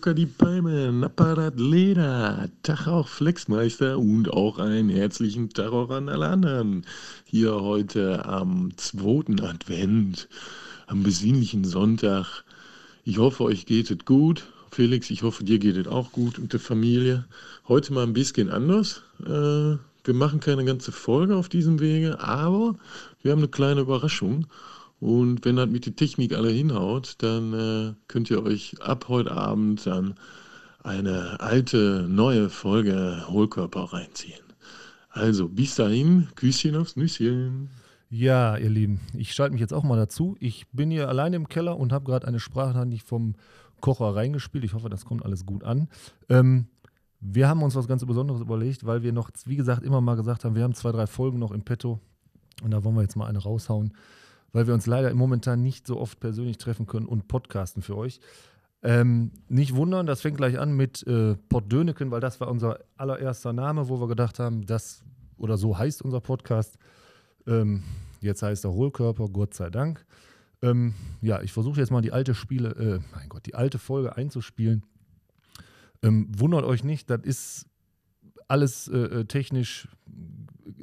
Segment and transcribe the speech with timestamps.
[0.00, 6.08] Jucker die Palme, Napparat Leder, Tag auch Flexmeister und auch einen herzlichen Tag auch an
[6.08, 6.86] alle anderen.
[7.26, 10.26] Hier heute am zweiten Advent,
[10.86, 12.44] am besinnlichen Sonntag.
[13.04, 14.46] Ich hoffe, euch geht es gut.
[14.70, 17.26] Felix, ich hoffe, dir geht es auch gut und der Familie.
[17.68, 19.02] Heute mal ein bisschen anders.
[19.22, 22.74] Äh, wir machen keine ganze Folge auf diesem Wege, aber
[23.20, 24.46] wir haben eine kleine Überraschung.
[25.00, 29.32] Und wenn das mit der Technik alle hinhaut, dann äh, könnt ihr euch ab heute
[29.32, 30.14] Abend dann
[30.82, 34.40] eine alte, neue Folge Hohlkörper reinziehen.
[35.08, 37.70] Also bis dahin, Küsschen aufs Nüsschen.
[38.10, 40.36] Ja, ihr Lieben, ich schalte mich jetzt auch mal dazu.
[40.38, 43.34] Ich bin hier alleine im Keller und habe gerade eine Sprachnachricht vom
[43.80, 44.64] Kocher reingespielt.
[44.64, 45.88] Ich hoffe, das kommt alles gut an.
[46.28, 46.66] Ähm,
[47.20, 50.44] wir haben uns was ganz Besonderes überlegt, weil wir noch, wie gesagt, immer mal gesagt
[50.44, 52.00] haben, wir haben zwei, drei Folgen noch im Petto
[52.62, 53.92] und da wollen wir jetzt mal eine raushauen
[54.52, 58.20] weil wir uns leider momentan nicht so oft persönlich treffen können und podcasten für euch.
[58.82, 62.80] Ähm, nicht wundern, das fängt gleich an mit äh, Pott Döneken, weil das war unser
[62.96, 65.04] allererster Name, wo wir gedacht haben, das
[65.36, 66.78] oder so heißt unser Podcast.
[67.46, 67.82] Ähm,
[68.20, 70.06] jetzt heißt er Hohlkörper, Gott sei Dank.
[70.62, 74.16] Ähm, ja, ich versuche jetzt mal die alte Spiele, äh, mein Gott, die alte Folge
[74.16, 74.84] einzuspielen.
[76.02, 77.66] Ähm, wundert euch nicht, das ist
[78.48, 79.88] alles äh, äh technisch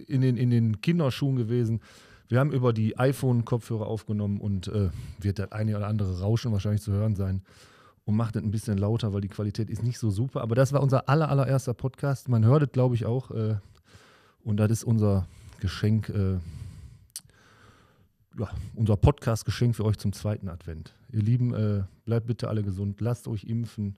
[0.07, 1.81] in den, in den Kinderschuhen gewesen.
[2.29, 4.89] Wir haben über die iPhone-Kopfhörer aufgenommen und äh,
[5.19, 7.41] wird das eine oder andere Rauschen wahrscheinlich zu hören sein
[8.03, 10.41] und macht es ein bisschen lauter, weil die Qualität ist nicht so super.
[10.41, 12.29] Aber das war unser aller, allererster Podcast.
[12.29, 13.31] Man hört es, glaube ich, auch.
[13.31, 13.55] Äh,
[14.43, 15.27] und das ist unser
[15.59, 16.37] Geschenk, äh,
[18.37, 20.93] ja, unser Podcast-Geschenk für euch zum zweiten Advent.
[21.11, 23.97] Ihr Lieben, äh, bleibt bitte alle gesund, lasst euch impfen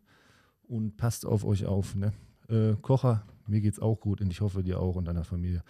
[0.67, 1.95] und passt auf euch auf.
[1.95, 2.13] Ne?
[2.47, 5.63] Äh, Kocher, mir geht's auch gut und ich hoffe dir auch und deiner Familie.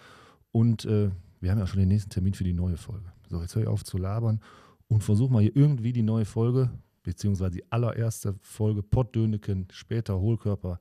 [0.52, 3.12] Und äh, wir haben ja schon den nächsten Termin für die neue Folge.
[3.28, 4.40] So, jetzt höre ich auf zu labern
[4.88, 6.70] und versuche mal hier irgendwie die neue Folge,
[7.02, 10.78] beziehungsweise die allererste Folge Pottdöneken, später Hohlkörper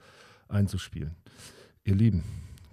[0.48, 1.16] einzuspielen.
[1.84, 2.24] Ihr Lieben,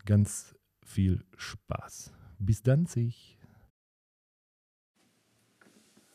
[0.04, 0.54] ganz
[0.84, 2.12] viel Spaß.
[2.38, 3.38] Bis dann, sich.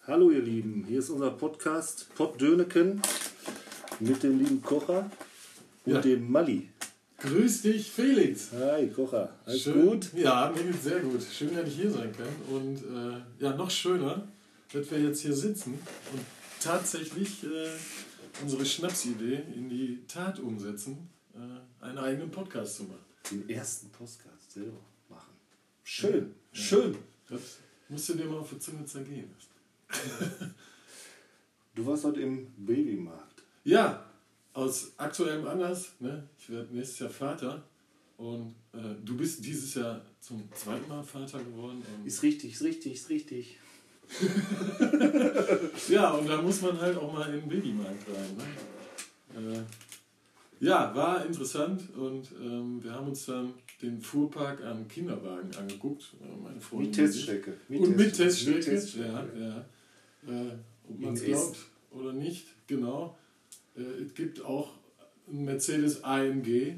[0.08, 3.02] Hallo ihr Lieben, hier ist unser Podcast Pottdöneken
[4.00, 5.10] mit dem lieben Kocher
[5.86, 6.02] und Ja.
[6.02, 6.71] dem Mali.
[7.22, 8.52] Grüß dich, Felix.
[8.52, 9.86] Hi Kocher, alles Schön.
[9.86, 10.12] gut?
[10.16, 11.22] Ja, mir geht's sehr gut.
[11.22, 12.28] Schön, dass ich hier sein kann.
[12.50, 14.28] Und äh, ja, noch schöner,
[14.74, 16.22] dass wir jetzt hier sitzen und
[16.60, 17.70] tatsächlich äh,
[18.42, 23.06] unsere Schnapsidee in die Tat umsetzen, äh, einen eigenen Podcast zu machen.
[23.30, 25.34] Den ersten Podcast selber machen.
[25.84, 26.96] Schön, schön.
[27.30, 30.56] Das musst du dir mal auf die Zunge zergehen lassen.
[31.76, 33.44] Du warst heute im Babymarkt.
[33.64, 34.11] Ja,
[34.54, 35.94] aus aktuellem Anlass.
[36.00, 36.28] Ne?
[36.40, 37.64] Ich werde nächstes Jahr Vater.
[38.18, 41.82] Und äh, du bist dieses Jahr zum zweiten Mal Vater geworden.
[42.06, 43.58] Ist richtig, ist richtig, ist richtig.
[45.90, 48.38] Ja, und da muss man halt auch mal in den Babymarkt rein.
[49.42, 49.58] Ne?
[49.58, 56.14] Äh, ja, war interessant und ähm, wir haben uns dann den Fuhrpark am Kinderwagen angeguckt.
[56.22, 56.96] äh, Meine Freundin Mit.
[56.96, 57.54] Teststrecke.
[57.70, 59.08] Und mit Teststrecke, Mit Teststrecke.
[59.36, 59.66] ja, ja.
[60.28, 60.52] Äh,
[60.90, 61.58] ob man es glaubt
[61.92, 63.18] oder nicht, genau.
[63.78, 64.74] Äh, es gibt auch
[65.28, 66.74] einen Mercedes AMG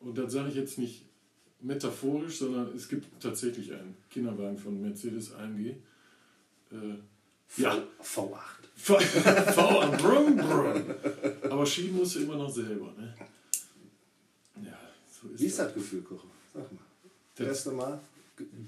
[0.00, 1.04] und das sage ich jetzt nicht
[1.60, 5.68] metaphorisch, sondern es gibt tatsächlich einen Kinderwagen von Mercedes AMG.
[5.68, 5.74] Äh,
[7.56, 8.38] ja, V8.
[8.74, 10.82] V, V brumm, brumm.
[11.50, 12.92] Aber schieben musst du immer noch selber.
[12.98, 13.14] Ne?
[14.64, 14.78] Ja,
[15.08, 15.66] so ist Wie ist das.
[15.66, 16.26] das Gefühl, Kocher?
[16.54, 16.78] Sag mal.
[17.36, 18.00] Das- Erste Mal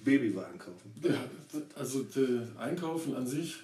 [0.04, 0.92] Babywagen kaufen.
[1.03, 1.25] Ja,
[1.75, 2.06] also
[2.59, 3.56] Einkaufen an sich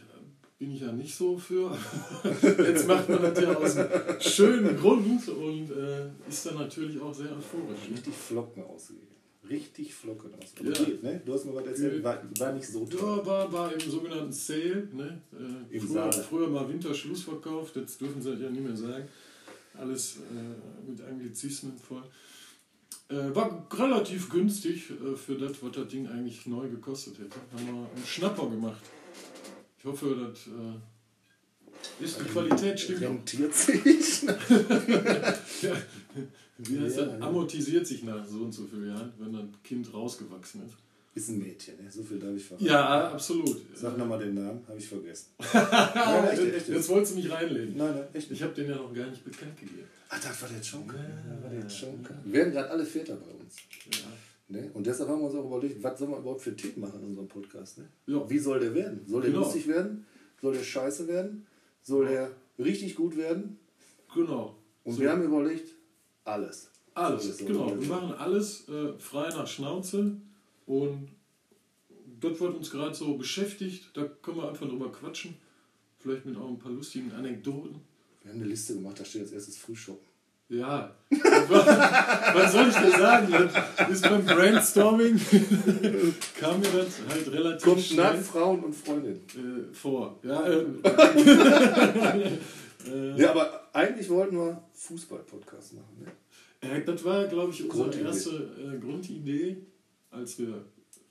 [0.61, 1.75] bin ich ja nicht so für.
[2.59, 7.15] Jetzt macht man das ja aus einem schönen Grund und äh, ist dann natürlich auch
[7.15, 7.89] sehr euphorisch.
[7.91, 9.07] Richtig Flocken ausgegeben.
[9.49, 10.75] Richtig Flocken ausgegeben.
[10.75, 10.85] Ja.
[10.85, 11.23] Geht, ne?
[11.25, 13.01] Du hast mir was erzählt, war, war nicht so toll.
[13.01, 14.87] Ja, war, war im sogenannten Sale.
[14.93, 15.23] Ne?
[15.33, 16.25] Äh, Im früher, Saal.
[16.25, 19.09] früher mal Winterschlussverkauf, jetzt dürfen sie das ja nicht mehr sagen.
[19.79, 22.03] Alles äh, mit Anglizismen voll.
[23.09, 27.39] Äh, war relativ günstig äh, für das, was das Ding eigentlich neu gekostet hätte.
[27.51, 28.83] Haben wir einen Schnapper gemacht.
[29.81, 33.01] Ich hoffe, das äh, ist die Qualität stimmt.
[33.03, 34.23] Rentiert sich.
[35.63, 35.77] Ja.
[36.59, 37.19] Wie heißt Ja, das?
[37.21, 37.27] ja.
[37.27, 40.75] Amortisiert sich nach so und so vielen Jahren, wenn ein Kind rausgewachsen ist.
[41.15, 41.91] Ist ein Mädchen, ne?
[41.91, 42.65] so viel darf ich verraten.
[42.67, 43.61] Ja, absolut.
[43.75, 45.27] Sag nochmal den Namen, habe ich vergessen.
[45.53, 46.69] Ah, echt, echt, echt.
[46.69, 47.77] Jetzt wolltest du mich reinlegen.
[47.77, 48.41] Nein, nein, echt nicht.
[48.41, 49.89] Ich habe den ja noch gar nicht bekannt gegeben.
[50.09, 50.97] Ach, das war der Jonker.
[50.99, 51.03] Ja,
[51.35, 52.15] Ja, war der Jonker.
[52.15, 52.21] ja.
[52.25, 53.57] Wir werden gerade alle Väter bei uns.
[53.93, 54.07] Ja.
[54.51, 54.71] Ne?
[54.75, 57.07] Und deshalb haben wir uns auch überlegt, was sollen wir überhaupt für Themen machen in
[57.11, 57.79] unserem Podcast.
[57.79, 57.89] Ne?
[58.07, 58.29] Ja.
[58.29, 59.01] Wie soll der werden?
[59.07, 59.45] Soll der Genau.
[59.45, 60.05] lustig werden?
[60.43, 61.47] Soll der scheiße werden?
[61.83, 63.59] Soll der richtig gut werden?
[64.15, 64.57] Genau.
[64.85, 65.01] Und So.
[65.01, 65.69] wir haben überlegt,
[66.25, 66.69] alles.
[66.95, 67.81] Alles, genau.
[67.81, 70.17] Wir machen alles äh, frei nach Schnauze
[70.67, 71.09] und
[72.21, 73.91] das wird uns gerade so beschäftigt.
[73.95, 75.37] Da können wir einfach drüber quatschen.
[76.01, 77.77] Vielleicht mit auch ein paar lustigen Anekdoten.
[78.23, 80.10] Wir haben eine Liste gemacht, da steht als erstes Frühschoppen.
[80.51, 80.95] Ja.
[81.49, 83.29] Was soll ich dir sagen?
[83.31, 85.17] Das ist beim Brainstorming
[86.41, 89.21] kam mir das halt relativ Kommt schnell nach Frauen und Freundinnen.
[89.29, 90.19] äh, vor.
[90.25, 90.67] Ja, äh,
[93.17, 95.99] Ja, aber eigentlich wollten wir Fußball-Podcast machen.
[96.01, 96.07] Ne?
[96.69, 98.05] äh, das war, glaube ich, unsere Grundidee.
[98.07, 99.57] erste äh, Grundidee,
[100.11, 100.65] als wir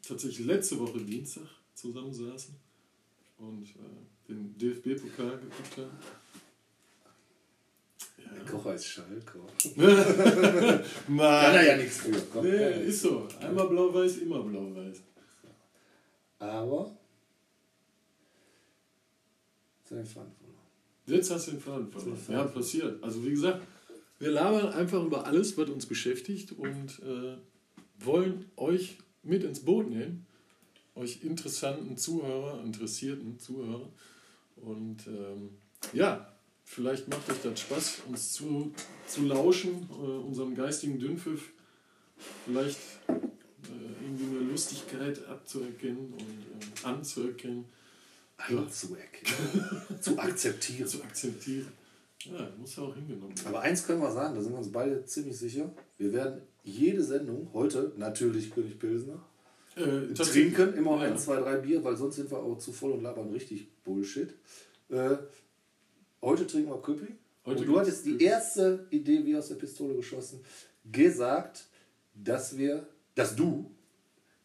[0.05, 1.43] tatsächlich letzte Woche Dienstag
[1.75, 2.55] zusammensaßen
[3.37, 5.91] und äh, den DFB-Pokal geguckt haben.
[8.35, 9.39] Der Kocher ist Schalke.
[9.75, 10.03] Ja.
[10.03, 11.55] Kann Mann.
[11.55, 12.11] er ja nichts für.
[12.31, 13.27] Komm, Nee, ist so.
[13.39, 15.01] Einmal blau-weiß, immer blau-weiß.
[16.39, 16.95] Aber.
[21.07, 22.17] Jetzt hast du den Faden verloren.
[22.29, 23.03] Ja, passiert.
[23.03, 23.61] Also wie gesagt,
[24.19, 27.37] wir labern einfach über alles, was uns beschäftigt und äh,
[28.05, 30.25] wollen euch mit ins Boot nehmen.
[30.95, 33.89] Euch interessanten Zuhörer, interessierten Zuhörer.
[34.57, 35.57] Und ähm,
[35.93, 36.31] ja,
[36.69, 38.71] vielleicht macht euch das Spaß, uns zu,
[39.07, 41.49] zu lauschen, äh, unserem geistigen Dünnpfiff.
[42.45, 42.77] Vielleicht
[43.07, 43.13] äh,
[44.03, 47.65] irgendwie eine Lustigkeit abzuerkennen und äh, anzuerkennen,
[48.49, 48.59] Ja.
[48.59, 49.81] Anzuerkennen.
[50.01, 50.87] zu akzeptieren.
[50.87, 51.71] zu akzeptieren.
[52.25, 53.47] Ja, muss ja auch hingenommen werden.
[53.47, 55.71] Aber eins können wir sagen, da sind wir uns beide ziemlich sicher.
[55.97, 59.23] Wir werden jede Sendung, heute natürlich König Pilsner,
[59.75, 61.11] Äh, trinken, immer ja.
[61.11, 64.33] ein, zwei, drei Bier, weil sonst sind wir auch zu voll und labern richtig Bullshit.
[64.89, 65.15] Äh,
[66.21, 67.07] heute trinken wir Köpi.
[67.45, 70.41] Heute und du hattest die erste Idee wie aus der Pistole geschossen,
[70.91, 71.65] gesagt,
[72.13, 73.71] dass wir, dass du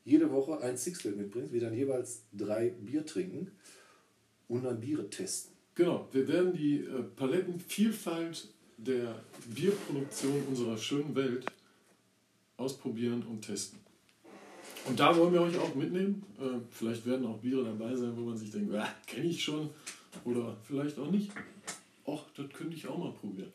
[0.04, 3.50] jede Woche ein Sixpack mitbringst, wir dann jeweils drei Bier trinken
[4.48, 5.52] und dann Biere testen.
[5.74, 9.16] Genau, wir werden die äh, Palettenvielfalt der
[9.46, 11.46] Bierproduktion unserer schönen Welt
[12.56, 13.78] ausprobieren und testen.
[14.86, 16.24] Und da wollen wir euch auch mitnehmen.
[16.38, 19.70] Äh, vielleicht werden auch Biere dabei sein, wo man sich denkt, ah, kenne ich schon.
[20.24, 21.30] Oder vielleicht auch nicht.
[22.06, 23.52] Och, das könnte ich auch mal probieren.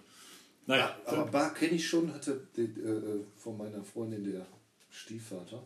[0.65, 4.45] Naja, Aber Bar kenne ich schon, hatte die, äh, von meiner Freundin der
[4.89, 5.63] Stiefvater,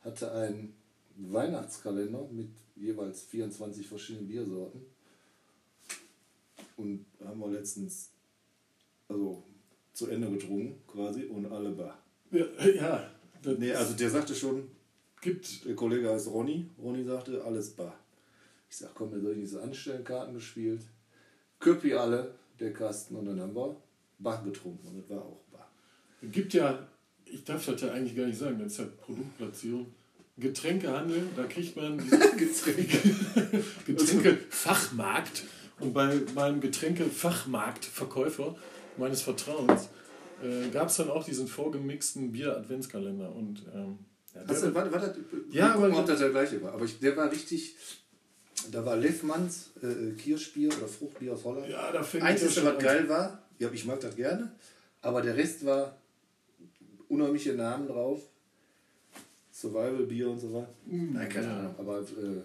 [0.00, 0.74] hatte einen
[1.16, 4.84] Weihnachtskalender mit jeweils 24 verschiedenen Biersorten.
[6.76, 8.10] Und haben wir letztens
[9.08, 9.42] also
[9.92, 11.98] zu Ende getrunken quasi und alle Bar.
[12.30, 13.10] ja, ja
[13.42, 14.68] das Nee, also der sagte schon,
[15.22, 16.68] gibt der Kollege heißt Ronny.
[16.78, 17.98] Ronny sagte, alles Bar.
[18.68, 20.82] Ich sag, komm, wir soll ich nicht so anstellen, Karten gespielt.
[21.60, 23.76] Köppi alle, der Kasten, und dann haben wir
[24.18, 25.70] Bar getrunken und das war auch Bar.
[26.22, 26.86] gibt ja,
[27.24, 29.86] ich darf das ja eigentlich gar nicht sagen, das ist ja Produktplatzierung.
[30.38, 31.96] Getränkehandel, da kriegt man
[32.36, 32.98] Getränke.
[33.86, 35.44] Getränkefachmarkt.
[35.80, 38.56] Und bei meinem Getränkefachmarktverkäufer
[38.96, 39.88] meines Vertrauens
[40.42, 43.34] äh, gab es dann auch diesen vorgemixten Bier-Adventskalender.
[43.34, 43.98] Und ähm,
[44.34, 46.72] ja, der- du, warte, warte, Ja, gucken, aber- ob das der gleiche war.
[46.72, 47.76] Aber ich, der war richtig,
[48.72, 51.68] da war Leffmanns äh, Kirschbier oder Fruchtbier aus Holland.
[51.68, 54.52] ja, da ja ist, schon was geil war, ja, ich mag das gerne,
[55.02, 55.96] aber der Rest war
[57.08, 58.20] unheimliche Namen drauf.
[59.52, 60.68] Survival Bier und so weiter.
[60.84, 61.58] Mm, Nein, keine ja.
[61.60, 62.42] Ahnung, aber äh,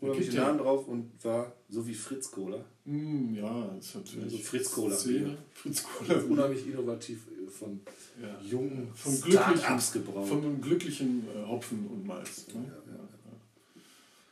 [0.00, 2.62] unheimliche ja- Namen drauf und war so wie Fritz Cola.
[2.84, 4.94] Mm, ja, das hat natürlich Also Fritz Cola.
[4.94, 6.20] Fritz Cola.
[6.20, 7.80] Unheimlich innovativ äh, von
[8.20, 8.38] Ja.
[8.46, 10.28] jungen Start-ups gebraut.
[10.28, 12.46] von einem glücklichen äh, Hopfen und Malz.
[12.48, 12.64] Ne?
[12.66, 12.98] Ja,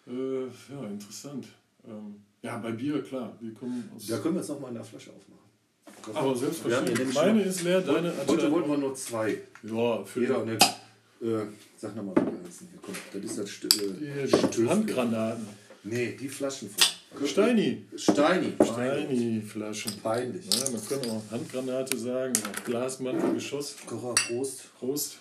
[0.06, 1.46] Äh, ja, interessant.
[1.86, 3.36] Ähm, ja, bei Bier, klar.
[3.40, 4.06] Wir kommen aus.
[4.06, 6.14] Da können wir jetzt noch mal in der Flasche aufmachen.
[6.16, 7.14] aber haben hier selbstverständlich.
[7.14, 9.42] Meine ist leer, deine Heute wollten wir nur zwei.
[9.62, 10.52] Ja, für Jeder eine.
[10.52, 11.46] Äh,
[11.76, 12.68] sag nochmal, wie die heißen.
[12.70, 14.68] Hier, komm, das ist das St äh, die.
[14.68, 15.46] Handgranaten.
[15.84, 17.26] Nee, die Flaschen voll.
[17.26, 17.86] Steini.
[17.96, 18.52] Steini.
[18.62, 19.92] Steini-Flaschen.
[20.02, 20.44] Peinlich.
[20.54, 22.34] Ja, man kann auch Handgranate sagen,
[22.64, 23.76] Glasmantel, Geschoss.
[23.86, 24.74] Kocher, Prost.
[24.78, 25.18] Prost.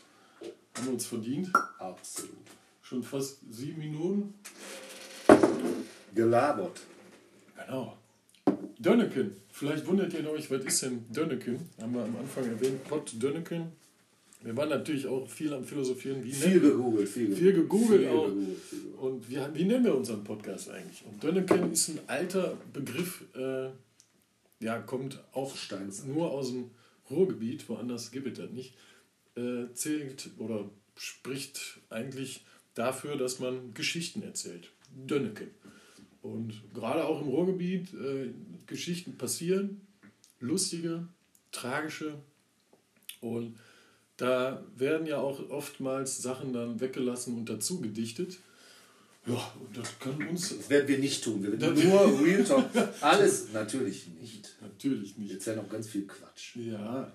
[0.76, 1.50] Haben wir uns verdient.
[1.80, 2.55] Absolut.
[2.86, 4.36] Schon fast sieben Minuten.
[6.14, 6.82] Gelabert.
[7.58, 7.98] Genau.
[8.78, 9.36] Dönneken.
[9.50, 11.68] Vielleicht wundert ihr euch, was ist denn Dönneken?
[11.82, 13.72] Haben wir am Anfang erwähnt, Pott Dönneken.
[14.44, 16.24] Wir waren natürlich auch viel am Philosophieren.
[16.24, 18.28] Wie Viel gegoogelt, viel, viel gegoogelt viel auch.
[18.28, 18.58] gegoogelt.
[19.00, 21.04] Und wie, wie nennen wir unseren Podcast eigentlich?
[21.08, 23.70] Und Dönneken ist ein alter Begriff, äh,
[24.64, 26.08] ja, kommt auch Steinzeit.
[26.08, 26.70] nur aus dem
[27.10, 28.76] Ruhrgebiet, woanders gibt es das nicht,
[29.36, 32.46] äh, zählt oder spricht eigentlich
[32.76, 34.70] dafür, dass man Geschichten erzählt.
[34.96, 35.50] Dönneken.
[36.22, 38.30] Und gerade auch im Ruhrgebiet äh,
[38.68, 39.82] Geschichten passieren,
[40.40, 41.08] lustige,
[41.52, 42.16] tragische.
[43.22, 43.58] Und
[44.18, 48.40] da werden ja auch oftmals Sachen dann weggelassen und dazu gedichtet.
[49.28, 51.42] Ja, und das kann uns Das werden wir nicht tun.
[51.42, 52.66] Wir werden nur Real Talk.
[53.02, 54.56] Alles natürlich nicht.
[54.62, 55.32] natürlich nicht.
[55.32, 56.56] Jetzt ja noch ganz viel Quatsch.
[56.58, 57.12] Ja,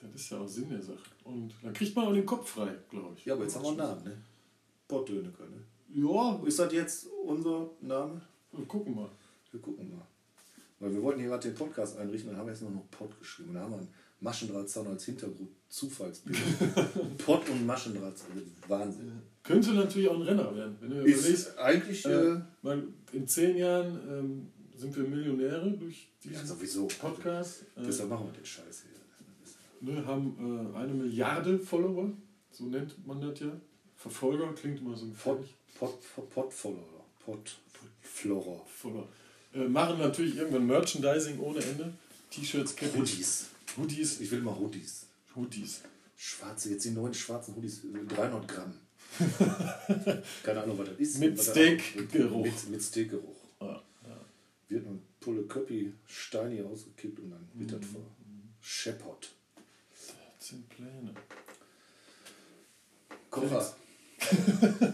[0.00, 1.10] das ist ja auch Sinn der Sache.
[1.24, 3.26] Und dann kriegt man auch den Kopf frei, glaube ich.
[3.26, 4.16] Ja, aber jetzt haben wir einen Namen, ne?
[4.88, 5.64] Pottdöneke, ne?
[5.94, 8.20] Ja, Ist das jetzt unser Name?
[8.52, 9.08] wir gucken mal.
[9.50, 10.06] Wir gucken mal.
[10.78, 13.18] Weil wir wollten hier gerade den Podcast einrichten, dann haben wir jetzt nur noch Pott
[13.18, 13.50] geschrieben.
[13.50, 13.88] Und da haben wir einen
[14.20, 16.38] Maschendrahtzaun als Hintergrund, Zufallsbild.
[17.18, 19.12] Pott und Maschendrahtzaun, Wahnsinn.
[19.42, 20.76] Könnte natürlich auch ein Renner werden.
[20.80, 25.70] Wenn du überlegst, Ist eigentlich, äh, äh, weil in zehn Jahren ähm, sind wir Millionäre
[25.72, 26.86] durch diesen ja, sowieso.
[26.86, 27.62] Podcast.
[27.76, 28.84] Äh, Deshalb machen wir den Scheiß
[29.80, 29.92] hier.
[29.94, 32.10] ne, haben äh, eine Milliarde Follower,
[32.50, 33.52] so nennt man das ja.
[34.02, 35.44] Verfolger klingt immer so ein Pott,
[35.78, 37.04] Pott, Pott, Pottfollower.
[37.24, 37.56] Pott,
[38.02, 38.60] Florer.
[38.66, 39.08] Follower.
[39.54, 41.92] Äh, machen natürlich irgendwann Merchandising ohne Ende.
[42.30, 43.46] T-Shirts, Cappy, Hoodies.
[43.76, 45.06] Hoodies, Ich will mal Hoodies.
[45.36, 45.82] Hoodies.
[46.16, 48.74] Schwarze, jetzt die neuen schwarzen Hoodies, äh, 300 Gramm.
[50.42, 51.18] Keine Ahnung, was das ist.
[51.18, 52.44] Mit Steakgeruch.
[52.44, 53.36] Mit, mit Steakgeruch.
[53.60, 53.82] Ja,
[54.68, 57.80] Wird ein Pulle Köppi Steini ausgekippt und dann wird Mhm.
[57.80, 58.00] das vor.
[58.60, 59.30] Shepherd.
[60.38, 61.14] das sind Pläne.
[63.30, 63.76] Kocher.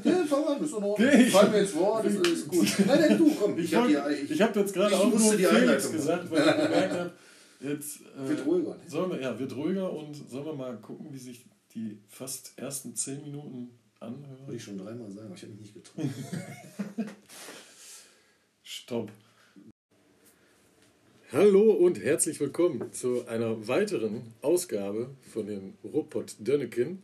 [0.04, 1.08] Ja, fang an, ist in Ordnung.
[1.08, 2.66] Ich- Fall mir ins Wort, das ist gut.
[2.86, 3.58] Nein, nein, du, komm.
[3.58, 6.30] Ich, hab wollte- hier- ich, habe jetzt gerade ich auch nur die Felix Einleitung gesagt,
[6.30, 7.12] weil ich gemerkt habe,
[7.60, 8.70] jetzt äh, Wird ruhiger.
[8.70, 8.80] ne?
[8.86, 11.44] Sollen wir, ja, wird ruhiger und sollen wir mal gucken, wie sich
[11.74, 13.70] die fast ersten zehn Minuten
[14.00, 14.54] Wollte anhören?
[14.54, 16.06] ich schon dreimal sagen, aber ich habe mich nicht getraut.
[18.62, 19.10] Stopp.
[21.32, 27.02] Hallo und herzlich willkommen zu einer weiteren Ausgabe von dem Ruppert Dönneken.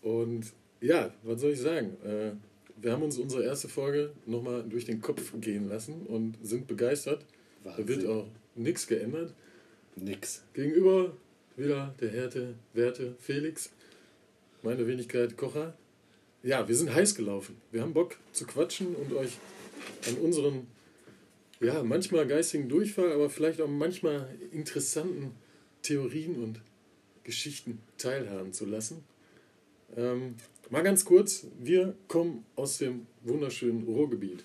[0.00, 0.46] Und
[0.86, 1.96] ja, was soll ich sagen?
[2.04, 2.32] Äh,
[2.80, 7.24] wir haben uns unsere erste Folge nochmal durch den Kopf gehen lassen und sind begeistert.
[7.64, 8.10] Da wird Wahnsinn.
[8.10, 9.34] auch nichts geändert.
[9.96, 10.44] Nix.
[10.52, 11.16] Gegenüber
[11.56, 13.70] wieder der Härte, Werte Felix,
[14.62, 15.74] meine Wenigkeit Kocher.
[16.42, 17.56] Ja, wir sind heiß gelaufen.
[17.72, 19.38] Wir haben Bock zu quatschen und euch
[20.06, 20.66] an unseren,
[21.60, 25.32] ja, manchmal geistigen Durchfall, aber vielleicht auch manchmal interessanten
[25.82, 26.60] Theorien und
[27.24, 29.02] Geschichten teilhaben zu lassen.
[29.96, 30.36] Ähm,
[30.70, 34.44] mal ganz kurz, wir kommen aus dem wunderschönen Ruhrgebiet.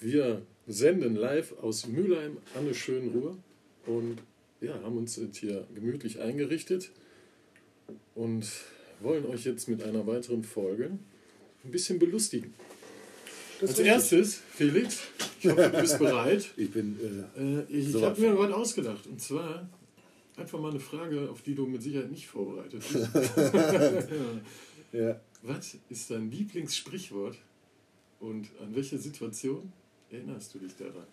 [0.00, 3.36] Wir senden live aus Mülheim an der schönen Ruhr
[3.86, 4.18] und
[4.60, 6.90] ja, haben uns jetzt hier gemütlich eingerichtet
[8.14, 8.46] und
[9.00, 10.98] wollen euch jetzt mit einer weiteren Folge
[11.64, 12.54] ein bisschen belustigen.
[13.60, 15.00] Das Als erstes, Felix,
[15.40, 16.46] ich hoffe, du bist bereit.
[16.56, 16.98] Ich bin.
[17.36, 19.68] Äh, Äh, ich So habe mir was ausgedacht und zwar
[20.36, 23.08] einfach mal eine Frage, auf die du mit Sicherheit nicht vorbereitet bist.
[24.92, 25.20] ja.
[25.42, 27.36] was ist dein Lieblingssprichwort
[28.20, 29.72] und an welche Situation
[30.10, 31.06] erinnerst du dich daran?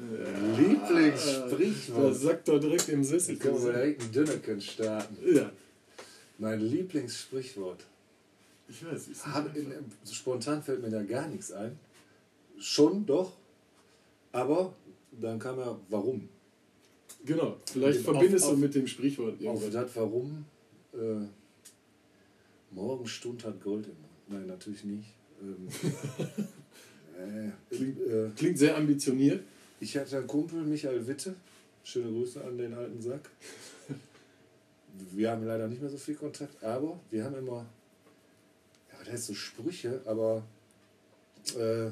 [0.00, 2.16] Da Lieblingssprichwort.
[2.16, 3.34] sagt er direkt im Sessel.
[3.34, 5.16] Ich kann mal direkt einen Dünnerken starten.
[5.34, 5.52] Ja,
[6.38, 7.84] Mein Lieblingssprichwort.
[8.68, 9.08] ich weiß.
[9.08, 9.72] Ist Hab, in,
[10.10, 11.78] spontan fällt mir da gar nichts ein.
[12.58, 13.32] Schon, doch.
[14.32, 14.72] Aber
[15.20, 16.28] dann kam ja, warum?
[17.24, 19.70] Genau, vielleicht Auf- verbindest auf- du mit dem Sprichwort Auf irgendwas.
[19.72, 20.46] das Warum.
[20.94, 21.26] Äh,
[22.70, 24.06] Morgenstund hat Gold im Mund.
[24.28, 25.08] Nein, natürlich nicht.
[25.42, 25.68] Ähm,
[27.18, 29.42] äh, Klingt- äh, Klingt sehr ambitioniert.
[29.80, 31.34] ich hatte einen Kumpel, Michael Witte.
[31.82, 33.30] Schöne Grüße an den alten Sack.
[35.12, 37.64] Wir haben leider nicht mehr so viel Kontakt, aber wir haben immer,
[38.92, 40.42] ja, das heißt so Sprüche, aber
[41.56, 41.90] äh,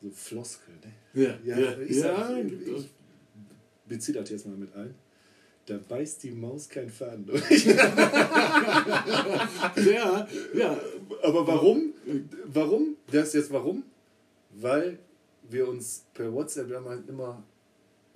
[0.00, 0.92] so Floskel, ne?
[1.22, 2.84] Ja, Ja, ja, ich ja, sag- ich- es.
[3.88, 4.94] Bezieht das jetzt mal mit ein.
[5.66, 7.64] Da beißt die Maus kein Faden durch.
[7.66, 7.76] ja,
[10.54, 10.80] ja,
[11.22, 11.92] Aber warum?
[12.46, 12.96] Warum?
[13.10, 13.84] Das ist jetzt warum?
[14.50, 14.98] Weil
[15.48, 16.70] wir uns per WhatsApp,
[17.08, 17.42] immer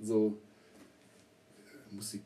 [0.00, 0.36] so,
[1.90, 2.20] äh, muss die,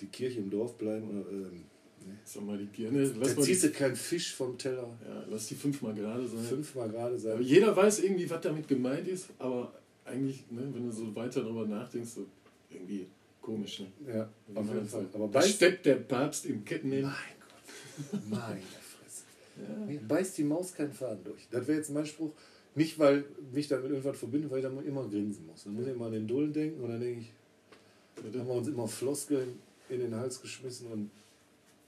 [0.00, 1.64] die Kirche im Dorf bleiben oder, ähm,
[2.06, 2.16] ne?
[2.24, 3.02] sag mal die Birne.
[3.18, 4.88] Lass, Da ziehst du keinen Fisch vom Teller.
[5.06, 6.40] ja, lass die fünfmal gerade sein.
[6.44, 7.42] Fünfmal gerade Aber sagen.
[7.42, 9.72] jeder weiß irgendwie, was damit gemeint ist, aber
[10.04, 12.26] eigentlich, ne, wenn du so weiter darüber nachdenkst, so
[12.70, 13.06] irgendwie
[13.48, 13.80] komisch.
[13.80, 14.14] Ne?
[14.14, 15.06] Ja, auf jeden Fall.
[15.14, 17.04] Aber Da steppt der Papst im Kettenhemd.
[17.04, 17.12] mein
[18.10, 19.22] Gott, meine Fresse.
[19.86, 21.46] Nee, Beißt die Maus keinen Faden durch.
[21.50, 22.30] Das wäre jetzt mein Spruch.
[22.74, 25.64] Nicht, weil mich damit irgendwas verbinde, weil ich dann immer grinsen muss.
[25.64, 27.32] Dann muss ich immer an den Dullen denken und dann denke ich,
[28.32, 31.10] da haben wir uns immer Floskeln in den Hals geschmissen und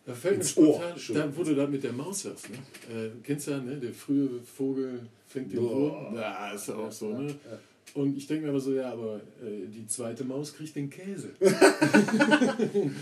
[0.07, 0.75] Da fällt mir Ohr.
[0.75, 1.15] spontan, Schon.
[1.17, 2.47] da, wo du das mit der Maus sagst.
[2.51, 2.57] Ne?
[2.93, 3.77] Äh, kennst du ja, ne?
[3.79, 5.61] der frühe Vogel fängt den.
[5.61, 6.15] Wurm.
[6.17, 7.09] Ja, ist ja auch so.
[7.19, 7.29] Ne?
[7.29, 7.59] Ja.
[7.95, 11.31] Und ich denke mir aber so, ja, aber äh, die zweite Maus kriegt den Käse.
[11.41, 12.93] Nein,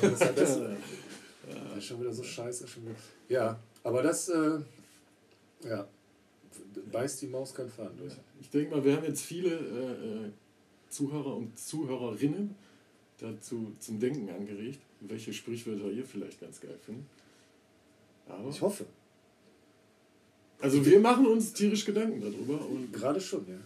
[0.00, 0.58] das, das, das
[1.78, 2.66] ist schon wieder so scheiße.
[2.66, 2.94] Schon wieder.
[3.28, 4.58] Ja, aber das, äh,
[5.64, 5.86] ja,
[6.90, 8.14] beißt die Maus keinen Faden durch.
[8.40, 10.30] Ich denke mal, wir haben jetzt viele äh, äh,
[10.88, 12.54] Zuhörer und Zuhörerinnen
[13.18, 17.04] dazu zum Denken angeregt, welche Sprichwörter ihr vielleicht ganz geil findet.
[18.28, 18.84] Aber, Ich hoffe,
[20.60, 23.56] also wir machen uns tierisch Gedanken darüber und gerade schon, ja.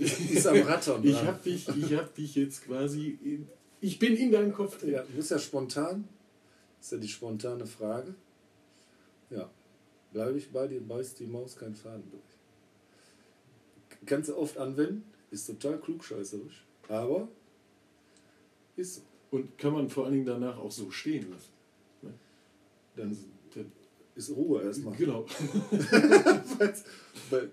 [0.00, 1.04] Ich Ist am Rattern.
[1.04, 3.48] ich habe dich, ich hab dich jetzt quasi, in,
[3.80, 4.92] ich bin in deinem Kopf drin.
[4.92, 6.08] Ja, du bist ja spontan.
[6.80, 8.14] Ist ja die spontane Frage.
[9.30, 9.50] Ja.
[10.12, 12.22] bleibe ich bei dir, beißt die Maus keinen Faden durch.
[14.06, 17.26] Kannst du oft anwenden, ist total klugscheißerisch, aber
[18.76, 19.00] ist so.
[19.30, 21.50] Und kann man vor allen Dingen danach auch so stehen lassen.
[22.02, 22.12] Ne?
[22.94, 23.18] Dann
[24.14, 24.94] ist Ruhe erstmal.
[24.94, 25.26] Genau.
[27.30, 27.50] Weil-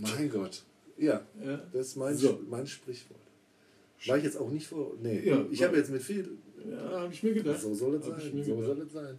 [0.00, 0.64] mein Gott.
[0.96, 1.56] Ja, Ja.
[1.72, 2.40] das ist mein, So.
[2.48, 3.20] mein Sprichwort.
[4.06, 4.92] War ich jetzt auch nicht vor.
[5.02, 6.28] Nee, Ja, ich habe jetzt mit viel.
[6.70, 7.60] Ja, habe ich mir gedacht.
[7.60, 8.44] So soll es Hab sein.
[8.44, 9.18] So soll es sein.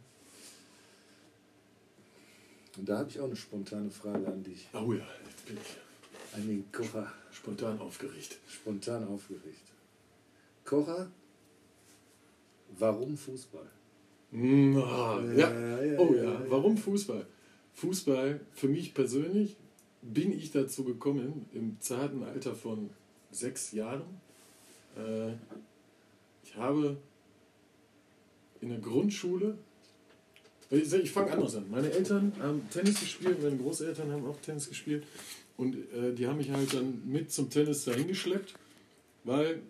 [2.77, 4.67] Und da habe ich auch eine spontane Frage an dich.
[4.74, 7.12] Oh ja, jetzt bin ich An den Kocher.
[7.32, 8.38] spontan aufgeregt.
[8.48, 9.62] Spontan aufgeregt.
[10.65, 11.10] Kocher,
[12.77, 13.70] warum Fußball?
[14.32, 15.84] Mm, ah, ja.
[15.84, 16.46] Ja, Oh ja, ja, ja.
[16.50, 17.25] warum Fußball?
[17.75, 19.55] Fußball, für mich persönlich,
[20.14, 22.90] bin ich dazu gekommen, im zarten Alter von
[23.32, 24.04] sechs Jahren.
[24.96, 25.34] Äh,
[26.44, 26.98] ich habe
[28.62, 29.58] in der Grundschule,
[30.70, 31.70] ich, ich fange anders an.
[31.70, 35.04] Meine Eltern haben Tennis gespielt, meine Großeltern haben auch Tennis gespielt
[35.58, 38.54] und äh, die haben mich halt dann mit zum Tennis dahin geschleppt,
[39.24, 39.62] weil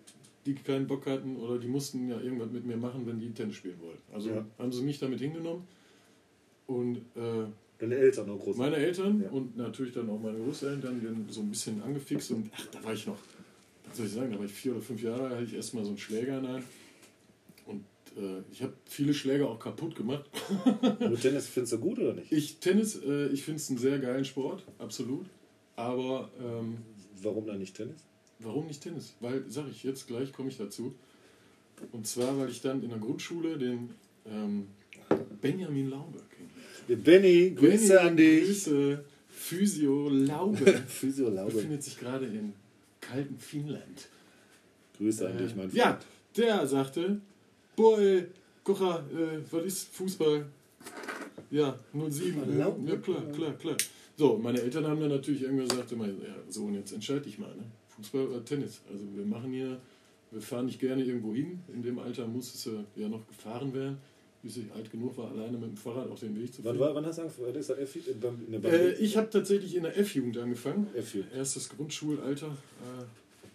[0.44, 3.56] die keinen Bock hatten oder die mussten ja irgendwas mit mir machen, wenn die Tennis
[3.56, 4.02] spielen wollten.
[4.14, 4.46] Also Ja.
[4.58, 5.66] haben sie mich damit hingenommen
[6.66, 7.46] und äh,
[7.78, 8.56] Deine Eltern auch groß.
[8.56, 9.30] meine Eltern Ja.
[9.30, 12.94] und natürlich dann auch meine Großeltern, die so ein bisschen angefixt und ach, da war
[12.94, 13.18] ich noch,
[13.88, 15.84] was soll ich sagen, da war ich vier oder fünf Jahre, alt, hatte ich erstmal
[15.84, 16.64] so einen Schläger in der Hand
[17.66, 17.84] und
[18.16, 20.24] äh, ich habe viele Schläger auch kaputt gemacht.
[21.00, 22.32] Du Tennis findest du gut oder nicht?
[22.32, 25.26] Ich Tennis, äh, ich finde es einen sehr geilen Sport, absolut,
[25.76, 26.78] aber ähm,
[27.22, 27.96] Warum dann nicht Tennis?
[28.38, 29.14] warum nicht Tennis?
[29.20, 30.94] Weil, sag ich jetzt gleich, komme ich dazu.
[31.92, 33.90] Und zwar, weil ich dann in der Grundschule den
[34.26, 34.66] ähm,
[35.40, 36.20] Benjamin Laube
[36.88, 38.44] Benny, Grüße Benny, an dich.
[38.46, 40.64] Grüße, Physio Laube.
[40.86, 41.52] Physio Laube.
[41.52, 42.52] befindet sich gerade in
[43.00, 44.08] kalten Finnland.
[44.98, 45.74] Grüße an Äh, dich, mein Freund.
[45.74, 45.98] ja,
[46.36, 47.20] der sagte,
[47.74, 48.26] boah, ey,
[48.64, 50.46] Kocher, äh, was ist Fußball?
[51.50, 52.36] Ja, 07.
[52.38, 53.76] Ja, Erlaubt, ja, klar, klar, klar.
[54.16, 56.12] So, meine Eltern haben dann natürlich irgendwann gesagt, immer, ja,
[56.48, 57.64] so, und jetzt entscheide dich mal, ne?
[57.96, 58.80] Fußball oder Tennis.
[58.90, 59.78] Also wir machen hier,
[60.30, 61.60] wir fahren nicht gerne irgendwo hin.
[61.72, 63.98] In dem Alter muss es äh, ja noch gefahren werden,
[64.46, 66.86] bis ich alt genug war, alleine mit dem Fahrrad auf den Weg zu Wann, finden.
[66.86, 67.56] war, wann hast du angefangen?
[67.82, 70.86] F Äh, ich habe tatsächlich in der F-Jugend angefangen.
[70.96, 71.24] F4.
[71.34, 72.46] Erstes Grundschulalter.
[72.46, 73.04] Äh,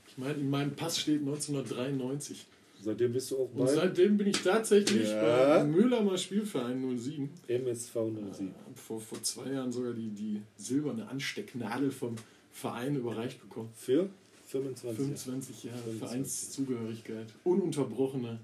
[0.07, 2.45] ich meine, in meinem Pass steht 1993.
[2.83, 5.59] Seitdem bist du auch Und bei seitdem bin ich tatsächlich Ja.
[5.59, 7.29] beim Mühlheimer Spielverein 07.
[7.47, 8.53] MSV 07.
[8.65, 12.15] Hab vor, vor zwei Jahren sogar die, die silberne Anstecknadel vom
[12.51, 13.69] Verein überreicht bekommen.
[13.75, 14.09] Für
[14.47, 14.95] 25 Jahre.
[15.15, 15.99] 25 Jahre 25.
[16.09, 18.39] Vereinszugehörigkeit, ununterbrochene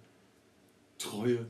[0.98, 1.46] Treue.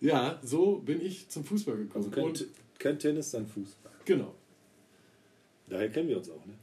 [0.00, 2.04] Ja, so bin ich zum Fußball gekommen.
[2.06, 2.46] Also kein, Und
[2.78, 3.92] kein Tennis, dann Fußball.
[4.04, 4.34] genau,
[5.68, 6.54] Daher kennen wir uns auch, ne?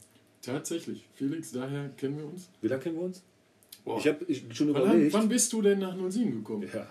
[0.42, 1.04] tatsächlich.
[1.14, 2.48] Felix, daher kennen wir uns.
[2.60, 3.22] Wie lange kennen wir uns?
[3.84, 3.98] Boah.
[3.98, 5.12] Ich habe schon wann, überlegt.
[5.14, 6.68] wann bist du denn nach 07 gekommen?
[6.72, 6.86] Ja.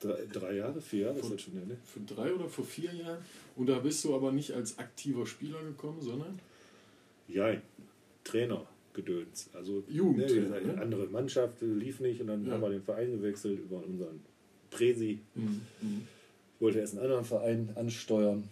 [0.00, 1.76] Drei, drei Jahre, vier Jahre ist Und- das schon, ja, ne?
[1.84, 3.18] Für drei oder vor vier Jahren.
[3.54, 6.40] Und da bist du aber nicht als aktiver Spieler gekommen, sondern
[7.28, 7.54] Ja,
[8.24, 9.48] Trainer gedöns.
[9.54, 10.82] Also Jugendtrainer, ne, ne?
[10.82, 12.52] andere Mannschaft lief nicht und dann Ja.
[12.54, 14.20] haben wir den Verein gewechselt über unseren
[14.72, 15.20] Presi.
[15.34, 15.62] Mhm.
[16.56, 18.48] Ich wollte erst einen anderen Verein ansteuern.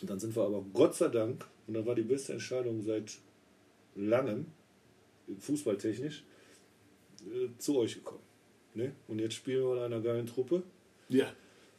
[0.00, 3.16] Und dann sind wir aber Gott sei Dank, und das war die beste Entscheidung seit
[3.94, 4.46] langem,
[5.40, 6.22] fußballtechnisch,
[7.26, 8.20] äh, zu euch gekommen.
[8.74, 8.92] Ne?
[9.08, 10.62] Und jetzt spielen wir in einer geilen Truppe.
[11.08, 11.32] ja,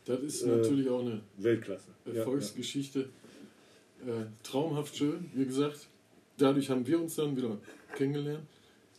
[0.06, 1.90] das ist Äh, natürlich auch eine Weltklasse.
[2.06, 3.10] Ja, Erfolgsgeschichte.
[4.06, 5.88] Äh, traumhaft schön, wie gesagt.
[6.38, 7.58] Dadurch haben wir uns dann wieder
[7.96, 8.46] kennengelernt.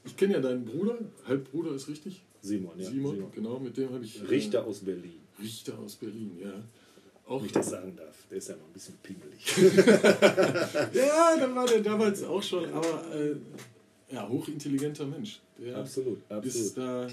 [0.04, 2.22] Ich kenne ja deinen Bruder, Halbbruder ist richtig.
[2.40, 2.90] Simon, ja.
[2.90, 4.20] Simon, genau, mit dem habe ich.
[4.20, 5.20] äh, Richter aus Berlin.
[5.40, 6.52] Richter aus Berlin, ja.
[7.26, 8.16] Auch, Wenn ich das sagen darf.
[8.30, 9.44] Der ist ja noch ein bisschen pingelig.
[10.94, 13.36] ja, da war der damals auch schon, aber äh,
[14.10, 15.40] ja, hochintelligenter Mensch.
[15.58, 16.78] Der absolut, ist absolut.
[16.78, 17.08] da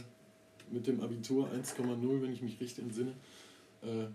[0.72, 3.14] mit dem Abitur 1,0, wenn ich mich recht entsinne.
[3.82, 4.08] Äh,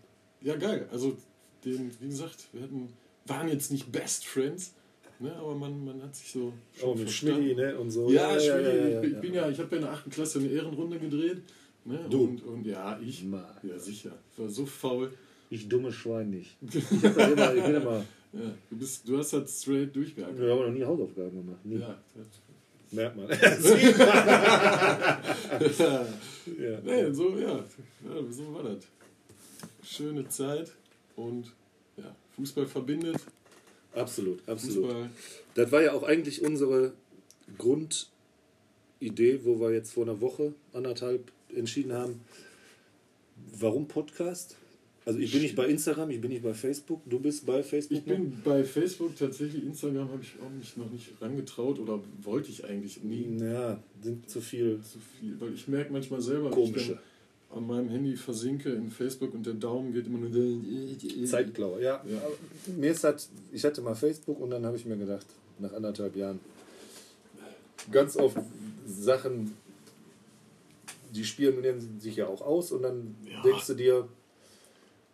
[0.46, 0.88] ja, geil.
[0.90, 1.16] Also,
[1.64, 2.88] den, wie gesagt, wir hatten,
[3.26, 4.72] waren jetzt nicht Best Friends,
[5.20, 6.52] ne, aber man, man hat sich so
[6.82, 7.78] Oh, mit Schmidti, ne?
[7.78, 8.10] Und so.
[8.10, 10.10] Ja, ja, Schmidti, ja, ja, ich, bin ja, ich habe ja in der 8.
[10.10, 11.42] Klasse eine Ehrenrunde gedreht.
[11.84, 12.24] Ne, Du?
[12.24, 13.24] Und, und ja, ich.
[13.24, 13.44] Mann.
[13.62, 14.12] Ja, sicher.
[14.32, 15.12] Ich war so faul.
[15.50, 16.56] Ich dumme Schwein nicht.
[16.74, 18.04] Ich, hab da immer, ich bin immer.
[18.32, 20.40] Ja, du, bist, du hast halt straight durchgearbeitet.
[20.40, 21.64] Wir haben noch nie Hausaufgaben gemacht.
[21.64, 21.78] Nie.
[21.78, 21.98] Ja,
[22.92, 23.28] Merkt man.
[23.30, 23.36] ja.
[26.58, 26.80] ja.
[26.84, 27.56] Nee, so, ja.
[27.56, 27.64] ja,
[28.30, 28.84] so war das.
[29.84, 30.72] Schöne Zeit
[31.16, 31.52] und
[31.96, 33.16] ja, Fußball verbindet.
[33.94, 34.86] Absolut, absolut.
[34.86, 35.10] Fußball,
[35.54, 36.92] Das war ja auch eigentlich unsere
[37.58, 42.20] Grundidee, wo wir jetzt vor einer Woche, anderthalb entschieden haben,
[43.58, 44.56] warum Podcast?
[45.06, 47.98] Also ich bin nicht bei Instagram, ich bin nicht bei Facebook, du bist bei Facebook.
[47.98, 52.50] ich bin bei Facebook tatsächlich, Instagram habe ich auch mich noch nicht rangetraut oder wollte
[52.50, 53.38] ich eigentlich nie?
[53.40, 56.98] Ja, sind zu viel zu viel, weil ich merke manchmal selber, wenn ich komische.
[57.52, 60.30] An meinem Handy versinke in Facebook und der Daumen geht immer nur.
[61.26, 62.02] Zeitklauer, ja.
[62.08, 62.22] Ja.
[62.76, 65.26] Mir ist halt, ich hatte mal Facebook und dann habe ich mir gedacht,
[65.58, 66.38] nach anderthalb Jahren,
[67.90, 68.36] ganz oft
[68.86, 69.56] Sachen,
[71.12, 73.42] die spielen sich ja auch aus und dann Ja.
[73.42, 74.08] denkst du dir,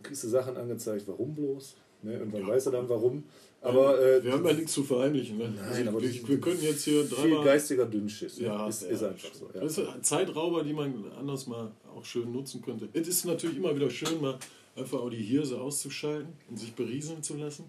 [0.02, 1.74] kriegst du Sachen angezeigt, warum bloß?
[2.02, 2.14] Ne?
[2.18, 3.24] Irgendwann weißt du dann warum.
[3.62, 5.38] Aber äh, wir haben ja nichts zu verheimlichen.
[5.38, 5.48] Ne?
[5.48, 7.44] Nein, also aber wir, das- wir können jetzt hier viel dreimal.
[7.44, 8.38] geistiger Dünnschiss.
[8.38, 8.46] Ne?
[8.46, 9.50] Ja, ist, ja, ist einfach so.
[9.54, 9.60] Ja.
[9.60, 12.88] Das ist Zeitrauber, die man anders mal auch schön nutzen könnte.
[12.92, 14.38] Es ist natürlich immer wieder schön, mal
[14.76, 17.64] einfach auch die Hirse auszuschalten und sich berieseln zu lassen.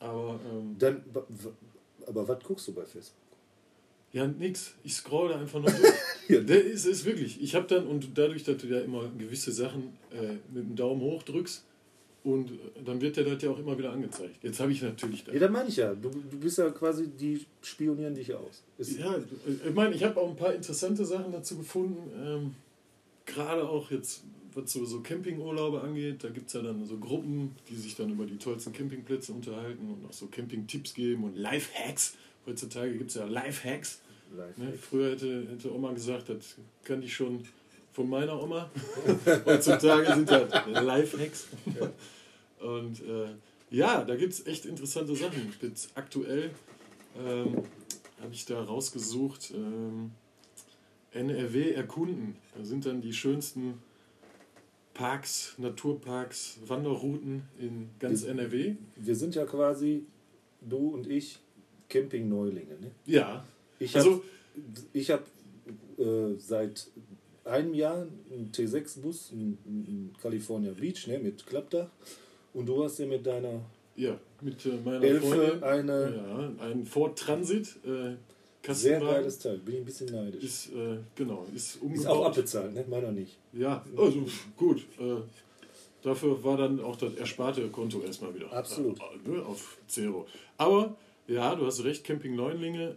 [0.00, 1.02] Aber ähm, Dann,
[2.06, 3.14] aber was guckst du bei Facebook?
[4.12, 4.74] ja, nix.
[4.84, 5.94] Ich scroll da einfach nur durch.
[6.28, 6.40] Ja.
[6.40, 7.40] Der ist, ist wirklich.
[7.42, 11.00] Ich habe dann, und dadurch, dass du ja immer gewisse Sachen äh, mit dem Daumen
[11.00, 11.64] hoch drückst,
[12.24, 14.42] und dann wird der das ja auch immer wieder angezeigt.
[14.42, 15.26] Jetzt habe ich natürlich.
[15.26, 15.94] Ja, dann meine ich ja.
[15.94, 18.62] Du, du bist ja quasi, die spionieren dich aus.
[18.78, 19.14] Ist, Ja,
[19.46, 22.10] ich meine, ich habe auch ein paar interessante Sachen dazu gefunden.
[22.18, 22.54] Ähm,
[23.26, 27.54] Gerade auch jetzt, was so, so Campingurlaube angeht, da gibt es ja dann so Gruppen,
[27.68, 32.16] die sich dann über die tollsten Campingplätze unterhalten und auch so Camping-Tipps geben und Life-Hacks.
[32.46, 34.00] Heutzutage gibt es ja Life-Hacks.
[34.56, 34.72] Ne?
[34.80, 37.44] Früher hätte, hätte Oma gesagt, das kann ich schon
[37.94, 38.68] von meiner Oma.
[39.46, 41.46] Heutzutage sind das Life-Hacks.
[42.60, 43.28] Und äh,
[43.70, 45.52] ja, da gibt es echt interessante Sachen.
[45.62, 46.50] Jetzt aktuell
[47.18, 47.62] ähm,
[48.20, 50.10] habe ich da rausgesucht, ähm,
[51.12, 52.36] NRW erkunden.
[52.58, 53.74] Da sind dann die schönsten
[54.92, 58.74] Parks, Naturparks, Wanderrouten in ganz Die- NRW.
[58.96, 60.04] Wir sind ja quasi,
[60.60, 61.38] du und ich,
[61.88, 62.74] Camping-Neulinge.
[62.80, 62.90] Ne?
[63.06, 63.44] Ja,
[63.78, 64.24] Ich habe also
[64.92, 65.24] ich hab,
[65.98, 66.88] äh, seit
[67.44, 71.88] einem Jahr einen T6-Bus, einen, einen California Beach ne, mit Klappdach.
[72.52, 73.60] Und du hast ja mit deiner
[73.96, 77.76] ja, mit äh, meiner Elfe Freundin eine ja, ein Ford Transit.
[77.84, 78.16] Äh,
[78.72, 79.58] sehr geiles Teil.
[79.58, 80.42] Bin ich ein bisschen neidisch.
[80.42, 82.04] Ist, äh, genau, ist umgebaut.
[82.04, 82.84] Ist auch abbezahlt, ne?
[82.88, 83.36] meiner nicht.
[83.52, 84.26] Ja, also
[84.56, 84.86] gut.
[84.98, 85.16] Äh,
[86.02, 88.98] dafür war dann auch das ersparte Konto erstmal wieder Absolut.
[88.98, 90.26] Äh, ne, auf Zero.
[90.56, 92.96] Aber ja, du hast recht, Camping Neunlinge.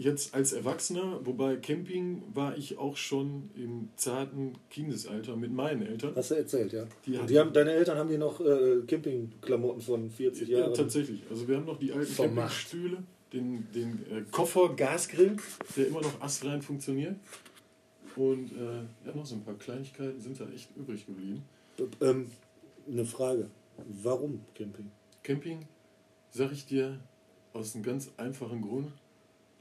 [0.00, 6.14] Jetzt als Erwachsener, wobei Camping war ich auch schon im zarten Kindesalter mit meinen Eltern.
[6.16, 6.86] Hast du erzählt, ja.
[7.04, 10.72] Die die haben, deine Eltern haben die noch äh, Campingklamotten von 40 Ja, Jahren.
[10.72, 11.22] tatsächlich.
[11.28, 12.70] Also wir haben noch die alten Vermacht.
[12.70, 13.02] Campingstühle,
[13.34, 15.36] den, den äh, Koffer-Gasgrill,
[15.76, 17.16] der immer noch astrein funktioniert.
[18.16, 21.42] Und äh, ja, noch so ein paar Kleinigkeiten sind da echt übrig geblieben.
[22.00, 22.30] Ähm,
[22.90, 23.50] eine Frage.
[24.02, 24.90] Warum Camping?
[25.22, 25.66] Camping,
[26.30, 26.98] sag ich dir,
[27.52, 28.90] aus einem ganz einfachen Grund.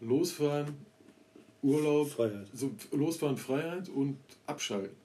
[0.01, 0.75] Losfahren,
[1.61, 2.47] Urlaub, Freiheit.
[2.53, 4.95] so losfahren, Freiheit und abschalten.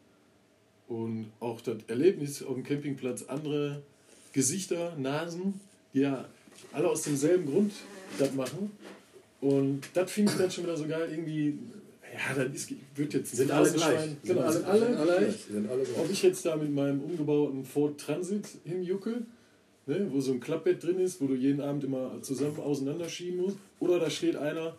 [0.89, 3.83] Und auch das Erlebnis auf dem Campingplatz, andere
[4.33, 5.61] Gesichter, Nasen,
[5.93, 6.29] die ja
[6.73, 7.73] alle aus demselben Grund
[8.19, 8.71] das machen.
[9.41, 11.59] Und das finde ich dann schon wieder so geil, irgendwie,
[12.13, 14.11] ja, dann ist, wird jetzt Sind alle gleich.
[14.23, 15.37] Genau, sind alle gleich.
[15.51, 16.11] Sind alle Ob gleich.
[16.11, 19.27] ich jetzt da mit meinem umgebauten Ford Transit hinjuckel,
[19.87, 23.57] ne, wo so ein Klappbett drin ist, wo du jeden Abend immer zusammen auseinanderschieben musst,
[23.81, 24.75] oder da steht einer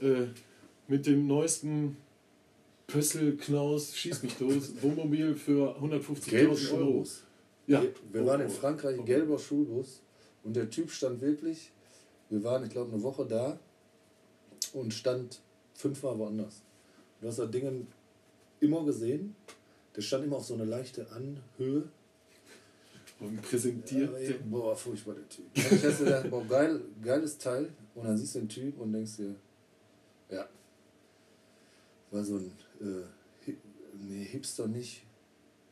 [0.00, 0.26] äh,
[0.88, 1.96] mit dem neuesten
[2.86, 6.56] Pössl, Knaus, schieß mich tot, Wohnmobil für 150.000 Gelber Euro.
[6.56, 7.22] Schulbus.
[7.66, 7.82] Ja.
[8.12, 9.04] Wir, waren in Oh, Frankreich, oh.
[9.04, 10.00] gelber Schulbus.
[10.44, 11.72] Und der Typ stand wirklich,
[12.30, 13.58] wir waren, ich glaube, eine Woche da
[14.72, 15.40] und stand
[15.74, 16.62] fünfmal woanders.
[17.20, 17.86] Du hast das Ding
[18.60, 19.34] immer gesehen.
[19.96, 21.88] Der stand immer auf so eine leichte Anhöhe.
[23.18, 24.10] Und präsentiert.
[24.20, 25.46] Ja, boah, furchtbar der Typ.
[25.54, 27.70] Ich hast gedacht, boah, geil, geiles Teil.
[27.94, 29.34] Und dann siehst du den Typ und denkst dir,
[30.30, 30.46] ja,
[32.10, 33.56] war so ein, äh, Hi-
[34.06, 35.02] nee, Hipster nicht.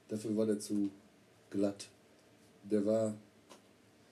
[0.08, 0.90] Dafür war der zu
[1.50, 1.88] glatt.
[2.70, 3.14] Der war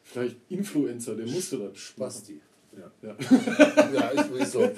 [0.05, 1.79] Vielleicht Influencer, der musste das.
[1.79, 2.41] Spasti.
[2.77, 3.17] Ja, Ja.
[3.93, 4.69] ja ich will so.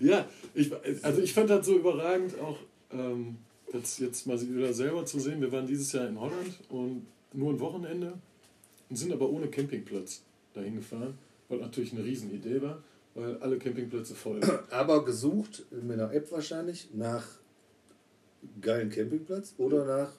[0.00, 0.72] Ja, ich,
[1.04, 2.58] also ich fand das so überragend, auch
[2.90, 3.36] ähm,
[3.80, 5.40] das jetzt mal wieder selber zu sehen.
[5.40, 8.14] Wir waren dieses Jahr in Holland und nur ein Wochenende
[8.88, 10.22] und sind aber ohne Campingplatz
[10.54, 12.82] dahin gefahren, was natürlich eine Riesenidee war,
[13.14, 14.60] weil alle Campingplätze voll waren.
[14.70, 17.26] Aber gesucht mit einer App wahrscheinlich nach
[18.60, 20.12] geilen Campingplatz oder nach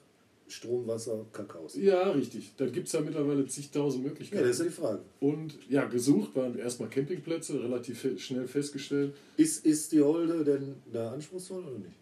[0.48, 1.74] Strom, Wasser, Kakaos.
[1.76, 2.52] Ja, richtig.
[2.56, 4.42] Da gibt es ja mittlerweile zigtausend Ja, Möglichkeiten.
[4.44, 5.00] das ist ja die Frage.
[5.18, 9.14] und ja, gesucht waren erstmal Campingplätze, relativ schnell festgestellt.
[9.36, 11.96] Ist, ist die Holde denn da anspruchsvoll oder nicht?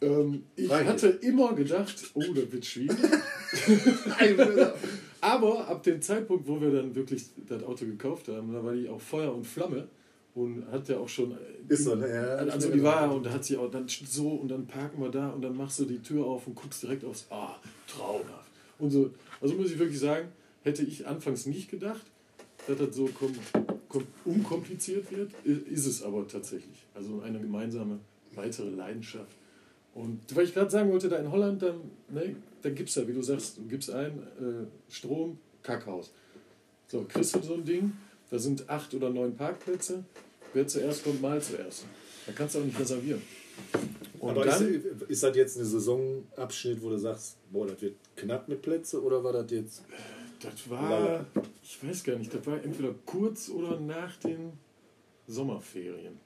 [0.00, 0.88] Ähm, ich Freilich.
[0.88, 2.96] hatte immer gedacht, oh, das wird schwierig.
[5.20, 8.88] Aber ab dem Zeitpunkt, wo wir dann wirklich das Auto gekauft haben, da war die
[8.88, 9.88] auch Feuer und Flamme
[10.34, 11.32] und hat ja auch schon.
[11.32, 11.36] äh,
[11.68, 11.96] Ist so?
[11.96, 15.10] Ja, also die war und da hat sie auch dann so und dann parken wir
[15.10, 17.26] da und dann machst du die Tür auf und guckst direkt aufs.
[17.30, 17.56] Ah,
[17.88, 18.50] traumhaft.
[18.78, 19.10] Und so.
[19.40, 20.28] Also muss ich wirklich sagen,
[20.62, 22.02] hätte ich anfangs nicht gedacht,
[22.66, 23.32] dass das so kom
[23.88, 26.84] kom unkompliziert wird, ist es aber tatsächlich.
[26.94, 28.00] Also eine gemeinsame
[28.34, 29.36] weitere Leidenschaft.
[29.94, 33.06] Und weil ich gerade sagen wollte, da in Holland, dann, ne, da gibt es ja,
[33.06, 36.12] wie du sagst, du gibst ein äh, Strom, Kackhaus.
[36.88, 37.92] So, kriegst du so ein Ding,
[38.30, 40.04] da sind acht oder neun Parkplätze,
[40.52, 41.84] wer zuerst kommt, mal zuerst.
[42.26, 43.22] Da kannst du auch nicht reservieren.
[44.18, 47.96] Und Aber dann, ist, ist das jetzt ein Saisonabschnitt, wo du sagst, boah, das wird
[48.16, 49.82] knapp mit Plätze oder war das jetzt.
[50.40, 51.24] das war,
[51.62, 54.52] ich weiß gar nicht, das war entweder kurz oder nach den
[55.26, 56.18] Sommerferien.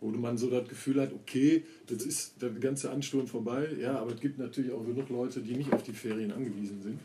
[0.00, 4.12] Wo man so das Gefühl hat, okay, das ist der ganze Ansturm vorbei, ja, aber
[4.14, 7.00] es gibt natürlich auch genug Leute, die nicht auf die Ferien angewiesen sind.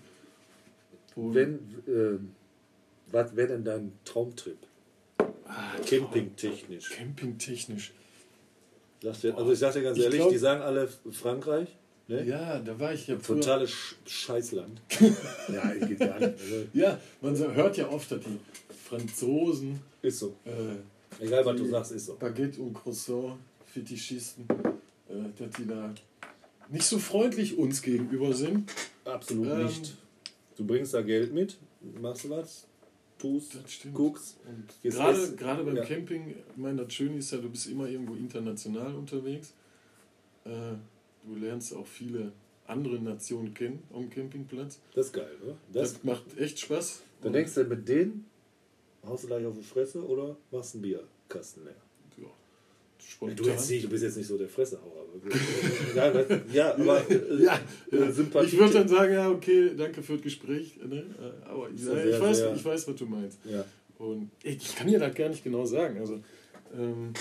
[1.15, 1.55] Und Wenn,
[1.87, 2.19] äh,
[3.11, 4.57] was wäre denn dein Traumtrip?
[5.45, 6.89] Ah, Campingtechnisch.
[6.89, 7.91] Campingtechnisch.
[9.03, 11.67] Also ich sag dir ganz Ich ehrlich, glaub- die sagen alle Frankreich.
[12.07, 12.23] Ne?
[12.25, 13.37] Ja, da war ich ja früher.
[13.39, 14.81] Totales Sch Scheißland.
[15.53, 16.33] ja, geht gar nicht.
[16.39, 18.37] Also, Ja, man hört ja oft, dass die
[18.87, 20.35] Franzosen ist so.
[20.45, 20.75] äh,
[21.19, 22.15] Egal, was du sagst, ist so.
[22.15, 24.45] Baguette und Croissant, Fetischisten,
[25.09, 25.93] äh, dass die da
[26.69, 28.71] nicht so freundlich uns gegenüber sind.
[29.05, 29.97] Absolut Ähm, nicht.
[30.57, 31.57] Du bringst da Geld mit,
[32.01, 32.67] machst du was,
[33.17, 33.57] tust,
[33.93, 34.37] guckst.
[34.47, 35.83] Und Jetzt gerade, gerade beim ja.
[35.85, 39.53] Camping, ich meine, das Schöne ist ja, du bist immer irgendwo international unterwegs.
[40.45, 40.49] Äh,
[41.23, 42.31] du lernst auch viele
[42.67, 44.79] andere Nationen kennen am Campingplatz.
[44.95, 45.55] Das ist geil, oder?
[45.73, 47.01] Das, Das, macht echt Spaß.
[47.21, 48.25] dann denkst du mit denen,
[49.05, 51.75] haust du gleich auf die Fresse oder machst einen Bierkasten leer?
[52.17, 52.27] ja,
[52.99, 53.35] spontan.
[53.37, 55.05] du, jetzt nicht, du bist jetzt nicht so der Fressehauer.
[55.95, 57.59] Aber, ja, aber äh, Ja,
[57.91, 58.47] äh, Sympathie.
[58.47, 60.77] Ich würde dann sagen, ja, okay, danke für das Gespräch.
[60.77, 60.97] Ne?
[60.97, 63.39] Äh, Aber ich, ja ich, weiß, ich weiß, was du meinst.
[63.97, 65.99] Und ich kann dir das gar nicht genau sagen.
[65.99, 66.19] Also,
[66.73, 67.13] ähm,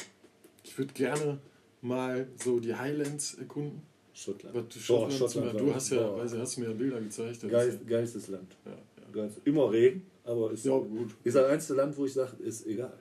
[0.64, 1.38] ich würde gerne
[1.82, 3.82] mal so die Highlands erkunden.
[4.14, 4.54] Schottland.
[4.54, 7.42] Was Boah, Schottland, Schottland du hast ja, weiß, hast du mir ja Bilder gezeigt.
[7.42, 8.56] Das Geil, ist geilstes Land.
[8.66, 9.28] ja.
[9.44, 10.76] Immer Regen, aber ist, ja.
[10.76, 11.10] gut.
[11.24, 12.92] ist das einzige Land, wo ich sage, ist egal.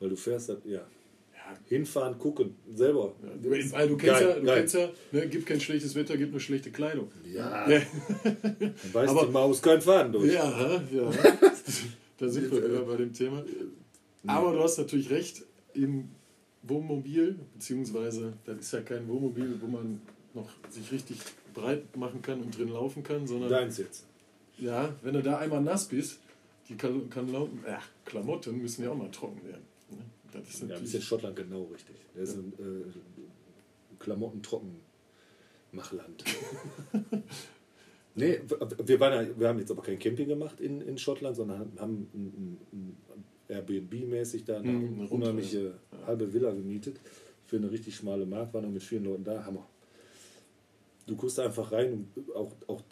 [0.00, 0.80] Weil du fährst, das- ja.
[1.34, 3.12] Ja, Hinfahren, gucken, selber.
[3.22, 3.50] ja.
[3.72, 4.56] Weil du kennst Geil, ja, du geil.
[4.60, 7.10] kennst ja ne, gibt kein schlechtes Wetter, gibt nur schlechte Kleidung.
[7.30, 7.82] Ja, Ja,
[8.24, 10.32] dann beißt Aber- die Maus kein Faden durch.
[10.32, 10.80] ja.
[10.90, 11.10] ja.
[12.18, 13.44] da sind wir wieder bei dem Thema.
[14.26, 15.42] Aber du hast natürlich recht,
[15.74, 16.08] im
[16.62, 20.00] Wohnmobil, beziehungsweise das ist ja kein Wohnmobil, wo man
[20.32, 21.18] noch sich richtig
[21.52, 24.06] breit machen kann und drin laufen kann, sondern Deins jetzt.
[24.58, 26.20] Ja, wenn du da einmal nass bist,
[26.68, 29.64] die Kal Kalauten, äh, Klamotten müssen ja auch mal trocken werden.
[29.90, 29.98] ne?
[30.32, 31.96] Das ist Ja, das ist jetzt Schottland genau richtig.
[32.14, 34.76] Der ist ein äh, Klamotten trocken
[35.72, 36.24] Machland.
[38.14, 38.40] nee,
[38.84, 42.08] wir, waren ja, wir haben jetzt aber kein Camping gemacht in, in Schottland, sondern haben-
[42.14, 42.96] ein, ein, ein
[43.48, 45.14] Airbnb-mäßig da eine Mhm, eine Rundreise.
[45.14, 45.74] unheimliche
[46.06, 47.00] halbe Villa gemietet
[47.46, 49.66] für eine richtig schmale Mark, waren noch mit vielen Leuten da, Hammer.
[51.06, 52.82] Du guckst einfach rein und auch, auch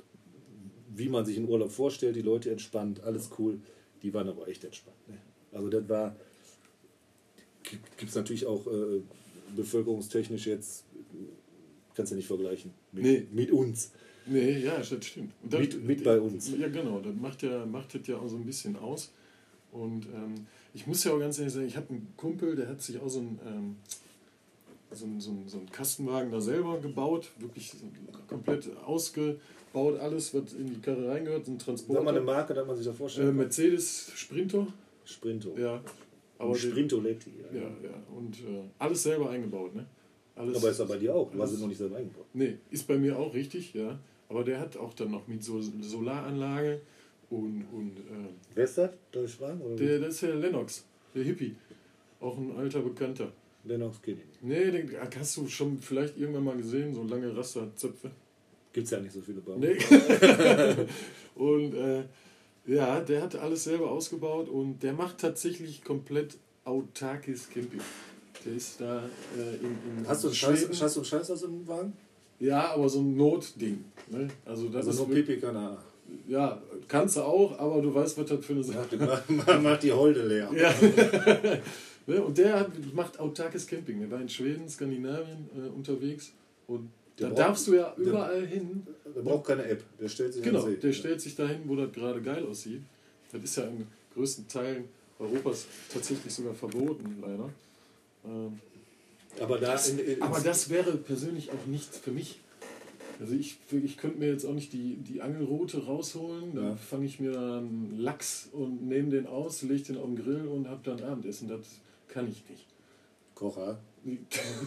[0.96, 3.58] wie man sich einen Urlaub vorstellt, die Leute entspannt, alles cool.
[4.02, 4.96] Die waren aber echt entspannt.
[5.08, 5.18] Ne?
[5.52, 6.16] Also das war,
[7.96, 9.00] gibt es natürlich auch äh,
[9.56, 10.84] bevölkerungstechnisch jetzt,
[11.94, 13.26] kannst du nicht vergleichen mit, Nee.
[13.32, 13.92] mit uns.
[14.26, 15.32] nee, ja, das stimmt.
[15.42, 16.50] Das- Mit- mit bei uns.
[16.58, 19.12] Ja, genau, das macht ja, macht das ja auch so ein bisschen aus.
[19.70, 22.82] Und ähm, ich muss ja auch ganz ehrlich sagen, ich habe einen Kumpel, der hat
[22.82, 23.76] sich auch so einen, ähm,
[24.94, 27.72] so so so einen Kastenwagen da selber gebaut, wirklich
[28.28, 32.20] komplett ausgebaut, alles, was in die Karre reingehört, so ein Sag mal eine Transporter.
[32.22, 33.36] Marke, dass man sich Äh, vorstellen kann.
[33.36, 34.66] Mercedes Sprinter,
[35.04, 35.54] Sprinto.
[35.58, 35.80] ja.
[36.38, 37.30] Aber Aber, den, Sprintoletti.
[37.54, 39.86] ja, ja, und äh, alles selber eingebaut, ne?
[40.34, 41.30] Alles, Aber ist er bei dir auch.
[41.30, 42.24] Du hast es noch nicht selber eingebaut.
[42.32, 43.98] Nee, ist bei mir auch richtig, ja.
[44.28, 46.80] Aber der hat auch dann noch mit so Solaranlage
[47.30, 48.90] und, und äh, Wer ist das?
[49.12, 49.60] Darf ich fragen?
[49.60, 51.54] Oder der, das ist der Lennox, der Hippie.
[52.20, 53.30] Auch ein alter Bekannter.
[53.64, 54.42] Lennox nicht.
[54.42, 58.10] Nee, den hast du schon vielleicht irgendwann mal gesehen, so lange Rasterzöpfe.
[58.72, 59.60] Gibt es ja nicht so viele Baum.
[59.60, 59.76] Nee.
[61.34, 62.04] und äh,
[62.66, 67.80] ja, der hat alles selber ausgebaut und der macht tatsächlich komplett autarkes Camping.
[68.44, 69.00] Der ist da
[69.36, 70.34] äh, in, in Hast du einen.
[70.34, 71.92] Scheiß, du einen Scheiß aus dem Wagen?
[72.40, 73.84] Ja, aber so ein Notding.
[74.10, 74.28] Ne?
[74.44, 75.78] Also das Also ist nur wirklich- Pipi kann er.
[76.28, 79.82] Ja, kannst du auch, aber du weißt, was das für eine Sache Macht, macht, macht
[79.82, 80.50] die Holde leer.
[80.54, 80.74] Ja.
[82.06, 84.00] Und der macht autarkes Camping.
[84.00, 86.32] Der war in Schweden, Skandinavien äh, unterwegs.
[86.66, 88.86] Und Der da braucht- darfst du ja der- überall hin.
[89.14, 89.82] Der braucht keine App.
[90.00, 92.82] Der stellt sich Genau, der stellt sich dahin, wo das gerade geil aussieht.
[93.30, 94.84] Das ist ja in größten Teilen
[95.18, 97.48] Europas tatsächlich sogar verboten, leider.
[98.24, 98.58] Ähm,
[99.40, 102.40] Aber da das, in, in, aber das wäre persönlich auch nichts für mich.
[103.20, 106.76] Also ich, ich könnte mir jetzt auch nicht die, die Angelrute rausholen, dann Ja.
[106.76, 110.68] fange ich mir dann Lachs und nehme den aus, lege den auf den Grill und
[110.68, 111.46] habe dann Abendessen.
[111.48, 111.60] Das
[112.12, 112.66] kann ich nicht.
[113.34, 113.80] Kocher.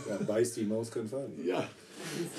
[0.09, 1.45] Ja, beißt die Maus keinen Faden.
[1.45, 1.67] Ja,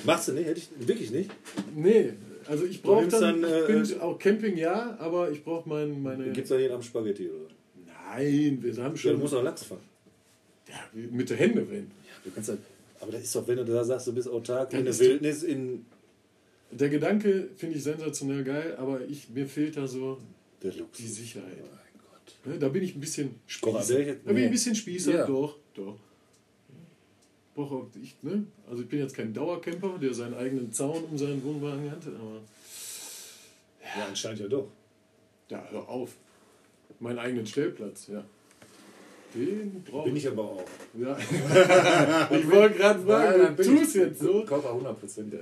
[0.05, 0.47] Machst du nicht?
[0.47, 1.31] Hätte ich wirklich nicht.
[1.75, 2.13] nee,
[2.47, 6.03] also ich brauche dann, dann, ich bin äh, auch Camping ja, aber ich brauche mein,
[6.03, 6.25] meine...
[6.33, 7.49] Gibt es da jeden am Spaghetti oder?
[7.85, 9.13] Nein, wir haben Ja, schon...
[9.13, 9.81] du musst auch Lachs fangen.
[10.69, 11.91] ja, mit der Hände wenn.
[12.25, 12.61] Du kannst halt,
[13.01, 15.01] Aber das ist doch, wenn du da sagst, du bist autark in Dann der ist
[15.01, 15.85] Wildnis, in
[16.71, 20.19] Der Gedanke finde ich sensationell geil, aber ich, mir fehlt da so
[20.63, 21.59] der die Sicherheit.
[22.27, 22.53] Gott.
[22.55, 24.01] Ne, Da bin ich ein bisschen Spießer.
[24.01, 25.27] ich- Da bin ich ein bisschen Spießer, Ja.
[25.27, 25.97] doch, doch.
[27.55, 28.45] Brauche ich, ne?
[28.69, 32.43] Also ich bin jetzt kein Dauercamper, der seinen eigenen Zaun um seinen Wohnwagen hat, aber
[33.97, 34.69] Ja, anscheinend ja doch.
[35.49, 36.11] ja, hör auf.
[37.01, 38.25] Meinen eigenen Stellplatz, ja.
[39.35, 40.65] Den brauche Bin ich aber auch.
[40.99, 41.17] Ja.
[42.31, 44.45] ich wollte gerade fragen, du tust jetzt so.
[44.45, 45.33] Kocher 100 Prozent.
[45.35, 45.41] Ja.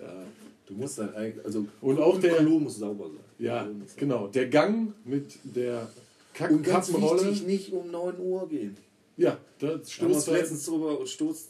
[0.66, 3.18] Du musst dein eigen, also Und auch der- Klo muss sauber sein.
[3.38, 4.28] Ja, genau.
[4.28, 5.88] Der Gang mit der
[6.34, 7.22] Kack Und ganz Kappenrolle.
[7.30, 8.76] wichtig, nicht um 9 Uhr gehen.
[9.16, 11.48] Ja, Da stoßt letztens drüber Stoß,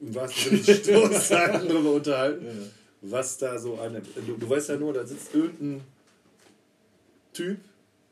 [0.00, 2.52] wahrsten Sinne des Stoßzeiten drüber unterhalten, Ja.
[3.00, 4.02] was da so eine.
[4.26, 5.80] Du, du weißt ja nur, da sitzt irgendein
[7.32, 7.58] Typ,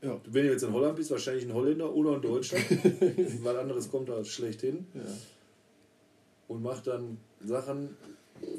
[0.03, 0.19] Ja.
[0.27, 2.57] wenn du jetzt in Holland bist, wahrscheinlich ein Holländer oder ein Deutscher,
[3.43, 5.01] weil anderes kommt da schlecht hin Ja.
[6.49, 7.91] und macht dann Sachen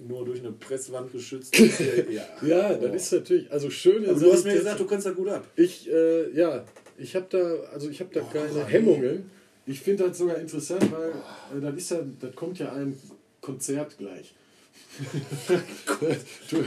[0.08, 1.58] nur durch eine Presswand geschützt.
[2.10, 5.12] ja, Ja, das ist natürlich, also schön Aber du hast mir gesagt, du kannst da
[5.12, 5.46] gut ab.
[5.58, 6.64] ich, äh, ja,
[6.98, 9.30] ich habe da, also ich habe da keine Hemmungen.
[9.66, 11.10] Ich finde das sogar interessant, weil
[11.58, 12.98] äh, das ist ja, das kommt ja ein
[13.42, 14.34] Konzert gleich.
[16.50, 16.58] du,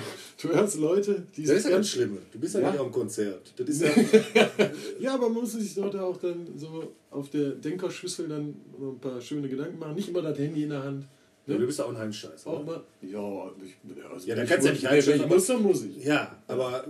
[0.42, 2.18] du hörst Leute, die Das ist ja ganz schlimm.
[2.32, 2.70] Du bist ja, Ja.
[2.72, 3.52] nicht am Konzert.
[3.56, 3.90] Das ist ja,
[5.00, 9.20] Ja, aber man muss sich dort auch dann so auf der Denkerschüssel dann ein paar
[9.20, 9.94] schöne Gedanken machen.
[9.94, 11.04] Nicht immer das Handy in der Hand.
[11.46, 12.46] ja, du bist ja auch ein Heimscheiß.
[12.46, 12.82] Auch mal.
[13.02, 13.76] Ja, ich,
[14.10, 15.84] also Ja, da ich kannst du ja nicht reinstellen, Wenn ich aber- muss, dann muss
[15.84, 16.04] ich.
[16.04, 16.84] Ja, aber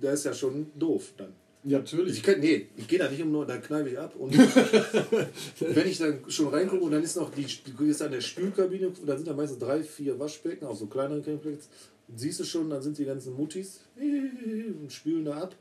[0.00, 1.32] da ist ja schon doof dann.
[1.66, 2.18] Ja, natürlich.
[2.18, 4.14] ich kann, nee, ich gehe da nicht um nur, dann kneife ich ab.
[4.16, 4.32] Und
[5.58, 7.44] wenn ich dann schon reingucke und dann ist noch die,
[7.76, 11.68] gehst an der Spülkabine, da sind da meistens drei, vier Waschbecken, auch so kleinere Campingplätze.
[12.14, 15.56] Siehst du schon, dann sind die ganzen Muttis und spülen da ab.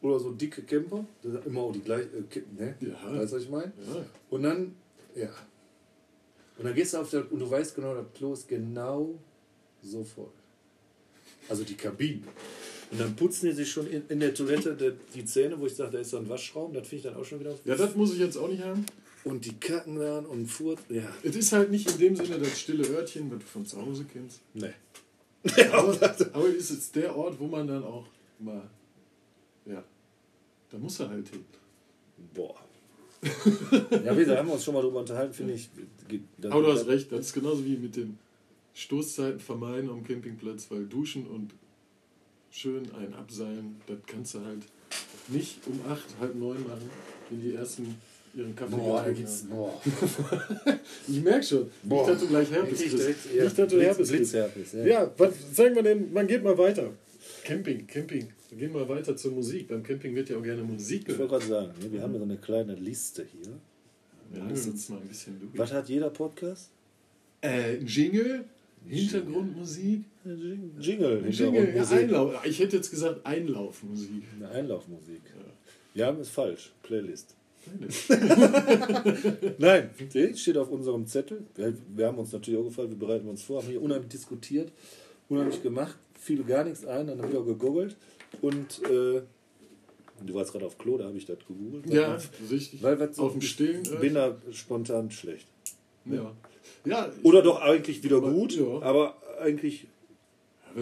[0.00, 2.74] Oder so dicke Camper, das sind immer auch die gleichen, äh, ne?
[2.80, 3.20] Ja.
[3.20, 3.72] Weißt du, was ich meine?
[3.86, 4.04] Ja.
[4.28, 4.74] Und dann,
[5.14, 5.30] ja.
[6.58, 9.14] Und dann gehst du auf der, und du weißt genau, das Klo ist genau
[9.84, 10.32] so voll.
[11.48, 12.26] Also die Kabinen.
[12.92, 15.74] Und dann putzen die sich schon in, in der Toilette die, die Zähne, wo ich
[15.74, 17.54] sage, da ist so ein Waschraum, das finde ich dann auch schon wieder.
[17.64, 18.84] ja, das muss ich jetzt auch nicht haben.
[19.24, 20.84] und die kacken dann und furzen.
[20.96, 23.80] Ja, Es ist halt nicht in dem Sinne das stille Örtchen, was du von zu
[23.80, 24.40] Hause kennst.
[24.54, 24.72] ne.
[25.72, 25.88] Aber,
[26.34, 28.06] aber es ist jetzt der Ort, wo man dann auch
[28.38, 28.62] mal.
[29.66, 29.82] Ja.
[30.70, 31.44] Da muss er halt hin.
[32.32, 32.54] Boah.
[34.04, 35.68] ja, gesagt, haben wir uns schon mal drüber unterhalten, finde ich.
[36.08, 38.18] geht- das- Aber du hast recht, das ist genauso wie mit den
[38.74, 41.52] Stoßzeiten vermeiden am Campingplatz, weil duschen und
[42.52, 44.62] schön ein Abseilen, das kannst du halt
[45.28, 46.88] nicht um acht, halb neun machen,
[47.30, 47.96] wenn die ersten
[48.34, 49.42] ihren Kaffee Boah, da getrunken geht's.
[49.42, 49.50] haben.
[49.50, 50.78] Boah.
[51.08, 52.00] Ich merke schon, Boah.
[52.06, 53.02] nicht, dass du gleich Herpes Richtig, kriegst.
[53.02, 53.44] direkt, ja.
[53.44, 54.32] Nicht, dass du Blitz- Herpes kriegst.
[54.32, 54.84] Blitzherpes, ja.
[54.86, 56.12] Ja, was sagen wir denn?
[56.12, 56.90] Man geht mal weiter.
[57.44, 58.28] Camping, Camping.
[58.50, 59.68] Wir gehen mal weiter zur Musik.
[59.68, 61.30] Beim Camping wird ja auch gerne Musik Ich wollte gehört.
[61.48, 63.52] gerade sagen, ne, wir haben so eine kleine Liste hier.
[64.30, 65.50] Wir hangeln uns mal ein bisschen durch.
[65.58, 66.70] Was hat jeder Podcast?
[67.42, 68.44] Äh, Jingle,
[68.86, 70.04] Hintergrundmusik.
[70.24, 71.28] Jingle.
[71.28, 71.88] Jingle, ja.
[71.88, 72.34] Einlauf.
[72.44, 74.22] Ich hätte jetzt gesagt Einlaufmusik.
[74.36, 75.20] Eine Einlaufmusik.
[75.94, 76.72] Ja, ist falsch.
[76.82, 77.34] Playlist.
[79.58, 81.44] Nein, die steht auf unserem Zettel.
[81.54, 84.72] Wir, wir haben uns natürlich auch gefragt, wir bereiten uns vor, haben hier unheimlich diskutiert,
[85.28, 87.96] unheimlich gemacht, fiel gar nichts ein, dann haben wir gegoogelt
[88.40, 89.22] und äh,
[90.24, 91.88] du warst gerade auf Klo, da habe ich das gegoogelt.
[91.92, 92.18] Ja,
[92.50, 92.82] richtig.
[92.82, 93.82] weil so, Auf dem Stillen.
[93.84, 95.46] ich bin da spontan schlecht.
[96.04, 96.32] Ja.
[96.84, 98.82] Ja, Oder doch eigentlich wieder gut, ja.
[98.82, 99.86] aber eigentlich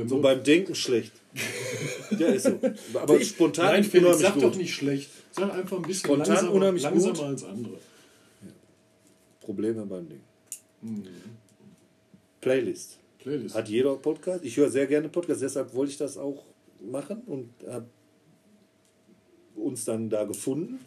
[0.06, 1.12] so beim Denken schlecht.
[2.18, 2.58] Ja, ist so.
[2.98, 4.42] Aber Ich- spontan Nein, Felix, unheimlich sag gut.
[4.42, 5.10] doch nicht schlecht.
[5.30, 7.22] Sag einfach ein bisschen Spontan langsamer, unheimlich langsamer gut.
[7.24, 7.78] als andere.
[9.40, 10.20] Probleme beim Ding.
[10.82, 11.04] Hm.
[12.40, 12.98] Playlist.
[13.18, 13.54] Playlist.
[13.54, 14.44] Hat jeder Podcast.
[14.44, 16.42] Ich höre sehr gerne Podcasts, deshalb wollte ich das auch
[16.80, 17.86] machen und habe
[19.54, 20.80] uns dann da gefunden.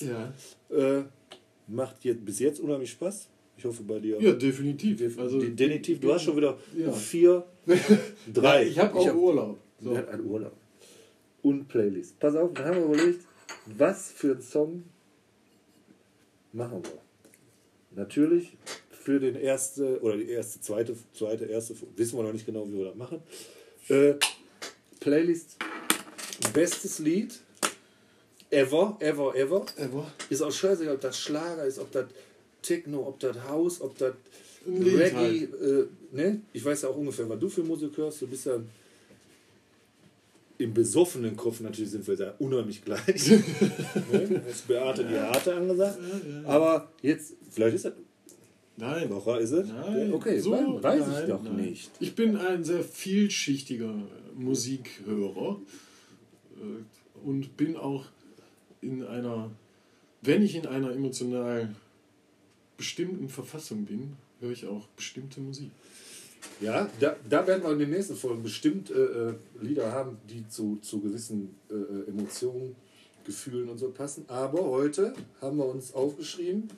[0.00, 0.32] ja.
[0.70, 1.04] Äh,
[1.66, 3.28] macht jetzt bis jetzt unheimlich Spaß.
[3.56, 4.20] Ich hoffe bei dir.
[4.22, 5.18] ja, definitiv.
[5.18, 5.98] Also, Definitiv.
[6.00, 6.92] Du hast schon wieder Ja.
[6.92, 7.44] vier,
[8.32, 8.66] drei.
[8.66, 9.58] Ich habe auch hab- Urlaub.
[9.80, 9.92] So.
[9.92, 10.56] Er hat einen Urlaub.
[11.42, 12.18] Und Playlist.
[12.18, 13.24] Pass auf, dann haben wir überlegt,
[13.66, 14.84] was für einen Song
[16.52, 16.98] machen wir.
[17.92, 18.56] Natürlich
[18.90, 22.78] für den erste oder die erste, zweite, zweite, erste, wissen wir noch nicht genau, wie
[22.78, 23.22] wir das machen.
[23.88, 24.14] Äh,
[25.00, 25.56] Playlist,
[26.52, 27.40] bestes Lied
[28.50, 29.64] ever, ever, ever.
[29.76, 30.12] Ever.
[30.28, 32.06] Ist auch scheißegal, ob das Schlager ist, ob das
[32.62, 34.14] Techno, ob das House, ob das
[34.68, 35.14] Reggae.
[35.14, 35.54] halt.
[35.60, 36.40] Äh, ne?
[36.52, 38.22] Ich weiß ja auch ungefähr, was du für Musik hörst.
[38.22, 38.60] Du bist ja
[40.58, 43.30] im besoffenen Kopf natürlich sind wir da unheimlich gleich.
[44.12, 44.42] ne?
[44.46, 45.98] Jetzt Beate die Harte angesagt.
[46.44, 47.92] Aber jetzt, vielleicht ist das.
[48.76, 49.10] Nein.
[49.10, 49.68] Wocher ist es?
[49.68, 51.56] Nein, okay, so, nein, weiß nein, ich doch nein.
[51.56, 51.90] nicht.
[51.98, 53.92] Ich bin ein sehr vielschichtiger
[54.36, 55.60] Musikhörer
[56.56, 58.04] äh, und bin auch
[58.80, 59.50] in einer,
[60.22, 61.74] wenn ich in einer emotional
[62.76, 65.70] bestimmten Verfassung bin, höre ich auch bestimmte Musik.
[66.60, 70.46] Ja, da, da werden wir in den nächsten Folgen bestimmt äh, äh, Lieder haben, die
[70.48, 72.76] zu, zu gewissen äh, Emotionen,
[73.24, 74.24] Gefühlen und so passen.
[74.28, 76.68] Aber heute haben wir uns aufgeschrieben,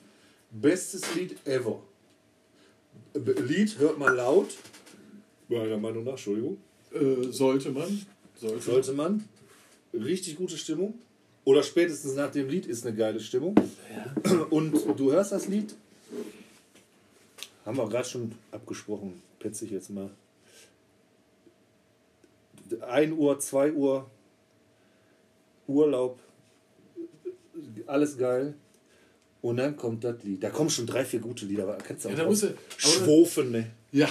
[0.51, 1.81] bestes Lied ever.
[3.13, 4.49] Lied hört man laut,
[5.47, 6.57] meiner Meinung nach, Entschuldigung,
[6.93, 8.05] Äh, sollte man.
[8.35, 8.61] Sollte.
[8.61, 9.23] sollte man.
[9.93, 10.95] Richtig gute Stimmung.
[11.43, 13.55] Oder spätestens nach dem Lied ist eine geile Stimmung.
[14.49, 15.73] Und du hörst das Lied,
[17.65, 20.09] haben wir gerade schon abgesprochen, petze ich jetzt mal.
[22.81, 24.09] 1 Uhr, 2 Uhr,
[25.67, 26.19] Urlaub,
[27.87, 28.53] alles geil.
[29.41, 30.43] Und dann kommt das Lied.
[30.43, 32.43] Da kommen schon drei, vier gute Lieder, aber kannst du auch Ja, da drauf muss
[32.43, 33.71] er- aber- schwofen, ne?
[33.91, 34.07] Ja,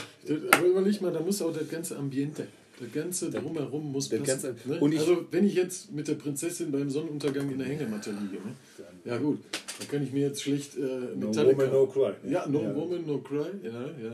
[0.50, 2.48] aber überleg mal, da muss auch das ganze Ambiente,
[2.80, 4.56] das ganze Drumherum muss das passen.
[4.56, 4.98] ganze- ne?
[4.98, 8.54] also wenn ich jetzt mit der Prinzessin beim Sonnenuntergang in der Hängematte liege, ne?
[9.04, 9.40] ja gut,
[9.78, 10.80] dann kann ich mir jetzt schlecht äh,
[11.16, 11.58] No Metallica...
[11.58, 12.12] Woman, No Cry.
[12.30, 12.74] Ja, No Ja.
[12.74, 13.70] Woman, No Cry, ja,
[14.02, 14.12] ja.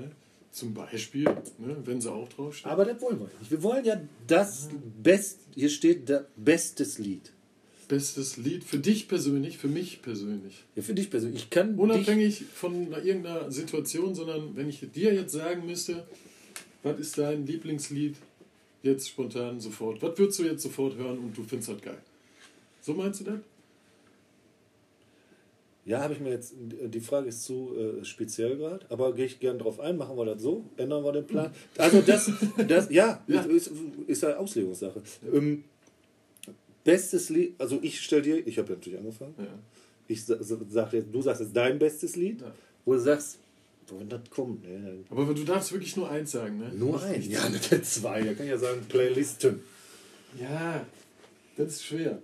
[0.50, 1.76] Zum Beispiel, ne?
[1.84, 2.66] wenn sie auch draufsteht.
[2.70, 3.50] Aber das wollen wir nicht.
[3.50, 4.68] Wir wollen ja das
[5.02, 7.32] Best, hier steht der bestes Lied.
[7.88, 10.64] Bestes Lied für dich persönlich, für mich persönlich.
[10.74, 11.42] Ja, für dich persönlich.
[11.44, 16.04] Ich kann Unabhängig von irgendeiner Situation, sondern wenn ich dir jetzt sagen müsste,
[16.82, 18.16] was ist dein Lieblingslied
[18.86, 20.00] jetzt spontan sofort?
[20.02, 21.98] Was würdest du jetzt sofort hören und du findest das geil?
[22.82, 23.38] So meinst du das?
[25.84, 29.38] Ja, habe ich mir jetzt, die Frage ist zu äh, speziell gerade, aber gehe ich
[29.38, 31.52] gerne drauf ein, machen wir das so, ändern wir den Plan.
[31.78, 32.28] Also das,
[32.66, 33.42] das ja, Ja.
[33.42, 33.70] Ist,
[34.08, 35.00] ist eine Auslegungssache.
[35.32, 35.62] Ähm,
[36.82, 39.46] bestes Lied, also ich stelle dir, ich habe ja natürlich angefangen, Ja.
[40.08, 42.52] ich sa- sa- sag jetzt, du sagst jetzt dein bestes Lied, Ja.
[42.84, 43.38] wo du sagst,
[43.98, 46.70] wenn das kommt, ne, Aber du darfst wirklich nur eins sagen, ne?
[46.74, 49.60] nur ein, ja, nicht zwei, da kann ich ja sagen, Playlisten.
[50.40, 50.84] Ja,
[51.56, 52.20] das ist schwer.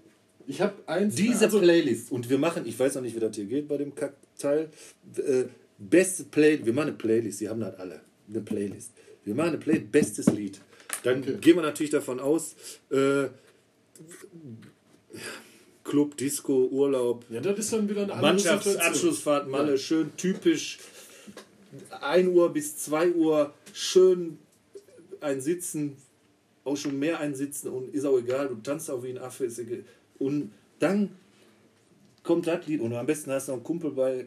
[0.47, 1.15] Ich habe eins.
[1.15, 3.77] Diese also, Playlist, und wir machen, ich weiß noch nicht, wie das hier geht bei
[3.77, 4.71] dem Kackteil,
[5.17, 5.45] äh,
[5.79, 8.91] beste Play, wir machen eine Playlist, die haben das alle, eine Playlist.
[9.25, 10.61] Wir machen eine Playlist, bestes Lied.
[11.05, 11.37] Dann Okay.
[11.41, 12.55] gehen wir natürlich davon aus,
[12.91, 13.29] äh,
[15.85, 18.33] Club, Disco, Urlaub, Ja, das ist dann wieder eine andere.
[18.33, 19.79] Mannschaftsabschlussfahrt, Malle, Ja.
[19.79, 20.79] schön typisch
[22.01, 24.39] 1 Uhr bis 2 Uhr, schön
[25.21, 25.97] ein Sitzen,
[26.65, 29.45] auch schon mehr ein Sitzen und ist auch egal, du tanzt auch wie ein Affe,
[29.47, 29.85] ist egal.
[30.19, 31.11] Und dann
[32.23, 34.27] kommt das Lied und am besten hast du noch einen Kumpel bei,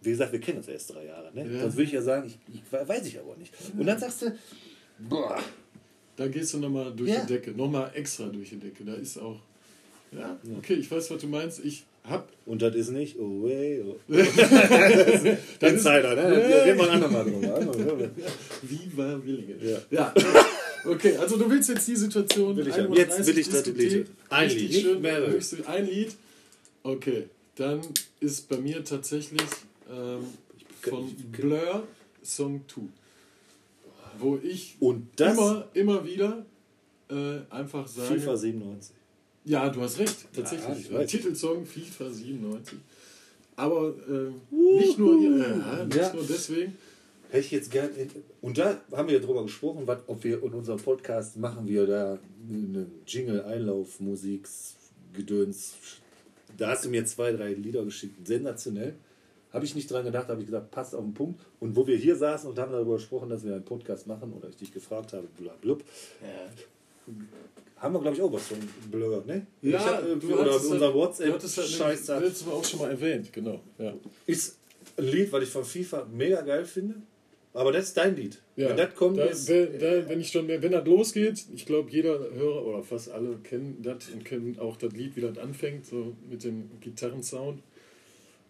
[0.00, 1.50] wie gesagt, wir kennen uns erst drei Jahre, ne?
[1.52, 1.60] Ja.
[1.62, 3.52] Sonst würde ich ja sagen, ich, ich weiß ich aber nicht.
[3.76, 4.36] Und dann sagst du,
[4.98, 5.38] boah,
[6.16, 7.20] Da gehst du nochmal durch Ja.
[7.22, 8.84] die Decke, nochmal extra durch die Decke.
[8.84, 9.40] Da ist auch.
[10.12, 11.64] Ja, okay, ich weiß, was du meinst.
[11.64, 12.28] Ich hab.
[12.46, 13.96] und das ist nicht, oh way, oh.
[14.08, 16.50] Das Insider, ne?
[16.50, 16.64] Ja.
[16.64, 18.10] Gehen wir ein andermal drüber.
[18.62, 19.58] Viva Willingen.
[19.62, 19.78] Ja.
[19.90, 20.14] ja.
[20.84, 22.56] Okay, also du willst jetzt die Situation.
[22.56, 22.94] Will ich 1:30 haben.
[22.94, 23.66] Jetzt will ich das.
[23.66, 24.06] Lied.
[24.28, 26.16] Ein Lied, schön, höchste- Ein Lied.
[26.82, 27.24] Okay,
[27.54, 27.80] dann
[28.18, 29.42] ist bei mir tatsächlich
[29.88, 30.24] ähm,
[30.80, 31.86] von Blur
[32.24, 32.80] Song 2.
[34.18, 36.44] Wo ich immer, immer wieder
[37.08, 38.18] äh, einfach sage.
[38.18, 38.94] FIFA 97.
[39.44, 40.88] Ja, du hast recht, tatsächlich.
[40.90, 41.04] Ja.
[41.04, 42.78] Titelsong FIFA 97.
[43.56, 46.14] Aber äh, nicht nur ja, nicht Ja.
[46.14, 46.76] nur deswegen.
[47.30, 47.90] Hätte ich jetzt gern.
[48.42, 51.86] Und da haben wir ja drüber gesprochen, was, ob wir in unserem Podcast machen wir
[51.86, 54.46] da einen Jingle, Einlauf, Musik,
[55.14, 55.72] Gedöns.
[56.58, 58.26] Da hast du mir zwei, drei Lieder geschickt.
[58.26, 58.94] Sensationell.
[59.50, 61.40] Habe ich nicht dran gedacht, habe ich gesagt, passt auf den Punkt.
[61.60, 64.48] Und wo wir hier saßen und haben darüber gesprochen, dass wir einen Podcast machen oder
[64.48, 65.82] ich dich gefragt habe, blablub,
[67.82, 68.58] haben wir, glaube ich, auch was von
[68.90, 69.46] Blur, ne?
[69.60, 72.18] ich hab, äh, oder hattest unser halt- WhatsApp du hattest halt da.
[72.18, 73.60] letztes Mal auch schon mal erwähnt, genau.
[73.78, 73.92] Ja.
[74.26, 74.58] Ist
[74.96, 76.94] ein Lied, was ich von FIFA mega geil finde.
[77.54, 78.40] Aber das ist dein Lied.
[78.56, 81.66] Ja, Wenn das kommt, da, ist, da, da, wenn ich schon, wenn das losgeht, ich
[81.66, 85.36] glaube, jeder Hörer oder fast alle kennen das und kennen auch das Lied, wie das
[85.36, 87.60] anfängt, so mit dem Gitarrensound.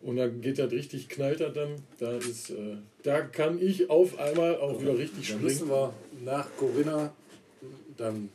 [0.02, 1.76] Und dann geht das richtig, knallt das dann.
[1.98, 5.70] Da ist, äh, da kann ich auf einmal auch wieder richtig Dann müssen springen.
[5.72, 7.12] wir nach Corinna,
[7.96, 8.28] dann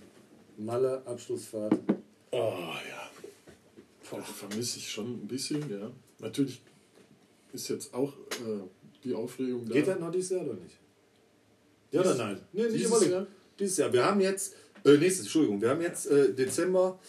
[0.58, 1.78] Malle, Abschlussfahrt.
[2.32, 2.54] Oh
[2.90, 3.10] ja.
[4.02, 5.92] Vermisse ich schon ein bisschen, ja.
[6.20, 6.62] Natürlich
[7.54, 8.62] ist jetzt auch äh,
[9.04, 9.74] die Aufregung da.
[9.74, 10.76] Geht das noch dieses Jahr oder nicht?
[11.92, 12.42] Ja Dies- oder nein?
[12.54, 13.12] Nee, nicht dieses überlegen.
[13.12, 13.28] Jahr?
[13.60, 13.94] Dieses Jahr.
[13.94, 14.56] Wir haben jetzt,
[14.86, 17.00] äh, nächstes, Entschuldigung, wir haben jetzt äh, Dezember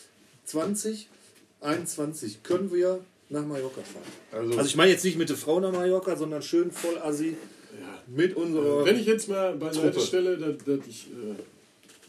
[0.44, 2.42] 2021.
[2.42, 4.02] Können wir nach Mallorca fahren?
[4.32, 7.36] Also, Also ich meine jetzt nicht mit der Frau nach Mallorca, sondern schön voll assi
[7.80, 8.02] ja.
[8.06, 8.84] mit unserer...
[8.84, 10.06] Wenn ich jetzt mal beiseite Truppe.
[10.06, 11.34] stelle, dass, dass, ich, äh,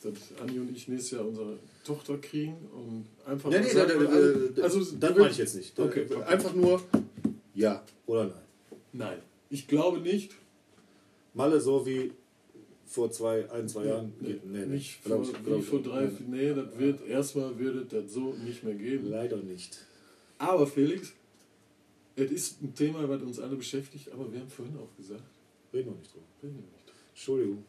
[0.02, 4.04] dass Anni und ich nächstes Jahr unsere Tochter kriegen und einfach Nee, nee, sagen, da,
[4.06, 5.80] da, also, da, also das du meine ich jetzt nicht.
[5.80, 6.24] Okay, okay.
[6.24, 6.82] Einfach nur
[7.54, 8.34] ja oder nein.
[8.94, 9.18] Nein,
[9.50, 10.32] ich glaube nicht.
[11.34, 12.12] Malle so wie
[12.88, 14.14] vor zwei, ein, zwei Jahren.
[14.20, 14.66] Nee, nee, nee.
[14.66, 16.12] nicht Glaub vor, ich- glaub wie ich vor drei, Nee.
[16.28, 19.10] nee, das wird, erstmal wird es das so nicht mehr geben.
[19.10, 19.78] Leider nicht.
[20.40, 21.14] Aber Felix,
[22.16, 25.24] es ist ein Thema, was uns alle beschäftigt, aber wir haben vorhin auch gesagt,
[25.72, 26.26] Reden wir nicht drüber.
[26.42, 26.94] Reden wir nicht.
[27.14, 27.64] Entschuldigung.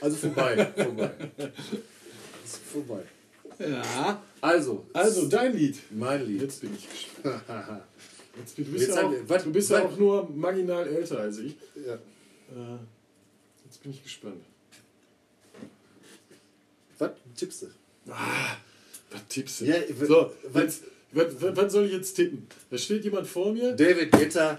[0.00, 0.72] Also vorbei.
[0.76, 1.10] vorbei.
[2.44, 3.02] Ist vorbei.
[3.58, 4.22] Ja.
[4.40, 5.78] Also, Also dein Lied.
[5.90, 6.42] mein Lied.
[6.42, 7.42] Jetzt bin ich gespannt.
[8.38, 11.38] Jetzt, du bist, Jetzt ja auch, was- du bist ja auch nur marginal älter als
[11.38, 11.56] ich.
[11.74, 11.94] Ja.
[11.94, 12.78] Äh,
[13.64, 14.44] jetzt bin ich gespannt.
[16.98, 17.66] Was tippst du?
[18.10, 18.56] Ah,
[19.10, 19.64] was tippst du?
[19.66, 19.74] Ja,
[20.06, 20.82] so, was-
[21.12, 22.46] was, was, was soll ich jetzt tippen?
[22.70, 23.72] Da steht jemand vor mir.
[23.72, 24.58] David Guetta,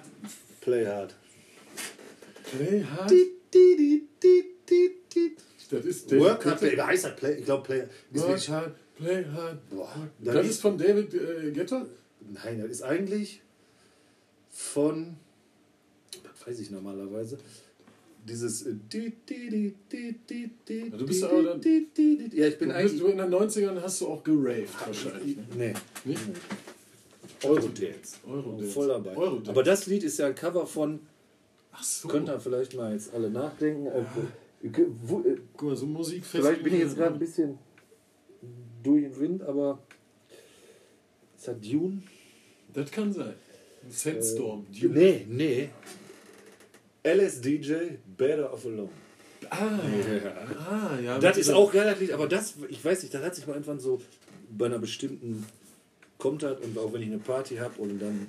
[0.62, 1.16] Play Hard.
[2.52, 3.10] Play hard.
[3.12, 4.44] Di, di, di,
[5.72, 6.60] Das ist David Work Hard.
[6.60, 7.36] Play, heißt das Play?
[7.40, 7.84] Ich glaube Play.
[8.12, 9.70] Work hard, play hard.
[9.70, 11.86] boah, Das dann ist von David äh, Guetta?
[12.44, 13.42] Nein, das ist eigentlich
[14.50, 15.16] von,
[16.24, 17.38] das weiß ich normalerweise,
[18.28, 22.18] dieses äh, di, di, di, di, di, di, Ja, du bist aber dann- di, di,
[22.18, 22.38] di, di.
[22.40, 23.02] Ja, ich bin Du, bist, eigentlich.
[23.02, 25.38] du in den 90ern hast du auch geraved wahrscheinlich.
[25.38, 25.44] Ne?
[25.56, 25.74] Nee,
[26.06, 26.22] Nicht?
[27.44, 28.18] Eurodance.
[28.28, 28.72] Eurodance.
[28.74, 29.16] Voll dabei.
[29.16, 29.50] Eurodance.
[29.52, 31.00] Aber das Lied ist ja ein Cover von,
[31.72, 32.08] Ach so.
[32.10, 33.86] könnt ihr vielleicht mal jetzt alle nachdenken.
[33.88, 34.04] äh,
[34.62, 37.58] wo- äh, Guck mal, so Musik Vielleicht bin ich jetzt gerade ein bisschen
[38.84, 39.80] durch den Wind, aber
[41.38, 42.02] ist das Dune?
[42.74, 43.34] Das kann sein.
[43.90, 44.66] Sandstorm.
[44.74, 44.94] Äh, Dune.
[45.00, 45.70] nee, nee.
[47.04, 47.74] LSDJ,
[48.18, 48.90] Better Off Alone.
[49.50, 49.80] Ah,
[50.70, 51.18] ah, ja.
[51.18, 54.02] Das ist auch relativ, aber das, ich weiß nicht, das hat sich mal irgendwann so
[54.52, 55.46] bei einer bestimmten
[56.18, 58.28] kommt hat und auch wenn ich eine Party habe und dann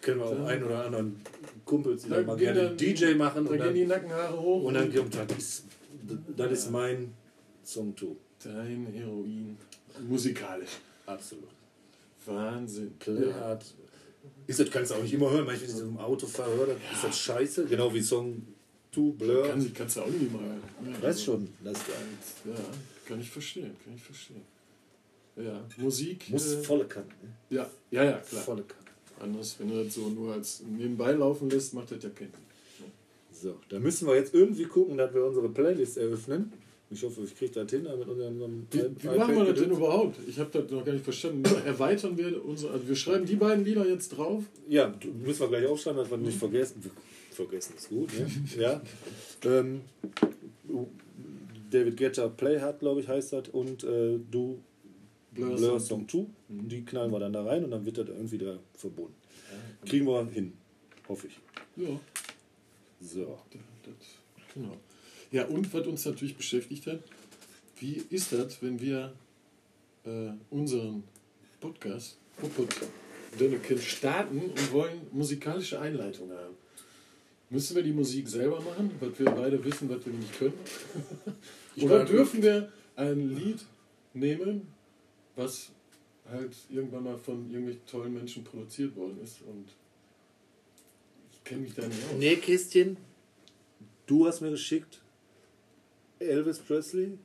[0.00, 1.20] kennen wir auch einen oder anderen
[1.64, 4.40] Kumpels, die Da dann mal gerne dann- DJ machen Da und gehen die dann, Nackenhaare
[4.40, 4.64] hoch.
[4.64, 5.64] und dann kommt das ist,
[6.36, 7.12] das ist mein
[7.64, 8.16] Song too.
[8.42, 9.56] Dein Heroin.
[10.08, 10.78] Musikalisch.
[11.06, 11.48] Absolut.
[12.26, 12.92] Wahnsinn.
[12.98, 13.34] Play Ja.
[13.34, 13.64] hard.
[14.46, 16.66] Ist das kannst du auch nicht immer hören, manchmal wenn ich so im Auto fahre,
[16.66, 18.42] dann ist das scheiße, genau wie Song
[18.92, 19.46] 2 Blur.
[19.46, 20.42] Kann, kannst du auch nie mal.
[20.92, 21.78] Ja, Weiß schon, das
[22.44, 22.54] Ja,
[23.06, 24.42] kann ich verstehen, kann ich verstehen.
[25.36, 26.28] Ja, Musik.
[26.30, 27.06] muss äh, volle Kanne.
[27.22, 27.56] Ne?
[27.56, 28.42] ja, ja, ja, klar.
[28.42, 28.89] Volle Kanne.
[29.20, 32.32] Anders, wenn du das so nur als nebenbei laufen lässt, macht das ja keinen.
[33.32, 36.52] So, da müssen wir jetzt irgendwie gucken, dass wir unsere Playlist eröffnen.
[36.92, 40.16] Ich hoffe, ich kriege das hin mit unserem Wie, wie machen wir das denn überhaupt?
[40.26, 41.44] Ich habe das noch gar nicht verstanden.
[41.64, 42.72] Erweitern wir unsere.
[42.72, 44.42] Also wir schreiben die beiden Lieder jetzt drauf.
[44.68, 44.92] Ja,
[45.24, 46.82] müssen wir gleich aufschreiben, dass wir nicht vergessen.
[47.30, 48.26] Vergessen ist gut, ne?
[48.58, 48.82] ja.
[49.44, 49.82] Ähm,
[51.70, 53.48] David Guetta Play Hard, glaube ich, heißt das.
[53.50, 54.58] Und äh, du
[55.32, 56.26] Blur Blur, Song Song 2.
[56.48, 59.14] Die knallen wir dann da rein und dann wird das irgendwie da verbunden.
[59.86, 60.52] Kriegen wir hin.
[61.08, 61.38] Hoffe ich.
[61.76, 61.98] Ja,
[63.00, 63.38] So.
[63.84, 63.94] das,
[64.54, 64.76] genau.
[65.30, 67.00] Ja, und was uns natürlich beschäftigt hat,
[67.78, 69.12] wie ist das, wenn wir
[70.04, 71.04] äh, unseren
[71.60, 72.68] Podcast, Popot
[73.38, 76.54] Dönneken, starten und wollen musikalische Einleitung haben?
[77.48, 80.54] Müssen wir die Musik selber machen, weil wir beide wissen, was wir nicht können?
[81.80, 83.58] Oder dürfen wir ein Lied
[84.14, 84.68] nehmen,
[85.40, 85.70] was
[86.30, 89.66] halt irgendwann mal von irgendwelchen tollen Menschen produziert worden ist und
[91.32, 92.18] ich kenne mich da nicht aus.
[92.18, 92.96] Nee, Kästchen,
[94.06, 95.00] du hast mir geschickt
[96.18, 97.18] Elvis Presley,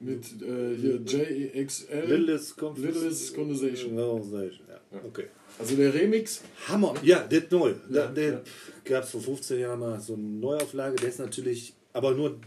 [0.00, 2.06] Mit äh, hier JXL.
[2.06, 3.96] Littlest, Littlest Conversation.
[3.96, 4.80] Conversation, Ja.
[4.92, 5.04] Ja.
[5.04, 5.26] Okay.
[5.58, 6.42] Also der Remix.
[6.68, 6.94] Hammer.
[7.02, 7.74] Ja, der ist neu.
[7.90, 8.42] Ja, der ja.
[8.84, 10.96] gab es vor 15 Jahren mal so eine Neuauflage.
[10.96, 12.40] Der ist natürlich, aber nur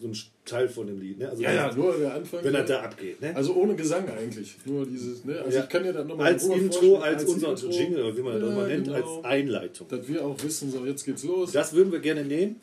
[0.00, 1.18] so ein Teil von dem Lied.
[1.18, 1.28] Ne?
[1.28, 2.44] Also Ja, ja, nur der Anfang.
[2.44, 2.60] wenn ja.
[2.60, 3.20] er da abgeht.
[3.20, 3.34] Ne?
[3.36, 4.56] Also ohne Gesang eigentlich.
[4.64, 5.40] Nur dieses, ne?
[5.40, 5.64] Also Ja.
[5.64, 8.48] ich kann dir das nochmal als Intro, als, unser Jingle, oder wie man das Ja,
[8.48, 9.16] auch immer nennt, genau.
[9.16, 9.88] als Einleitung.
[9.88, 11.52] Dass wir auch wissen, so jetzt geht's los.
[11.52, 12.56] Das würden wir gerne nehmen.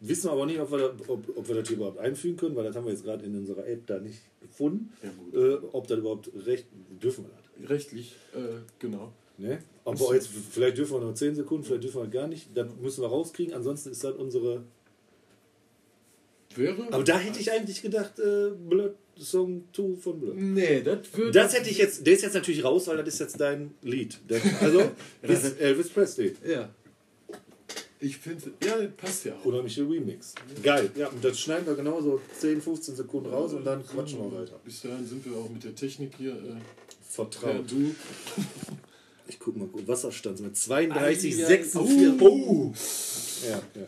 [0.00, 2.64] Wissen aber nicht, ob wir, da, ob, ob wir das hier überhaupt einfügen können, weil
[2.64, 4.92] das haben wir jetzt gerade in unserer App da nicht gefunden.
[5.02, 5.40] Ja.
[5.40, 6.66] Äh, ob das überhaupt recht
[7.02, 7.70] dürfen wir das.
[7.70, 8.38] Rechtlich, äh,
[8.78, 9.12] genau.
[9.38, 9.58] Ne?
[9.84, 12.48] Aber jetzt, vielleicht dürfen wir noch 10 Sekunden, vielleicht dürfen wir gar nicht.
[12.54, 13.54] Das müssen wir rauskriegen.
[13.54, 14.62] Ansonsten ist das unsere.
[16.58, 16.88] Wäre.
[16.92, 20.36] Aber da hätte ich eigentlich gedacht, äh, Blood Song 2 von Blood.
[20.36, 21.32] Nee, das würde.
[21.32, 24.18] Das hätte ich jetzt, der ist jetzt natürlich raus, weil das ist jetzt dein Lied.
[24.28, 24.82] Der- Also
[25.22, 26.34] ist Elvis Presley.
[26.46, 26.68] Ja.
[28.00, 29.44] Ich finde, ja, das passt ja auch.
[29.44, 30.32] Unheimlicher Remix.
[30.62, 30.88] Geil.
[30.94, 34.60] Ja, und das schneiden wir genauso 10, 15 Sekunden raus und dann quatschen wir weiter.
[34.64, 36.32] Bis dahin sind wir auch mit der Technik hier.
[36.34, 36.60] Äh,
[37.10, 37.68] Vertraut.
[37.68, 37.92] du.
[39.26, 42.20] Ich guck mal, gut, Wasserstand mit 32, Ei, ei, 46.
[42.20, 42.72] Oh.
[43.48, 43.86] Ja, ja.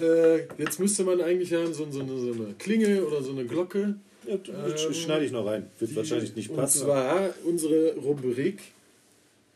[0.00, 3.44] Äh, jetzt müsste man eigentlich haben so, so, eine, so eine Klingel oder so eine
[3.44, 3.96] Glocke.
[4.26, 5.70] ja das schneide ich noch rein.
[5.78, 6.82] Wird wahrscheinlich nicht Und passen.
[6.82, 8.60] zwar unsere Rubrik,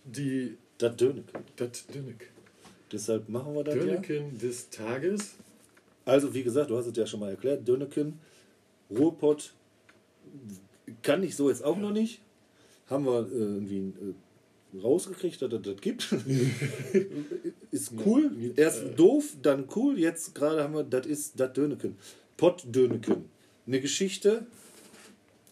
[0.04, 1.24] die Das Döneken.
[1.56, 2.30] das Dönnek.
[2.92, 3.80] Deshalb machen wir das ja.
[3.82, 5.34] Dönneken des Tages.
[6.04, 8.18] Also, wie gesagt, du hast es ja schon mal erklärt, Döneken,
[8.90, 9.52] Ruhrpott,
[11.02, 12.20] kann ich so jetzt auch noch nicht.
[12.88, 14.14] Haben wir äh, irgendwie äh,
[14.82, 16.12] rausgekriegt, dass es das gibt.
[17.70, 18.30] ist cool.
[18.56, 19.98] Erst äh, doof, dann cool.
[19.98, 21.96] Jetzt gerade haben wir, das ist das Döneken.
[22.36, 23.24] Pott Döneken.
[23.66, 24.46] Eine Geschichte.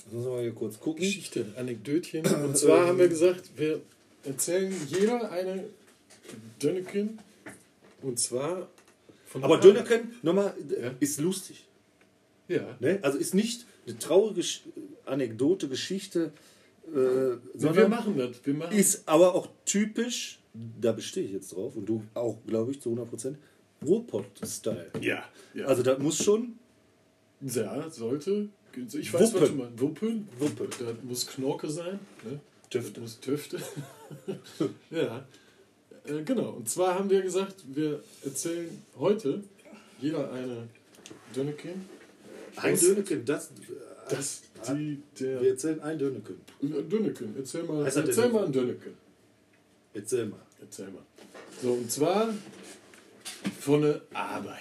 [0.05, 1.03] Das müssen wir mal hier kurz gucken.
[1.03, 2.25] Geschichte, Anekdötchen.
[2.27, 3.81] Und zwar haben wir gesagt, wir
[4.23, 5.65] erzählen jeder eine
[6.63, 7.19] Dönneken.
[8.03, 8.69] Und zwar
[9.27, 10.93] Von Aber der Dönerken, nochmal, Ja.
[11.01, 11.65] ist lustig.
[12.49, 12.77] Ja.
[12.81, 12.99] Ne?
[13.03, 14.47] Also ist nicht eine traurige
[15.07, 16.33] Anekdote, Geschichte,
[16.89, 18.45] äh, wir sondern machen das.
[18.45, 20.41] Wir machen ist aber auch typisch,
[20.81, 23.35] da bestehe ich jetzt drauf und du auch, glaube ich, zu 100%,
[23.85, 24.91] Ruhrpott-Style.
[25.01, 25.25] Ja.
[25.55, 25.67] ja.
[25.67, 26.59] Also das muss schon
[27.41, 28.49] ja, sollte.
[28.77, 29.49] Ich weiß, was Wuppen.
[29.49, 29.81] du meinst.
[29.81, 30.29] Wuppen.
[30.39, 30.69] Wuppe.
[30.79, 31.99] Da muss Knorke sein.
[32.25, 32.41] Ne?
[32.71, 32.93] Töfte.
[32.93, 33.59] Das muss Töfte.
[34.91, 35.27] ja.
[36.07, 36.51] Äh, genau.
[36.51, 38.69] Und zwar haben wir gesagt, wir erzählen
[38.99, 39.43] heute
[40.01, 40.69] jeder eine
[41.35, 41.89] Dönneken.
[42.57, 43.51] Ein Döneken, das,
[44.11, 46.37] Das die, der wir erzählen ein Döneken.
[46.61, 47.35] Dönneken.
[47.37, 48.95] Erzähl mal, Heißt das erzähl denn- mal ein Dönneken.
[49.95, 50.41] Erzähl mal.
[50.61, 51.03] Erzähl mal.
[51.63, 52.35] So, und zwar
[53.61, 54.59] von der Arbeit.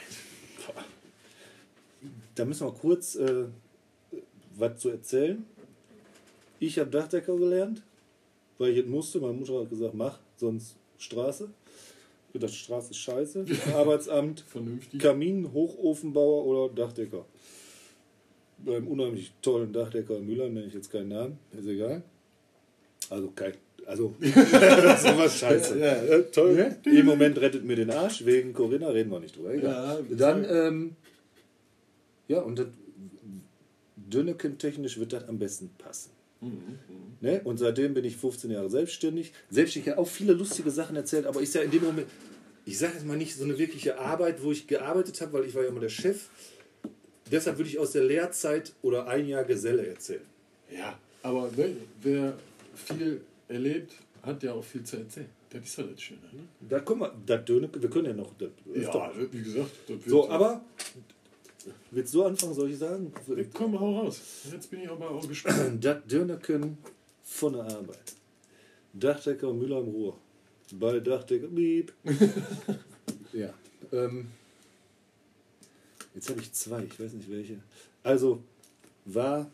[2.35, 3.45] Da müssen wir kurz äh,
[4.55, 5.45] was zu erzählen.
[6.59, 7.83] Ich habe Dachdecker gelernt,
[8.57, 9.19] weil ich es musste.
[9.19, 11.49] Meine Mutter hat gesagt, mach, sonst Straße.
[12.33, 13.45] Ich dachte, Straße ist scheiße.
[13.75, 14.99] Arbeitsamt, Vernünftig.
[14.99, 17.25] Kamin, Hochofenbauer oder Dachdecker.
[18.65, 22.01] Beim unheimlich tollen Dachdecker in Mülheim nenne ich jetzt keinen Namen, ist egal.
[23.09, 23.53] Also kein,
[23.85, 25.79] also das ist was scheiße.
[25.79, 26.75] Ja, äh, toll.
[26.85, 29.53] Im Moment rettet mir den Arsch, wegen Corinna reden wir nicht drüber.
[29.53, 30.05] Egal.
[30.09, 30.95] Ja, Dann, ähm,
[32.27, 32.67] ja, und das,
[34.13, 36.11] Dönneken-technisch wird das am besten passen.
[37.21, 37.41] Ne?
[37.43, 39.33] Und seitdem bin ich 15 Jahre selbstständig.
[39.49, 42.07] Selbstständig auch viele lustige Sachen erzählt, aber ist ja in dem Moment,
[42.65, 45.55] ich sage jetzt mal nicht so eine wirkliche Arbeit, wo ich gearbeitet habe, weil ich
[45.55, 46.29] war ja immer der Chef.
[47.33, 50.21] Deshalb würde ich aus der Lehrzeit oder ein Jahr Geselle erzählen.
[50.69, 52.37] Ja, aber ne, wer
[52.75, 55.29] viel erlebt, hat ja auch viel zu erzählen.
[55.49, 56.21] Das ist ja das Schöne.
[56.31, 56.43] Ne?
[56.69, 58.31] Da kommen wir, das Dönneken, wir können ja noch.
[58.37, 60.61] Das Ja, wie gesagt, das wird so, aber
[61.89, 63.11] willst du anfangen, soll ich sagen?
[63.51, 64.21] Komm, hau raus.
[64.51, 65.59] Jetzt bin ich aber auch gespannt.
[65.83, 66.77] Das Dönerken
[67.23, 68.13] von der Arbeit.
[68.93, 70.17] Dachdecker Müller im Ruhr.
[70.73, 71.91] Bei Dachdecker Miep.
[73.33, 73.51] ja.
[73.91, 74.27] Ähm,
[76.13, 77.59] jetzt habe ich zwei, ich weiß nicht welche.
[78.03, 78.43] Also
[79.05, 79.49] war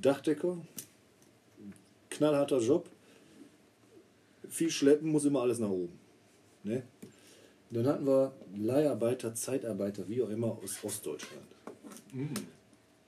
[0.00, 0.56] Dachdecker,
[2.08, 2.88] knallharter Job,
[4.48, 5.98] viel schleppen, muss immer alles nach oben.
[6.64, 6.82] Ne?
[7.70, 11.46] Dann hatten wir Leiharbeiter, Zeitarbeiter, wie auch immer aus Ostdeutschland.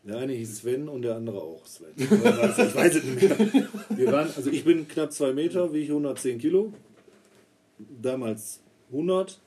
[0.04, 1.92] Der eine hieß Sven und der andere auch Sven.
[1.96, 3.68] Ich weiß, ich weiß es nicht mehr.
[3.90, 6.72] Wir waren, also ich bin knapp zwei Meter, wiege 110 Kilo.
[7.78, 8.60] Damals
[8.90, 9.40] 100.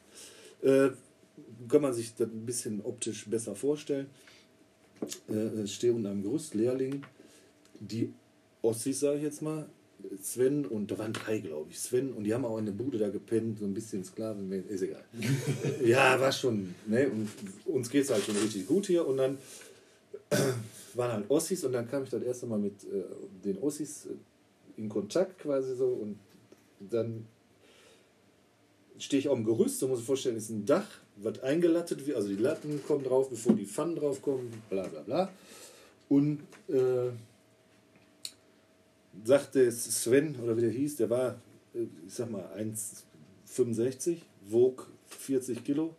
[0.62, 0.90] Äh,
[1.68, 4.08] kann man sich das ein bisschen optisch besser vorstellen.
[5.30, 7.04] Äh, ich stehe unter einem Gerüst, Lehrling.
[7.80, 8.14] Die
[8.62, 9.68] Ossis, sage ich jetzt mal,
[10.22, 11.80] Sven und da waren drei, glaube ich.
[11.80, 14.82] Sven und die haben auch in der Bude da gepennt, so ein bisschen Sklaven, ist
[14.82, 15.04] egal.
[15.84, 17.10] ja, war schon, ne?
[17.10, 17.30] Und
[17.66, 19.38] uns geht es halt schon richtig gut hier und dann
[20.94, 23.04] waren halt Ossis und dann kam ich das erste Mal mit äh,
[23.44, 26.20] den Ossis äh, in Kontakt quasi so und
[26.80, 27.26] dann
[28.98, 30.88] stehe ich auf dem Gerüst, so muss ich vorstellen, ist ein Dach,
[31.18, 35.02] was eingelattet wird, also die Latten kommen drauf, bevor die Pfannen drauf kommen, bla bla
[35.02, 35.32] bla.
[36.10, 37.12] Und äh,
[39.24, 41.36] sagte Sven, oder wie der hieß, der war,
[41.74, 45.96] äh, ich sag mal, 1,65, wog 40 Kilo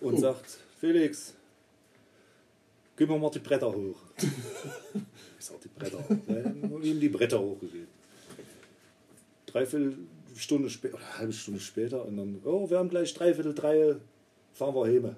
[0.00, 0.20] und Oh.
[0.20, 1.34] sagt, Felix,
[2.96, 3.96] gib mir mal die Bretter hoch.
[5.38, 6.16] ich sag, die Bretter hoch.
[6.26, 7.88] Dann ich ihm die Bretter hochgegeben.
[9.46, 9.98] Dreiviertel
[10.36, 13.96] Stunde später, oder eine halbe Stunde später, und dann, oh, wir haben gleich dreiviertel drei,
[14.54, 15.14] fahren wir heim.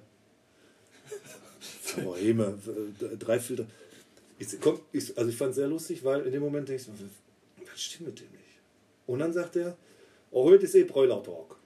[1.83, 3.67] fahren wir heim, äh, dreiviertel.
[4.39, 6.91] Ich, komm, ich, also ich fand es sehr lustig, weil in dem Moment ich, so,
[7.71, 8.43] was stimmt mit dem nicht?
[9.07, 9.77] Und dann sagt er,
[10.31, 11.57] oh, heute ist eh Bräulertag.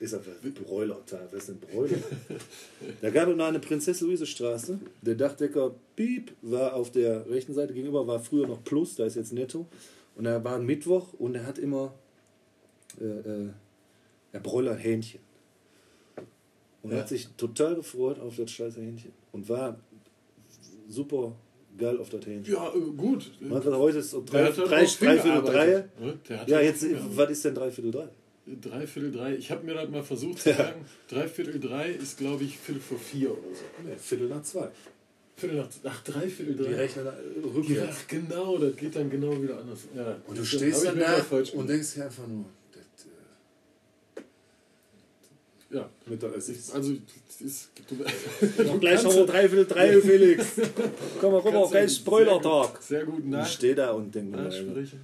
[0.00, 0.24] Ich sage,
[0.64, 1.98] Bräulertag, was ist denn Bräuler?
[3.00, 4.80] da gab es noch eine Prinzess-Luise-Straße.
[5.00, 9.14] Der Dachdecker Piep war auf der rechten Seite gegenüber, war früher noch Plus, da ist
[9.14, 9.66] jetzt Netto.
[10.16, 11.94] Und da war ein Mittwoch und er hat immer
[13.00, 13.48] äh, äh,
[14.32, 15.20] er Bräuler Hähnchen.
[16.82, 16.98] Und Ja.
[16.98, 19.12] hat sich total gefreut auf das scheiße Hähnchen.
[19.32, 19.78] Und war
[20.88, 21.32] super
[21.78, 22.52] geil auf das Hähnchen.
[22.54, 23.30] Ja, äh, gut.
[23.40, 25.66] Man hat heute ist um drei, hat halt drei, auch viel dreiviertel drei.
[26.00, 26.18] ne?
[26.46, 28.08] Ja, halt jetzt, was ist denn dreiviertel drei?
[28.60, 29.36] Dreiviertel drei.
[29.36, 30.84] Ich habe mir das mal versucht zu sagen.
[31.08, 33.62] Dreiviertel drei ist, glaube ich, Viertel vor vier oder so.
[33.88, 34.68] Nee, Viertel nach zwei.
[35.36, 35.68] Viertel nach.
[35.84, 36.74] Ach, Dreiviertel Die drei.
[36.74, 38.06] rechnen äh, Ja, rückwärts.
[38.08, 39.80] genau, das geht dann genau wieder anders.
[39.96, 41.24] Ja, Und du stehst dann da
[41.54, 42.44] und denkst dir einfach nur,
[45.72, 46.56] das, Ja, äh, Mittagessen.
[46.74, 46.92] also,
[47.26, 47.70] das ist.
[47.88, 50.46] Du, Noch gleich kannst noch dreiviertel drei, Felix.
[51.20, 52.82] Komm mal rüber, gleich Spoiler-Tag.
[52.82, 55.00] Sehr gut Ich nach, stehe da und denke mir, das nachsprechen.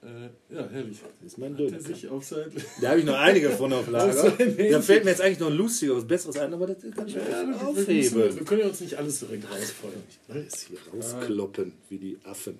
[0.00, 0.98] Äh, ja, herrlich.
[1.26, 1.80] ist mein er Döner.
[1.80, 2.52] sich auf sein.
[2.80, 4.30] Da habe ich noch einige von auf Lager.
[4.70, 7.20] Da fällt mir jetzt eigentlich noch ein lustigeres, besseres ein, aber das kann ich Ja,
[7.20, 8.36] ja, wir, wir, aufheben.
[8.36, 10.02] wir können ja uns nicht alles direkt rausfeuern.
[10.28, 12.58] Alles hier rauskloppen, wie die Affen.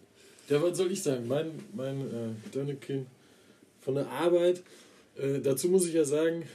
[0.49, 1.29] Ja, was soll ich sagen?
[1.29, 3.07] Mein, mein äh, Dönnekin
[3.83, 4.63] von der Arbeit.
[5.17, 6.47] Äh, dazu muss ich ja sagen, äh,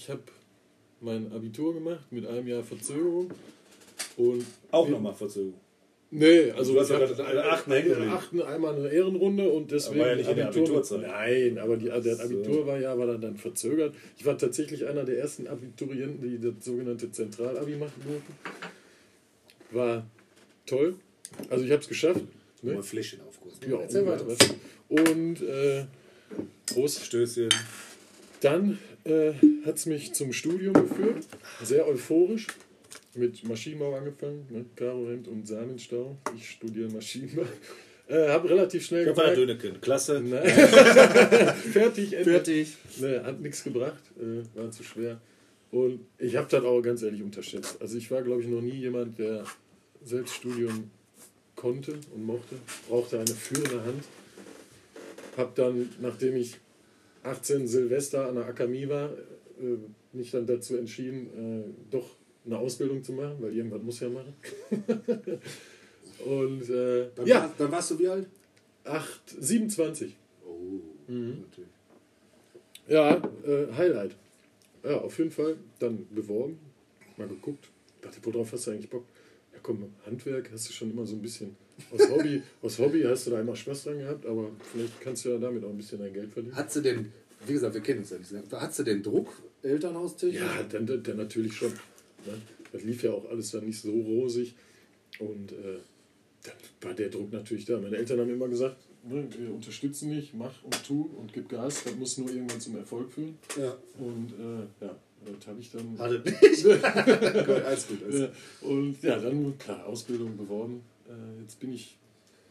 [0.00, 0.22] ich habe
[1.02, 3.30] mein Abitur gemacht mit einem Jahr Verzögerung.
[4.16, 5.60] Und Auch nochmal Verzögerung.
[6.12, 9.48] Nee, also Du hast ich ja gerade der achten hängen der achten einmal eine Ehrenrunde
[9.48, 11.02] und deswegen war ja nicht in der Abitur- Abiturzeit.
[11.02, 12.22] Nein, aber die, So.
[12.22, 13.94] Abitur war ja war dann, dann verzögert.
[14.18, 18.34] Ich war tatsächlich einer der ersten Abiturienten, die das sogenannte Zentralabi machen durften.
[19.70, 20.06] War
[20.66, 20.96] toll.
[21.50, 22.22] Also ich habe es geschafft.
[22.62, 22.82] Mal Ne?
[22.82, 23.70] Fläschchen aufgucken.
[23.70, 24.54] Ja, Erzähl und, weiter.
[24.88, 25.84] und äh,
[26.66, 27.04] Prost.
[27.04, 27.48] Stößchen.
[28.40, 29.32] Dann äh,
[29.64, 31.26] hat es mich zum Studium geführt.
[31.62, 32.46] Sehr euphorisch.
[33.14, 34.64] Mit Maschinenbau angefangen, ne?
[34.76, 36.16] Karohemd und Samenstau.
[36.36, 37.42] Ich studiere Maschinenbau.
[38.10, 39.80] Äh, habe relativ schnell der gemerkt, Döneken.
[39.80, 40.20] Klasse.
[40.20, 40.48] Nein.
[41.72, 42.30] Fertig, Ende.
[42.30, 42.76] Fertig.
[42.98, 45.20] Ne, hat nichts gebracht, äh, war zu schwer.
[45.70, 47.80] Und ich habe das auch ganz ehrlich unterschätzt.
[47.80, 49.44] Also ich war, glaube ich, noch nie jemand, der
[50.02, 50.90] Selbststudium
[51.54, 52.56] konnte und mochte.
[52.88, 54.04] Brauchte eine führende Hand.
[55.36, 56.56] Hab dann, nachdem ich
[57.22, 59.76] 18 Silvester an der Akademie war, äh,
[60.12, 61.26] mich dann dazu entschieden,
[61.68, 62.08] äh, doch
[62.46, 64.34] eine Ausbildung zu machen, weil irgendwas muss ja machen.
[66.24, 68.26] und äh, Dann, ja, war, dann warst du wie alt?
[68.84, 70.16] 8, 27.
[70.46, 71.44] Oh, Mhm.
[71.48, 71.70] natürlich.
[72.88, 73.16] Ja,
[73.46, 74.16] äh, Highlight.
[74.82, 75.56] Ja, auf jeden Fall.
[75.78, 76.58] Dann beworben,
[77.16, 77.68] mal geguckt.
[78.00, 79.04] Dachte, worauf hast du eigentlich Bock?
[79.52, 81.56] Ja, komm, Handwerk hast du schon immer so ein bisschen.
[81.90, 85.30] Aus Hobby, aus Hobby hast du da immer Spaß dran gehabt, aber vielleicht kannst du
[85.30, 86.56] ja damit auch ein bisschen dein Geld verdienen.
[86.56, 87.12] Hat sie denn,
[87.46, 89.28] wie gesagt, wir kennen uns ja nicht sehr, hat sie den Druck,
[89.62, 90.40] Elternhaustechnisch?
[90.40, 91.70] Ja, dann, dann, dann natürlich schon.
[91.70, 92.40] Ne?
[92.72, 94.54] Das lief ja auch alles dann nicht so rosig.
[95.18, 95.78] Und äh,
[96.42, 97.78] dann war der Druck natürlich da.
[97.78, 98.76] Meine Eltern haben immer gesagt,
[99.08, 101.84] ne, wir unterstützen dich, mach und tu und gib Gas.
[101.84, 103.36] Das muss nur irgendwann zum Erfolg führen.
[103.58, 103.76] Ja.
[103.98, 104.96] Und äh, ja,
[105.38, 105.98] das habe ich dann.
[105.98, 106.66] Hatte nicht.
[106.84, 108.02] Alles gut.
[108.04, 108.30] Alles
[108.62, 110.82] und ja, dann, klar, Ausbildung beworben.
[111.10, 111.96] Äh, jetzt bin ich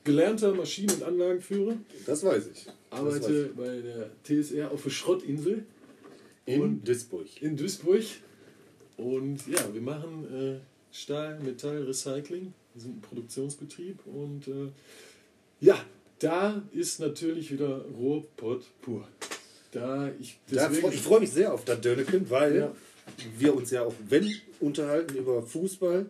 [0.03, 1.77] gelernter Maschinen- und Anlagenführer.
[2.05, 2.65] Das weiß ich.
[2.89, 5.65] Arbeite bei der TSR auf der Schrottinsel
[6.45, 7.27] In Und- Duisburg.
[7.41, 8.03] in Duisburg.
[8.97, 10.59] Und ja, wir machen äh,
[10.95, 12.53] Stahl, Metall, Recycling.
[12.73, 13.99] Wir sind ein Produktionsbetrieb.
[14.05, 14.69] Und äh,
[15.61, 15.77] ja,
[16.19, 19.07] da ist natürlich wieder Rohrpott pur.
[19.71, 22.75] Da ich Da ich freue mich sehr auf das Döneken, weil Ja.
[23.37, 24.27] wir uns ja auch, wenn,
[24.59, 26.09] unterhalten über Fußball,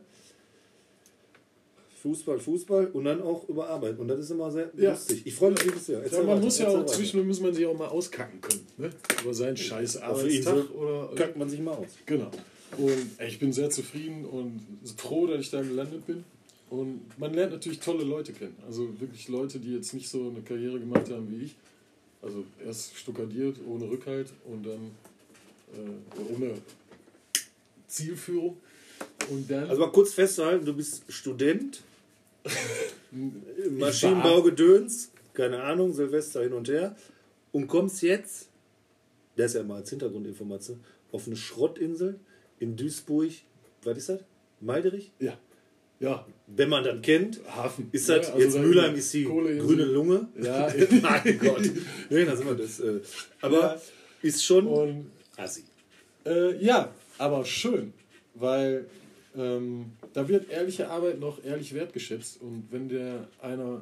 [2.01, 3.99] Fußball, Fußball und dann auch über Arbeit.
[3.99, 4.91] Und das ist immer sehr Ja.
[4.91, 5.21] lustig.
[5.25, 5.99] Ich freue mich wirklich sehr.
[6.05, 6.87] Ja, man weiter, muss ja auch weiter.
[6.87, 8.65] zwischendurch muss man sich auch mal auskacken können.
[8.77, 8.89] Ne?
[9.21, 11.09] Über seinen scheiß Arbeitstag oder.
[11.15, 11.87] Kackt man sich mal aus.
[12.05, 12.31] Genau.
[12.77, 14.61] Und ey, ich bin sehr zufrieden und
[14.97, 16.23] froh, dass ich da gelandet bin.
[16.69, 18.55] Und man lernt natürlich tolle Leute kennen.
[18.65, 21.55] Also wirklich Leute, die jetzt nicht so eine Karriere gemacht haben wie ich.
[22.21, 24.91] Also erst stuckadiert, ohne Rückhalt und dann
[25.73, 26.53] äh, ohne
[27.87, 28.57] Zielführung.
[29.31, 29.69] Und dann.
[29.69, 31.81] Also mal kurz festzuhalten, du bist Student,
[33.71, 36.95] Maschinenbaugedöns, keine Ahnung, Silvester hin und her
[37.51, 38.49] und kommst jetzt,
[39.35, 40.79] das ist ja mal als Hintergrundinformation,
[41.11, 42.19] auf eine Schrottinsel
[42.59, 43.31] in Duisburg,
[43.83, 44.19] was ist das?
[44.59, 45.11] Meiderich?
[45.19, 45.37] ja.
[46.01, 47.89] Ja, Wenn man dann kennt, Hafen.
[47.91, 50.29] ist das, Ja, also jetzt Mülheim ist die grüne Lunge.
[50.41, 50.71] Ja,
[51.01, 51.69] mein Gott.
[52.09, 52.79] Nee, da sind wir das.
[52.79, 53.01] Äh,
[53.41, 53.81] aber Ja.
[54.21, 55.65] ist schon und assi.
[56.25, 57.91] Äh, ja, aber schön,
[58.33, 58.85] weil
[59.39, 63.81] ähm, da wird ehrliche Arbeit noch ehrlich wertgeschätzt und wenn der einer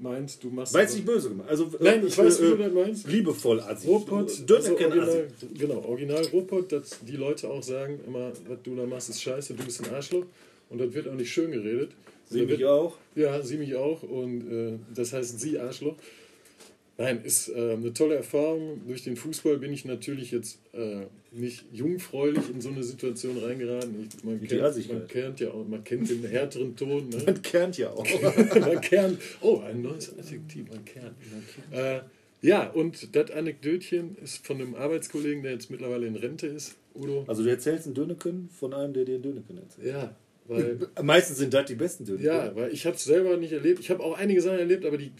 [0.00, 0.72] meint, du machst.
[0.74, 1.48] Weiß nicht böse gemacht.
[1.50, 3.08] Also, Nein, äh, ich weiß, wie äh, du das meinst.
[3.08, 3.86] Liebevoll assi.
[3.88, 8.74] Ruhrpott, also kein original, genau, original Ruhrpott, dass die Leute auch sagen immer, was du
[8.74, 10.24] da machst, ist scheiße, du bist ein Arschloch
[10.70, 11.90] und das wird auch nicht schön geredet.
[12.30, 12.96] Sie mich wird- auch.
[13.14, 14.02] ja, sie mich auch.
[14.02, 15.94] Und äh, das heißt, sie Arschloch.
[17.02, 18.82] Nein, ist äh, eine tolle Erfahrung.
[18.86, 24.08] Durch den Fußball bin ich natürlich jetzt äh, nicht jungfräulich in so eine Situation reingeraten.
[24.08, 27.08] Ich, man, kennt, man kennt ja auch, man kennt den härteren Ton.
[27.08, 27.16] Ne?
[27.26, 28.06] Man kernt ja auch.
[28.60, 29.18] man kernt.
[29.40, 31.16] Oh, ein neues Adjektiv, man kernt.
[31.72, 32.02] Äh,
[32.40, 37.24] ja, und das Anekdötchen ist von einem Arbeitskollegen, der jetzt mittlerweile in Rente ist, Udo.
[37.26, 39.88] Also du erzählst einen Döneken von einem, der dir einen Döneken erzählt.
[39.88, 40.14] Ja,
[40.46, 42.26] weil Meistens sind das die besten Döneken.
[42.26, 43.80] Ja, weil ich habe es selber nicht erlebt.
[43.80, 45.10] Ich habe auch einige Sachen erlebt, aber die,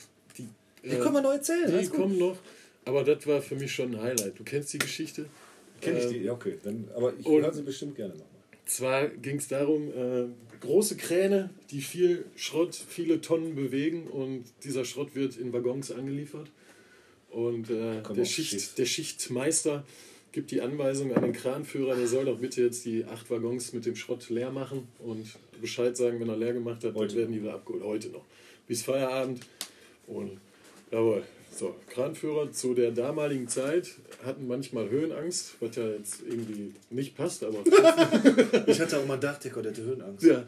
[0.85, 1.79] die, Die äh, können wir noch erzählen.
[1.81, 2.37] die kommen noch.
[2.85, 4.39] Aber das war für mich schon ein Highlight.
[4.39, 5.27] Du kennst die Geschichte.
[5.81, 6.19] Kenn ich Ähm, die?
[6.25, 6.59] Ja, okay.
[6.63, 8.27] Dann, aber ich höre sie bestimmt gerne nochmal.
[8.65, 10.27] Zwar ging es darum, äh,
[10.61, 16.51] große Kräne, die viel Schrott, viele Tonnen bewegen und dieser Schrott wird in Waggons angeliefert.
[17.31, 19.85] Und äh, der, Schicht, der Schichtmeister
[20.33, 23.85] gibt die Anweisung an den Kranführer, der soll doch bitte jetzt die acht Waggons mit
[23.87, 25.27] dem Schrott leer machen und
[25.61, 27.83] Bescheid sagen, wenn er leer gemacht hat, Heute dann werden die wieder abgeholt.
[27.85, 28.25] Heute noch.
[28.67, 29.41] Bis Feierabend.
[30.07, 30.39] Und
[30.93, 31.23] jawohl.
[31.55, 33.91] So, Kranführer zu der damaligen Zeit
[34.25, 37.59] hatten manchmal Höhenangst, was ja jetzt irgendwie nicht passt, aber
[38.67, 40.25] Ich hatte auch mal einen Dachdecker, der hatte Höhenangst.
[40.25, 40.47] ja,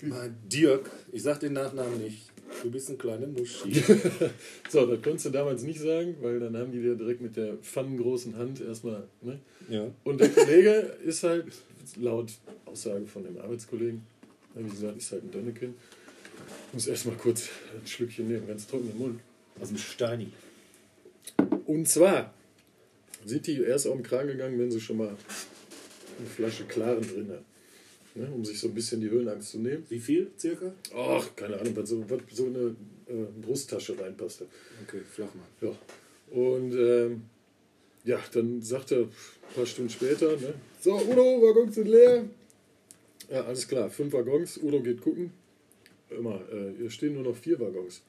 [0.00, 2.30] Mein Dirk, ich sag den Nachnamen nicht.
[2.64, 3.72] Du bist ein kleiner Muschi.
[4.68, 7.54] So, das konntest du damals nicht sagen, weil dann haben die dir direkt mit der
[7.58, 9.04] pfannengroßen Hand erstmal.
[9.22, 9.38] Ne?
[9.68, 9.86] ja.
[10.02, 11.46] Und der Kollege ist halt,
[11.96, 12.32] laut
[12.66, 14.02] Aussage von dem Arbeitskollegen,
[14.56, 15.74] ich gesagt, ist halt ein Dönnekin.
[16.72, 19.20] Muss erstmal kurz ein Schlückchen nehmen, ganz trocken im Mund.
[19.60, 20.32] Aus dem Steini.
[21.66, 22.34] Und zwar
[23.24, 27.30] sind die erst auf den Kragen gegangen, wenn sie schon mal eine Flasche Klaren drin
[27.30, 27.44] hat.
[28.16, 29.86] Ne, um sich so ein bisschen die Höhenangst zu nehmen.
[29.88, 30.72] Wie viel circa?
[30.96, 32.74] Ach, keine Ahnung, was so, was so eine
[33.06, 34.46] äh, Brusttasche reinpasste.
[34.82, 35.46] Okay, Flachmann.
[35.60, 35.70] Ja.
[36.30, 37.22] Und ähm,
[38.04, 39.10] ja, dann sagt er ein
[39.54, 42.24] paar Stunden später, ne, so Udo, Waggons sind leer.
[43.30, 45.32] Ja, alles klar, fünf Waggons, Udo geht gucken.
[46.08, 48.02] Immer, äh, hier stehen nur noch vier Waggons.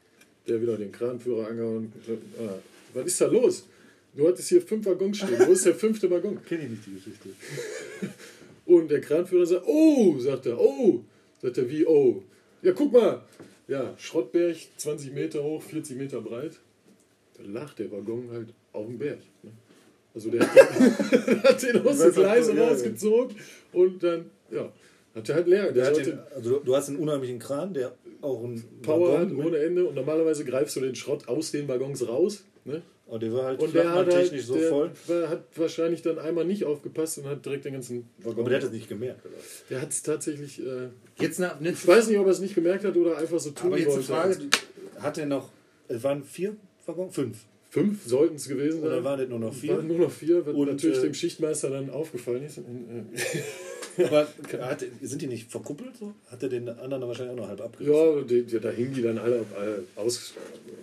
[0.47, 1.91] Der wieder den Kranführer angehauen.
[2.39, 2.55] Ah,
[2.93, 3.65] was ist da los?
[4.15, 5.39] Du hattest hier fünf Waggons stehen.
[5.47, 6.43] Wo ist der fünfte Waggon?
[6.43, 7.29] Kenne ich nicht die Geschichte.
[8.65, 11.01] Und der Kranführer sagt, oh, sagt er, oh.
[11.41, 12.21] Sagt er, wie, oh.
[12.61, 13.21] Ja, guck mal.
[13.67, 16.59] Ja, Schrottberg, 20 Meter hoch, 40 Meter breit.
[17.37, 19.19] Da lag der Waggon halt auf dem Berg.
[19.43, 19.51] Ne?
[20.13, 22.67] Also der hat, den aus Ja, ja.
[22.67, 23.35] rausgezogen
[23.71, 24.71] und dann, ja,
[25.15, 25.71] hat er halt leer.
[25.71, 29.45] Der Der den, also du hast einen unheimlichen Kran, der auch einen Power Waggon mit-
[29.47, 32.43] ohne Ende und normalerweise greifst du den Schrott aus den Waggons raus.
[32.65, 32.81] Ne?
[33.07, 34.91] Und der war halt Und der hat halt, technisch so der voll.
[35.07, 38.39] war, hat wahrscheinlich dann einmal nicht aufgepasst und hat direkt den ganzen Waggon.
[38.41, 39.35] Aber der hat es nicht gemerkt, oder?
[39.69, 40.61] Der hat es tatsächlich.
[40.65, 43.49] Äh, Jetzt nach, ich weiß nicht, ob er es nicht gemerkt hat oder einfach so
[43.51, 44.03] tun aber jetzt wollte.
[44.03, 44.37] Frage,
[44.99, 45.49] hat er noch,
[45.89, 46.55] es waren vier
[46.85, 47.13] Waggons?
[47.13, 47.37] Fünf.
[47.71, 48.87] Fünf sollten es gewesen sein.
[48.89, 49.77] Oder waren es nur noch vier?
[49.77, 52.57] Waren nur noch vier, was Und, natürlich äh, dem Schichtmeister dann aufgefallen ist.
[52.57, 52.61] Äh,
[54.05, 54.27] Aber
[54.59, 56.13] hat, sind die nicht verkuppelt so?
[56.27, 57.93] Hat er den anderen wahrscheinlich auch noch halb abgerissen?
[57.93, 60.33] ja, die, die, da hingen die dann alle äh, aus,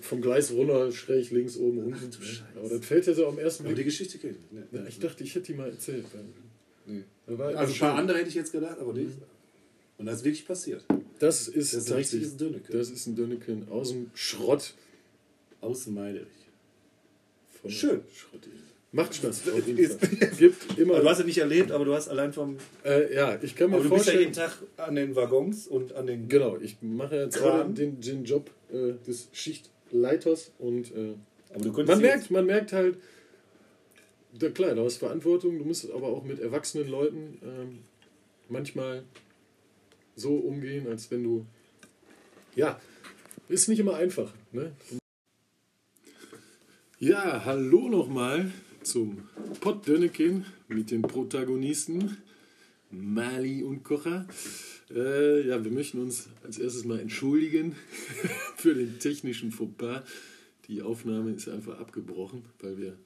[0.00, 2.10] vom Gleis runter, schräg links, oben, unten.
[2.58, 3.86] Aber das fällt ja so am ersten Aber die Blick.
[3.86, 4.72] Geschichte kenne ich nicht.
[4.72, 6.06] Ja, ich dachte, ich hätte die mal erzählt.
[6.86, 7.04] Nee.
[7.26, 7.42] Also
[7.74, 9.12] ein paar andere hätte ich jetzt gedacht, aber nicht.
[9.98, 10.84] Und das ist wirklich passiert.
[11.18, 12.72] Das ist, Das ist ein richtiges tatsächlich- Dönneke.
[12.72, 14.74] Das ist ein Dönneken aus dem Schrott.
[15.60, 16.28] Aus Meiderich.
[17.66, 18.02] Schön.
[18.14, 18.48] Schrott.
[18.90, 19.40] Macht Spaß.
[19.40, 19.60] Fall.
[20.38, 20.94] Gibt immer.
[20.94, 22.56] Aber du hast es nicht erlebt, aber du hast allein vom.
[22.84, 24.20] äh, ja, ich kann mir Aber du bist ja vorstellen.
[24.20, 26.28] jeden Tag an den Waggons und an den.
[26.28, 31.14] Genau, ich mache jetzt auch den, den Job äh, des Schichtleiters und äh,
[31.54, 32.96] Aber du man merkt, man merkt halt,
[34.38, 37.78] da, klar, du hast Verantwortung, du musst aber auch mit erwachsenen Leuten ähm,
[38.48, 39.04] manchmal
[40.16, 41.46] so umgehen, als wenn du,
[42.54, 42.80] ja,
[43.48, 44.32] ist nicht immer einfach.
[44.52, 44.72] Ne?
[47.00, 48.50] Ja, hallo nochmal
[48.82, 49.28] zum
[49.60, 52.16] Pott Dönnekin mit den Protagonisten
[52.90, 54.26] Mali und Kocher.
[54.90, 57.76] Äh, ja, wir möchten uns als erstes mal entschuldigen
[58.56, 60.02] für den technischen Fauxpas.
[60.66, 62.98] Die Aufnahme ist einfach abgebrochen, weil wir.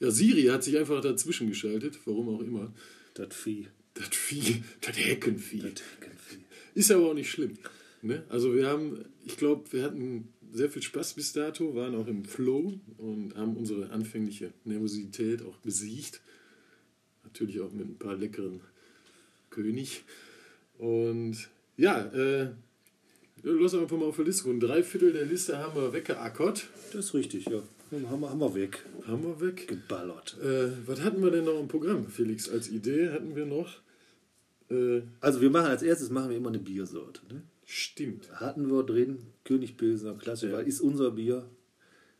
[0.00, 2.72] Ja, Siri hat sich einfach dazwischen geschaltet, warum auch immer.
[3.12, 3.68] Das Vieh.
[3.92, 5.60] Das Vieh, das Heckenvieh.
[5.60, 6.44] Das Heckenvieh.
[6.74, 7.58] Ist aber auch nicht schlimm.
[8.00, 8.24] Ne?
[8.30, 12.24] Also wir haben, ich glaube, wir hatten sehr viel Spaß bis dato, waren auch im
[12.24, 16.20] Flow und haben unsere anfängliche Nervosität auch besiegt.
[17.24, 18.60] Natürlich auch mit ein paar leckeren
[19.50, 20.04] König.
[20.78, 21.36] Und
[21.76, 22.50] ja, äh,
[23.42, 24.60] lass einfach mal auf der Liste gucken.
[24.60, 26.68] Drei Viertel der Liste haben wir weggeackert.
[26.92, 27.62] Das ist richtig, ja.
[27.92, 28.84] Haben wir, haben wir weg.
[29.06, 29.68] Haben wir weg.
[29.68, 30.36] Geballert.
[30.42, 32.48] Äh, was hatten wir denn noch im Programm, Felix?
[32.48, 33.80] Als Idee hatten wir noch.
[34.70, 37.20] Äh, Also wir machen als erstes machen wir immer eine Biersorte.
[37.32, 37.42] Ne?
[37.66, 38.30] Stimmt.
[38.40, 40.66] Hatten wir drin, König Pilsner, Klassiker, Ja.
[40.66, 41.46] ist unser Bier.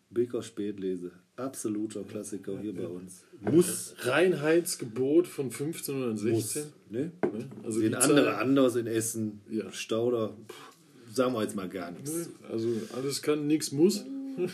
[0.08, 3.24] Beker Spätlese, absoluter Klassiker hier bei uns.
[3.40, 6.62] Muss, Reinheitsgebot von 1516.
[6.62, 6.72] muss.
[6.90, 7.10] Ne?
[7.32, 7.48] Ne?
[7.64, 9.70] Also Den andere Zahl- anders in Essen, Ja.
[9.72, 12.12] Stauder, pff, sagen wir jetzt mal gar nichts.
[12.12, 12.26] Ne?
[12.50, 14.04] Also alles kann, nichts muss.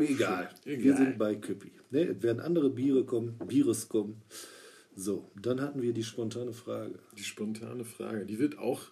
[0.00, 0.50] Egal.
[0.64, 0.96] Wir Egal.
[0.96, 1.70] sind bei Köppi.
[1.90, 2.02] Ne?
[2.08, 4.20] Es werden andere Biere kommen, Bieres kommen.
[4.94, 6.98] So, dann hatten wir die spontane Frage.
[7.16, 8.82] Die spontane Frage, die wird auch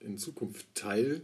[0.00, 1.22] in Zukunft Teil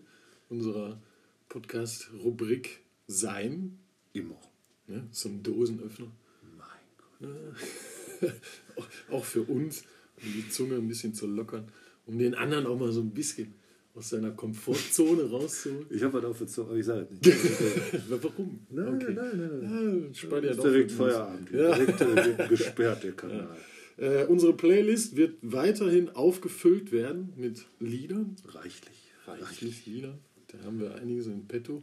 [0.48, 1.00] unserer
[1.48, 3.78] Podcast-Rubrik sein.
[4.12, 4.40] Immer.
[4.86, 5.06] Ne?
[5.10, 6.10] So ein Dosenöffner.
[6.56, 8.32] Mein Gott.
[8.76, 9.82] Auch- Auch für uns,
[10.16, 11.68] um die Zunge ein bisschen zu lockern,
[12.06, 13.54] um den anderen auch mal so ein bisschen
[13.94, 15.86] aus seiner Komfortzone rauszuholen.
[15.90, 17.24] Ich habe was auf der Zunge, aber ich sage nicht.
[18.10, 18.66] Warum?
[18.70, 19.12] Nein, Okay.
[19.14, 20.12] nein, nein, nein.
[20.12, 20.90] Ja, Ist doch direkt.
[20.92, 21.50] Feierabend.
[21.52, 21.76] Ja.
[21.78, 23.56] Direkt äh, gesperrt, der Kanal.
[23.96, 29.12] Äh, unsere Playlist wird weiterhin aufgefüllt werden mit Liedern, Reichlich.
[29.26, 30.18] reichlich Liedern.
[30.48, 31.82] Da haben wir einiges in petto.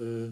[0.00, 0.30] Äh,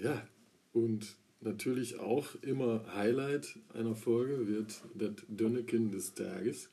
[0.00, 0.26] ja,
[0.72, 6.68] und natürlich auch immer Highlight einer Folge wird das Dönneken des Tages.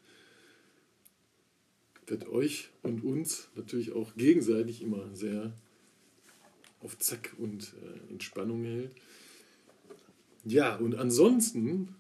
[2.05, 5.51] Wird euch und uns natürlich auch gegenseitig immer sehr
[6.81, 8.91] auf Zack und äh, in Spannung hält.
[10.45, 11.95] Ja, und ansonsten,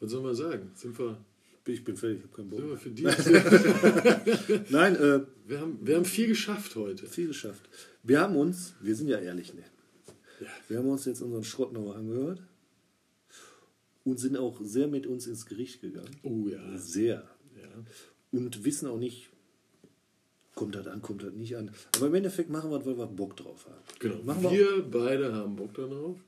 [0.00, 0.70] was soll man sagen?
[0.74, 1.18] Sind wir
[1.66, 2.60] Ich bin fertig, ich habe keinen Bock.
[2.64, 2.76] Mehr.
[2.76, 3.02] für die,
[4.70, 7.06] Nein, äh, wir, haben, wir haben viel geschafft heute.
[7.06, 7.68] viel geschafft.
[8.02, 9.62] Wir haben uns, wir sind ja ehrlich, ne?
[10.40, 10.48] Ja.
[10.68, 12.42] Wir haben uns jetzt unseren Schrott nochmal angehört
[14.04, 16.10] und sind auch sehr mit uns ins Gericht gegangen.
[16.22, 16.76] Oh ja.
[16.76, 17.24] Sehr.
[17.56, 17.84] ja.
[18.38, 19.30] Und wissen auch nicht,
[20.54, 21.70] kommt das an, kommt das nicht an.
[21.96, 23.82] Aber im Endeffekt machen wir es, weil wir Bock drauf haben.
[24.00, 24.22] Genau.
[24.22, 26.18] Machen wir, wir beide haben Bock darauf.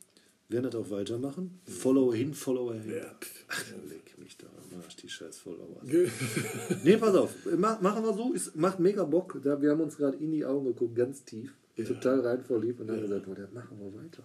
[0.49, 1.61] Werden das auch weitermachen.
[1.65, 2.97] Follower hin, Follower her.
[2.97, 3.15] Ja.
[3.49, 5.81] Ach, leck mich da am Arsch, die scheiß Follower.
[6.85, 7.35] Nee, pass auf.
[7.57, 8.33] Ma- machen wir so.
[8.35, 9.41] Es macht mega Bock.
[9.43, 11.55] Da, wir haben uns gerade in die Augen geguckt, ganz tief.
[11.77, 11.85] Ja.
[11.85, 14.23] Total rein verliebt und haben gesagt, oh, machen wir weiter.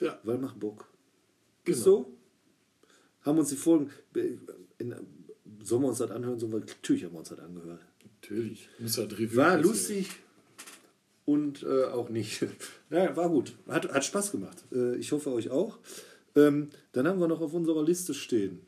[0.00, 0.86] Ja, Weil macht Bock.
[1.64, 1.76] genau.
[1.76, 2.12] Ist so.
[3.22, 3.90] Haben uns die Folgen.
[4.78, 4.94] In,
[5.64, 6.38] sollen wir uns das anhören?
[6.38, 7.80] Sollen wir, natürlich haben wir uns das angehört.
[8.20, 8.68] Natürlich.
[8.80, 10.08] Halt War lustig
[11.24, 12.44] und äh, auch nicht.
[12.90, 13.56] ja, war gut.
[13.68, 14.64] Hat, hat Spaß gemacht.
[14.72, 15.78] Äh, ich hoffe euch auch.
[16.34, 18.60] Ähm, dann haben wir noch auf unserer Liste stehen.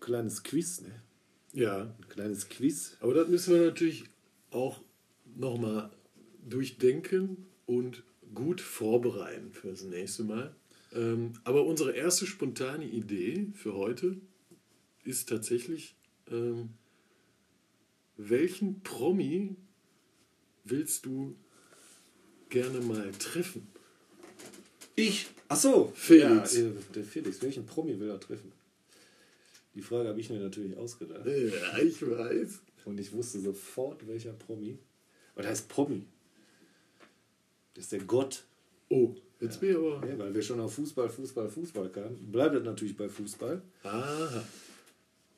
[0.00, 1.02] Kleines Quiz, ne?
[1.52, 2.96] Ja, Ein kleines Quiz.
[3.00, 4.04] aber das müssen wir natürlich
[4.50, 4.80] auch
[5.36, 5.90] nochmal
[6.48, 8.02] durchdenken und
[8.34, 10.54] gut vorbereiten für das nächste Mal.
[10.92, 14.16] Ähm, aber unsere erste spontane Idee für heute
[15.04, 15.94] ist tatsächlich,
[16.30, 16.70] ähm,
[18.16, 19.56] welchen Promi
[20.64, 21.36] willst du
[22.48, 23.66] gerne mal treffen?
[24.96, 25.26] Ich?
[25.48, 25.92] Ach so.
[25.94, 26.56] Felix.
[26.56, 27.42] Ja, der Felix.
[27.42, 28.52] Welchen Promi will er treffen?
[29.74, 31.26] Die Frage habe ich mir natürlich ausgedacht.
[31.26, 32.60] Ja, ich weiß.
[32.84, 34.78] Und ich wusste sofort, welcher Promi.
[35.34, 36.06] Und heißt Promi.
[37.74, 38.44] Das ist der Gott.
[38.88, 40.06] Oh, jetzt bin ich aber.
[40.06, 42.30] Ja, weil wir schon auf Fußball, Fußball, Fußball kamen.
[42.30, 43.60] Bleibt das natürlich bei Fußball.
[43.82, 44.44] Aha.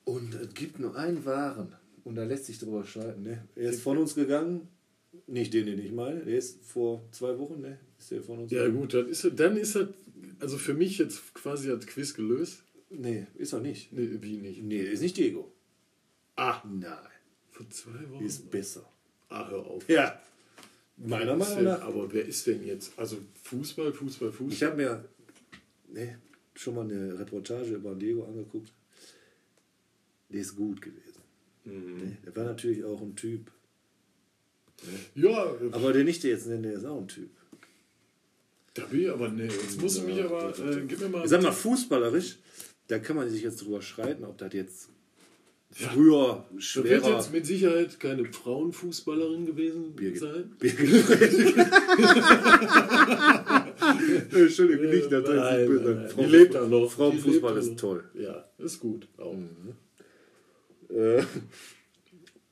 [0.04, 1.74] Und es gibt nur einen Wahren.
[2.04, 3.22] Und da lässt sich drüber streiten.
[3.22, 3.48] Ne?
[3.56, 4.68] Er ist von uns gegangen.
[5.26, 6.24] Nicht den, den ich meine.
[6.24, 7.78] Der ist vor zwei Wochen, ne?
[7.98, 9.92] Ist der von uns Ja gut, dann ist er, dann ist er,
[10.40, 12.62] also für mich jetzt quasi das Quiz gelöst.
[12.90, 13.92] Nee, ist er nicht.
[13.92, 14.62] Nee, wie nicht?
[14.62, 15.52] Nee, ist nicht Diego.
[16.36, 16.96] Ah, Nein.
[17.50, 18.24] vor zwei Wochen.
[18.24, 18.88] Ist besser.
[19.28, 19.88] ah, hör auf.
[19.88, 20.20] Ja.
[20.96, 21.82] Meiner Meinung nach.
[21.82, 22.98] Aber wer ist denn jetzt?
[22.98, 24.52] Also Fußball, Fußball, Fußball.
[24.52, 25.04] Ich habe mir
[25.88, 26.18] ne,
[26.54, 28.72] schon mal eine Reportage über Diego angeguckt.
[30.30, 31.20] Der ist gut gewesen.
[31.64, 32.16] Ne?
[32.24, 33.50] Der war natürlich auch ein Typ.
[35.14, 37.30] Ja, Aber der nicht, der jetzt nennen, der ist auch ein Typ.
[38.74, 41.24] da bin ich aber, nee, jetzt musst du mich Ja, aber, äh, gib mir mal.
[41.24, 42.36] Ich sag mal, fußballerisch,
[42.88, 44.88] da kann man sich jetzt drüber streiten, ob das jetzt
[45.70, 47.16] früher da wird schwerer.
[47.16, 50.20] jetzt mit Sicherheit keine Frauenfußballerin gewesen Birgit.
[50.20, 50.52] sein.
[54.32, 56.08] Entschuldigung, nicht, das Nein, ich bin nein, ein nein.
[56.10, 56.90] Frauen- Die lebt auch noch.
[56.90, 58.04] Frauenfußball ist toll.
[58.14, 59.06] Ja, ist gut.
[59.18, 59.34] Auch.
[60.90, 61.18] Äh,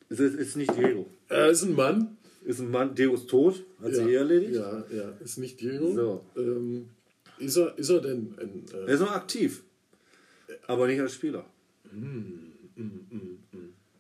[0.09, 1.07] es ist, ist nicht Diego.
[1.35, 2.17] Er ist ein Mann.
[2.45, 4.55] Ist ein Mann, Diego ist tot, hat ja, sich eh erledigt.
[4.55, 5.95] Ja, ja, ist nicht Diego.
[5.95, 6.25] So.
[6.37, 6.91] Ähm,
[7.39, 8.65] ist, er, ist er denn ein.
[8.73, 9.63] Er Äh, ist noch aktiv,
[10.67, 11.47] aber nicht als Spieler.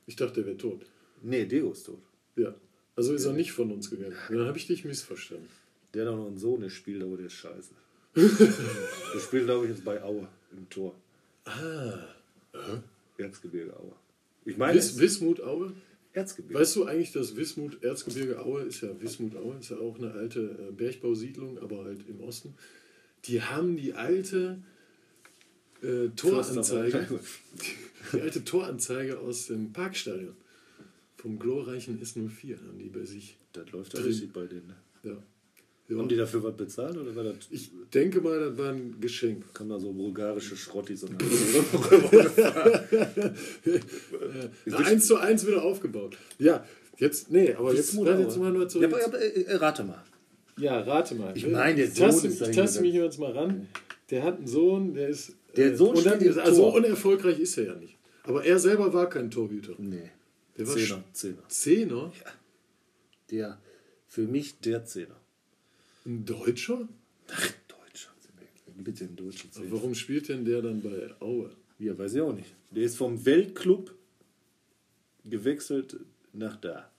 [0.06, 0.84] ich dachte, er wäre tot.
[1.22, 2.00] Nee, Diego ist tot.
[2.36, 2.54] Ja.
[2.96, 4.14] Also ist er nicht von uns gegangen.
[4.28, 5.48] Dann habe ich dich missverstanden.
[5.94, 7.70] Der hat auch noch einen Sohn, der spielt, aber der ist scheiße.
[8.14, 10.94] der spielt, glaube ich, jetzt bei Aue im Tor.
[11.44, 11.98] Ah.
[13.16, 13.92] Erzgebirge Aue.
[14.44, 15.72] Ich meine, Wis, Wismut Aue?
[16.14, 16.58] Erzgebirge.
[16.58, 20.12] Weißt du eigentlich, dass Wismut, Erzgebirge Aue ist ja Wismut Aue, ist ja auch eine
[20.12, 22.54] alte äh, Bergbausiedlung, aber halt im Osten.
[23.24, 24.62] Die haben die alte
[25.82, 27.20] äh, Toranzeige,
[28.12, 30.36] die alte Toranzeige aus dem Parkstadion
[31.24, 33.38] vom glorreichen S04 haben die bei sich.
[33.54, 34.66] Das läuft ja richtig bei denen.
[34.66, 34.76] Ne?
[35.04, 35.22] Ja.
[35.86, 35.98] Ja.
[35.98, 39.52] Haben die dafür was bezahlt oder war das, Ich denke mal, das war ein Geschenk.
[39.52, 41.22] kam da so bulgarische Schrottis und
[44.66, 46.16] Ja, eins zu eins wieder aufgebaut.
[46.38, 46.64] Ja,
[46.96, 48.08] jetzt, nee, aber jetzt, Aue.
[48.20, 48.92] jetzt mal nur ja, zurück.
[48.94, 50.02] aber, aber, äh, rate mal.
[50.58, 51.36] Ja, rate mal.
[51.36, 53.68] Ich meine, der Ich taste, Sohn ist ich taste mich jetzt mal ran.
[54.10, 55.32] Der hat einen Sohn, der ist.
[55.56, 56.74] Der Sohn und dann, im Also Tor.
[56.74, 57.96] unerfolgreich ist er ja nicht.
[58.22, 59.74] Aber er selber war kein Torhüter.
[59.78, 60.10] Nee.
[60.56, 61.48] Der war Zehner, Zehner.
[61.48, 62.12] Zehner?
[63.30, 63.58] Der,
[64.08, 65.16] für mich der Zehner.
[66.06, 66.88] Ein Deutscher?
[67.28, 68.10] Ach, Deutscher.
[68.76, 71.50] Bitte einen deutschen Aber warum spielt denn der dann bei Aue?
[71.78, 72.54] Ja, weiß ich auch nicht.
[72.70, 73.94] Der ist vom Weltclub
[75.24, 75.96] gewechselt
[76.32, 76.90] nach da.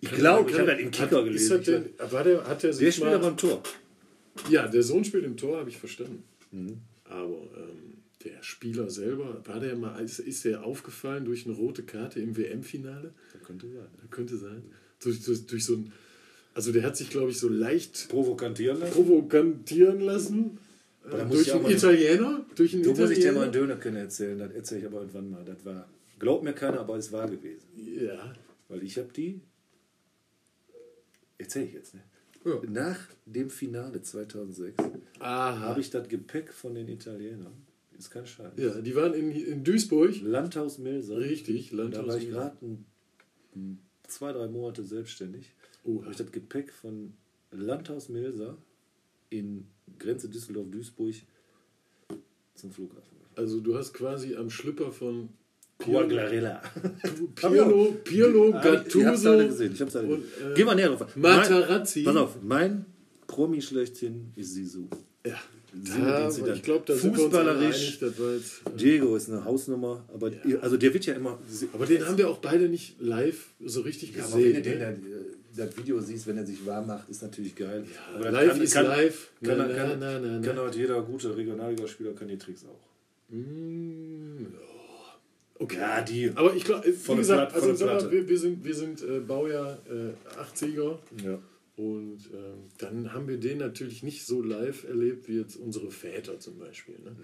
[0.00, 1.56] Ich glaube, ich habe das im Kicker hat, gelesen.
[1.56, 3.62] Das denn, war der, hat der sich der spielt mal, aber im Tor.
[4.48, 6.22] Ja, der Sohn spielt im Tor, habe ich verstanden.
[6.52, 6.80] Mhm.
[7.04, 11.82] Aber ähm, der Spieler selber, war der mal, ist, ist der aufgefallen durch eine rote
[11.82, 13.12] Karte im WM-Finale?
[13.32, 14.10] Das könnte sein.
[14.10, 14.62] Könnte sein.
[15.00, 15.92] Durch, durch, durch so ein,
[16.58, 18.92] also der hat sich, glaube ich, so leicht Provokantieren lassen.
[18.92, 20.58] provokantieren lassen.
[21.08, 22.46] Da Äh, muss durch einen mal- Italiener?
[22.56, 23.42] Durch einen So muss ich dir mal Italiener?
[23.44, 24.38] einen Dönerkenne erzählen.
[24.40, 25.44] Das erzähle ich aber irgendwann mal.
[25.44, 25.88] Das war,
[26.18, 27.68] glaubt mir keiner, aber es war gewesen.
[27.76, 28.34] Ja.
[28.68, 29.40] Weil ich habe die,
[31.38, 32.00] erzähle ich jetzt, ne?
[32.44, 32.60] Ja.
[32.68, 34.74] Nach dem Finale 2006
[35.20, 35.58] Aha.
[35.60, 37.52] habe ich das Gepäck von den Italienern
[37.96, 38.52] Ist kein Scheiß.
[38.56, 40.20] Ja, die waren in, in Duisburg.
[40.22, 41.18] Landhaus Milser.
[41.18, 42.06] Richtig, Da Landhaus.
[42.08, 43.78] war ich gerade ein-
[44.08, 45.52] zwei, drei Monate selbstständig.
[45.84, 46.02] Oha.
[46.02, 47.12] Habe ich das Gepäck von
[47.50, 48.56] Landhaus Milser
[49.30, 49.66] in
[49.98, 51.14] Grenze Düsseldorf-Duisburg
[52.54, 53.16] zum Flughafen.
[53.36, 55.28] Also du hast quasi am Schlüpper von
[55.78, 56.60] Coaglarella.
[57.36, 59.72] Pirlo, Pirlo, Ich hab's alle Gattuso gesehen.
[59.74, 60.50] Ich hab's alle und, gesehen.
[60.52, 61.16] äh, Geh mal näher drauf.
[61.16, 62.02] Materazzi.
[62.02, 62.84] Mein, pass auf, mein
[63.28, 64.88] Promi schlechthin ist Sisu.
[65.24, 65.38] Ja,
[65.72, 68.00] da, ich glaube, da sind wir uns alle Fußballerisch.
[68.02, 71.38] einig, das jetzt, äh, Diego ist eine Hausnummer, aber also der wird ja immer.
[71.74, 74.62] Aber den haben wir auch beide nicht live so richtig Ja, aber wenn gesehen.
[74.62, 74.86] den, ne?
[75.16, 75.27] äh,
[75.58, 77.84] das Video siehst, wenn er sich warm macht, ist natürlich geil.
[78.14, 79.30] aber das live kann, ist kann, live.
[79.42, 83.34] Kann, Na, kann, na, kann, na, kann halt jeder gute Regionalligaspieler kann die Tricks auch.
[83.34, 84.48] Mm, ja.
[85.60, 85.76] Okay.
[85.76, 86.30] Ja, die.
[86.34, 89.18] Aber ich glaube, wie Volle gesagt, Platte, also mal, wir, wir sind, wir sind äh,
[89.20, 91.38] Baujahr äh, 80er Ja.
[91.76, 96.38] und ähm, dann haben wir den natürlich nicht so live erlebt wie jetzt unsere Väter
[96.38, 96.94] zum Beispiel.
[97.04, 97.16] Ne?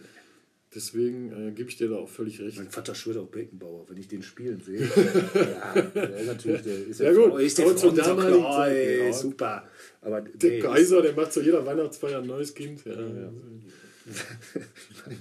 [0.75, 2.57] Deswegen äh, gebe ich dir da auch völlig recht.
[2.57, 4.81] Mein Vater schwört auch Beckenbauer, wenn ich den spielen sehe.
[5.35, 9.07] ja, der ist natürlich, der ist Ja gut, ist der Front, damaligen oh, Zeit, ey,
[9.07, 9.13] ja.
[9.13, 9.69] super.
[10.01, 12.85] Aber Der nee, Kaiser, der macht zu jeder Weihnachtsfeier ein neues Kind.
[12.85, 13.63] Ja, Mein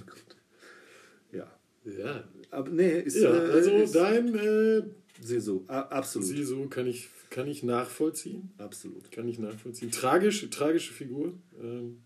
[0.06, 0.36] Gott.
[1.32, 1.58] Ja.
[1.84, 2.24] ja.
[2.50, 4.82] Aber nee, ist, ja äh, also ist, dein äh,
[5.22, 6.28] Sisu, a- absolut.
[6.28, 8.50] Sisu kann ich, kann ich nachvollziehen.
[8.58, 9.10] Absolut.
[9.12, 9.90] Kann ich nachvollziehen.
[9.90, 11.32] Tragisch, tragische Figur.
[11.62, 11.98] Ähm,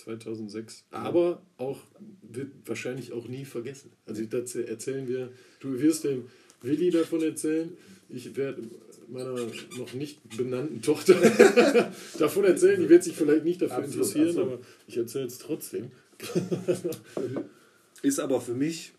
[0.00, 0.84] 2006.
[0.90, 1.78] Aber auch,
[2.22, 3.90] wird wahrscheinlich auch nie vergessen.
[4.06, 6.24] Also das erzählen wir, du wirst dem
[6.62, 7.70] Willi davon erzählen.
[8.08, 8.62] Ich werde
[9.08, 9.34] meiner
[9.78, 11.14] noch nicht benannten Tochter
[12.18, 12.80] davon erzählen.
[12.80, 14.52] Die wird sich vielleicht nicht dafür Absolut, interessieren, absolut.
[14.52, 15.90] aber ich erzähle es trotzdem.
[18.02, 18.92] Ist aber für mich,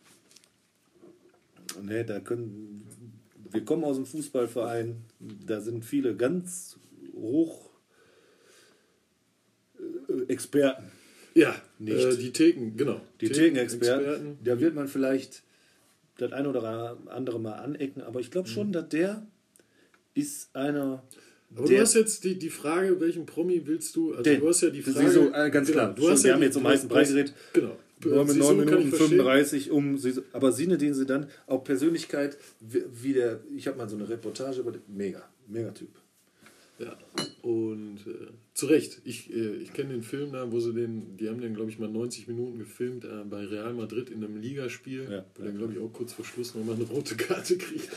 [1.81, 2.83] ne, da können,
[3.51, 4.97] wir kommen aus dem Fußballverein,
[5.45, 6.77] da sind viele ganz
[7.15, 7.70] hoch
[10.31, 10.83] Experten.
[11.33, 11.97] Ja, Nicht.
[12.03, 12.99] Äh, die Theken, genau.
[13.21, 14.37] Die Thekenexperten, Experten.
[14.43, 15.43] da wird man vielleicht
[16.17, 19.25] das ein oder andere mal anecken, aber ich glaube schon, dass der
[20.13, 21.03] ist einer.
[21.55, 24.11] Aber der, du hast jetzt die, die Frage, welchen Promi willst du?
[24.11, 24.39] Also Den.
[24.41, 25.09] du hast ja die Frage.
[25.11, 25.93] so, äh, ganz klar.
[25.95, 27.33] Du Schon, hast wir ja haben jetzt um heißen Brei geredet.
[27.53, 27.77] Genau.
[28.03, 29.09] Mit Sisu 9 kann ich Minuten verstehen.
[29.19, 33.77] 35 um sie- aber Sine, den sie dann auch Persönlichkeit wie wie der ich habe
[33.77, 35.89] mal so eine Reportage über den, mega mega Typ
[36.79, 36.97] Ja.
[37.43, 41.29] Und äh, zu Recht, ich, äh, ich kenne den Film da, wo sie den, die
[41.29, 45.07] haben den, glaube ich, mal 90 Minuten gefilmt äh, bei Real Madrid in einem Ligaspiel,
[45.09, 45.25] Ja.
[45.35, 47.89] wo der, glaube ich, auch kurz vor Schluss nochmal eine rote Karte kriegt.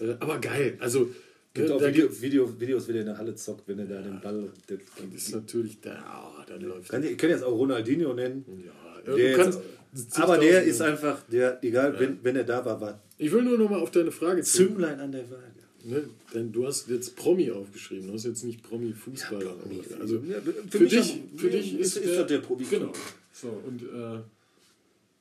[0.00, 1.10] Äh, aber geil, also
[1.54, 3.78] gibt ne, auch da Video, gibt, Video, Videos wie der in der Halle zockt wenn
[3.78, 4.78] er da den Ball der,
[5.12, 8.44] das ist natürlich, da, ah, dann läuft kann, ich kann jetzt auch Ronaldinho nennen.
[8.66, 9.60] Ja, ja, Der kannst,
[9.94, 13.42] jetzt- aber der ist einfach der egal wenn, wenn er da war war Ich will
[13.42, 14.66] nur nochmal auf deine Frage zu.
[14.66, 15.53] Zünglein an der Waage
[15.84, 16.08] Ne?
[16.32, 19.52] Denn du hast jetzt Promi aufgeschrieben, du hast jetzt nicht Promi-Fußballer.
[19.52, 19.80] Promi.
[20.00, 22.64] also Ja, für für, dich, aber- für dich ist, ist das der Promi.
[22.64, 22.92] Genau.
[23.32, 24.20] So, und äh,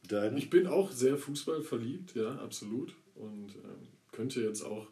[0.08, 2.94] Dein, ich bin auch sehr Fußball verliebt, ja, absolut.
[3.16, 4.88] Und ähm, könnte jetzt auch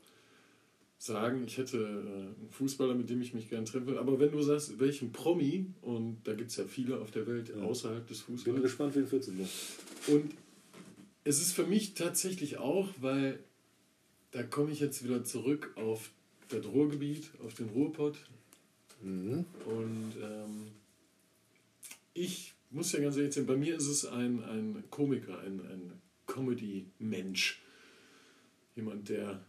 [0.97, 3.97] sagen, ich hätte äh, einen Fußballer, mit dem ich mich gerne treffen will.
[3.97, 7.53] Aber wenn du sagst, welchen Promi, und da gibt es ja viele auf der Welt
[7.55, 9.47] außerhalb des bin Fußballs, gespannt wen 14 Uhr
[10.15, 10.31] und
[11.23, 13.39] es ist für mich tatsächlich auch, weil
[14.31, 16.09] da komme ich jetzt wieder zurück auf
[16.49, 18.17] das Ruhrgebiet, auf den Ruhrpott.
[19.01, 19.45] Mhm.
[19.65, 20.67] Und ähm,
[22.13, 26.01] ich muss ja ganz ehrlich sein, bei mir ist es ein, ein Komiker, ein, ein
[26.27, 27.61] Comedy-Mensch.
[28.75, 29.43] Jemand, der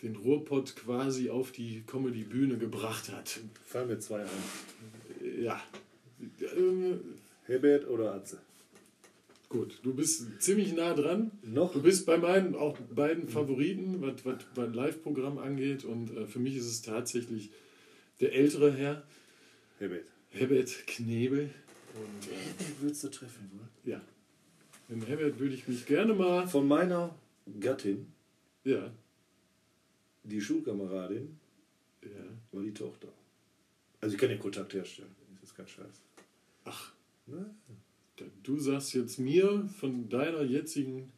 [0.00, 3.40] den Ruhrpott quasi auf die Comedy-Bühne gebracht hat.
[3.64, 5.62] fallen mir zwei ein Ja.
[6.56, 7.00] Ähm,
[7.44, 8.40] Herbert oder Atze
[9.52, 11.30] Gut, du bist ziemlich nah dran.
[11.42, 15.84] noch Du bist bei meinen auch beiden Favoriten, was, was mein Live-Programm angeht.
[15.84, 17.50] Und äh, für mich ist es tatsächlich
[18.20, 19.06] der ältere Herr,
[19.78, 21.50] Herbert Herbert Knebel.
[21.94, 24.00] Und äh, Herbert würdest du treffen wollen ja,
[24.88, 26.48] mit Herbert würde ich mich gerne mal.
[26.48, 27.14] von meiner
[27.60, 28.06] Gattin
[28.64, 28.90] Ja,
[30.22, 31.38] die Schulkameradin
[32.02, 32.08] ja.
[32.52, 33.08] war die Tochter.
[34.00, 35.14] Also ich kann den Kontakt herstellen.
[35.34, 36.00] Das ist kein Scheiß.
[36.64, 36.92] Ach,
[37.26, 37.54] Ne?
[38.42, 41.12] Du sagst jetzt mir von deiner jetzigen.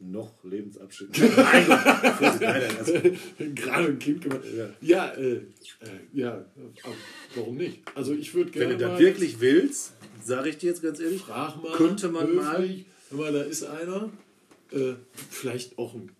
[0.00, 1.10] Noch Lebensabschnitt.
[1.36, 2.92] Nein, nein, nein, also,
[3.56, 4.42] Gerade ein Kind gemacht.
[4.56, 4.68] Ja.
[4.80, 5.42] Ja, äh, äh,
[6.12, 6.44] ja,
[7.34, 7.80] warum nicht?
[7.96, 8.74] Also ich würde wenn gerne.
[8.74, 11.72] du das mal- wirklich willst, sage ich dir jetzt ganz ehrlich, Frag mal.
[11.76, 12.86] Könnte man höflich.
[13.10, 14.12] Hör mal, da ist einer.
[14.70, 14.94] Äh,
[15.30, 16.12] vielleicht auch ein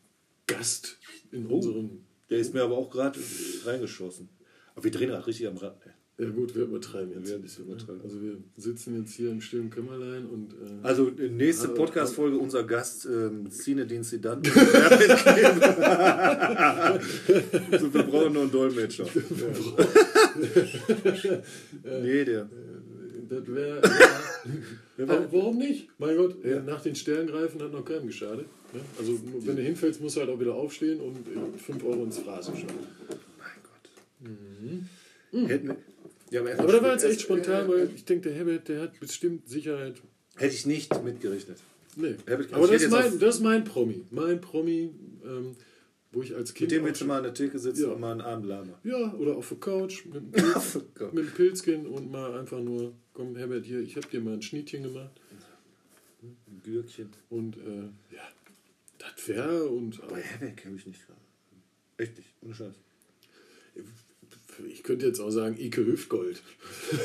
[0.49, 0.99] Gast
[1.31, 1.57] in Oh.
[1.57, 2.01] unserem.
[2.31, 3.21] der ist mir aber auch gerade
[3.65, 4.29] reingeschossen.
[4.75, 5.79] Aber wir drehen halt richtig am Rad.
[6.21, 7.29] Ja, gut, wir übertreiben jetzt.
[7.29, 7.67] Wir ein bisschen.
[7.67, 8.01] übertreiben.
[8.03, 10.53] Also, wir sitzen jetzt hier im stillen Kämmerlein und.
[10.53, 14.43] Äh, Also nächste Podcast-Folge, unser Gast, ähm, Zinedine Zidane.
[14.45, 14.53] so,
[17.95, 19.07] wir brauchen nur einen Dolmetscher.
[22.03, 22.49] nee, der.
[23.29, 23.81] das wäre.
[24.97, 25.29] Ja.
[25.31, 25.89] Warum nicht?
[25.99, 28.47] Mein Gott, äh, nach den Sternen greifen hat noch keinem geschadet.
[28.73, 28.81] Ne?
[28.99, 31.19] Also, wenn du hinfällst, musst du halt auch wieder aufstehen und
[31.61, 32.67] 5 Euro ins Phrasen schauen.
[33.39, 35.49] Mein Gott.
[35.49, 35.77] Hätten wir,
[36.31, 38.83] ja, aber, Aber da war jetzt echt spontan, äh, weil ich denke, der Herbert, der
[38.83, 39.97] hat bestimmt Sicherheit.
[40.37, 41.59] Hätte ich nicht mitgerechnet.
[41.97, 42.15] Nee.
[42.27, 44.05] Herbert, Aber das ist, mein, das ist mein Promi.
[44.11, 44.91] Mein Promi,
[45.25, 45.57] ähm,
[46.13, 46.71] wo ich als Kind.
[46.71, 47.89] Mit dem willst du schon- mal an der Theke sitzen Ja.
[47.91, 48.75] und mal einen Abend labern.
[48.85, 52.93] Ja, oder auf der Couch mit, einem Pilz, mit einem Pilzchen und mal einfach nur,
[53.15, 55.11] komm Herbert, hier, ich habe dir mal ein Schnittchen gemacht.
[56.23, 57.11] Ein Gürkchen.
[57.31, 58.23] Und äh, ja,
[58.99, 61.21] das wäre und Aber Herbert kenne ich nicht gerade.
[61.97, 62.75] Echt nicht, ohne Scheiß.
[64.67, 66.43] Ich könnte jetzt auch sagen, Ike Hüftgold.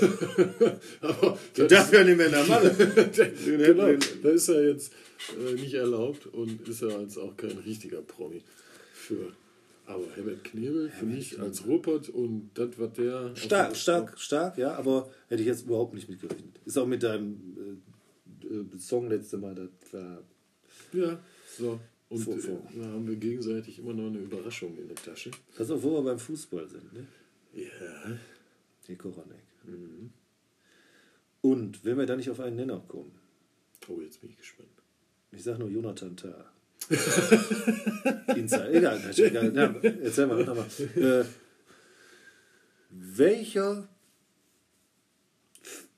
[1.02, 2.76] Aber das, Dafür nehmen wir in der Malle.
[3.46, 3.94] genau,
[4.24, 4.94] da ist er jetzt
[5.38, 8.42] äh, nicht erlaubt und ist er jetzt auch kein richtiger Promi
[8.94, 9.34] für.
[9.86, 13.36] Aber Herbert Knebel für mich als Ruppert und das, was der.
[13.36, 16.60] Stark, stark, stark, ja, aber hätte ich jetzt überhaupt nicht mitgerechnet.
[16.66, 17.80] Ist auch mit deinem
[18.44, 20.24] äh, äh, Song letzte Mal, das war.
[20.94, 21.20] Ja,
[21.58, 21.80] so.
[22.10, 22.64] Und Vor- äh, vor.
[22.76, 25.32] da haben wir gegenseitig immer noch eine Überraschung in der Tasche.
[25.58, 27.06] Pass auf, wo wir beim Fußball sind, ne?
[27.54, 28.18] Ja.
[28.88, 29.44] Die Koranek.
[31.42, 33.12] Und wenn wir da nicht auf einen Nenner kommen,
[33.90, 34.70] Oh, jetzt bin ich gespannt.
[35.32, 36.46] ich sag nur Jonathan Tah.
[38.36, 39.56] Inside, egal, egal.
[39.56, 39.74] Ja,
[40.04, 41.22] erzähl mal, warte mal.
[41.22, 41.26] Äh,
[42.90, 43.88] welcher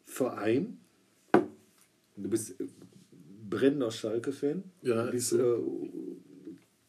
[0.05, 0.79] Verein,
[2.15, 2.55] du bist
[3.49, 5.55] brennender Schalke-Fan, Ja, bist ist äh,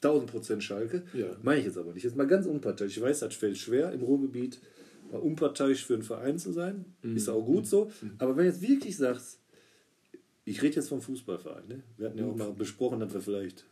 [0.02, 1.36] 1000 Prozent Schalke, Ja.
[1.43, 2.05] meine ich jetzt aber nicht.
[2.05, 2.97] Jetzt mal ganz unparteiisch.
[2.97, 4.60] Ich weiß, das fällt schwer im Ruhrgebiet,
[5.10, 6.85] mal unparteiisch für einen Verein zu sein.
[7.02, 7.16] Mhm.
[7.16, 7.90] Ist auch gut so.
[8.18, 9.40] Aber wenn du jetzt wirklich sagst,
[10.44, 11.82] ich rede jetzt vom Fußballverein, ne?
[11.97, 13.64] wir hatten ja auch mal besprochen, dass wir vielleicht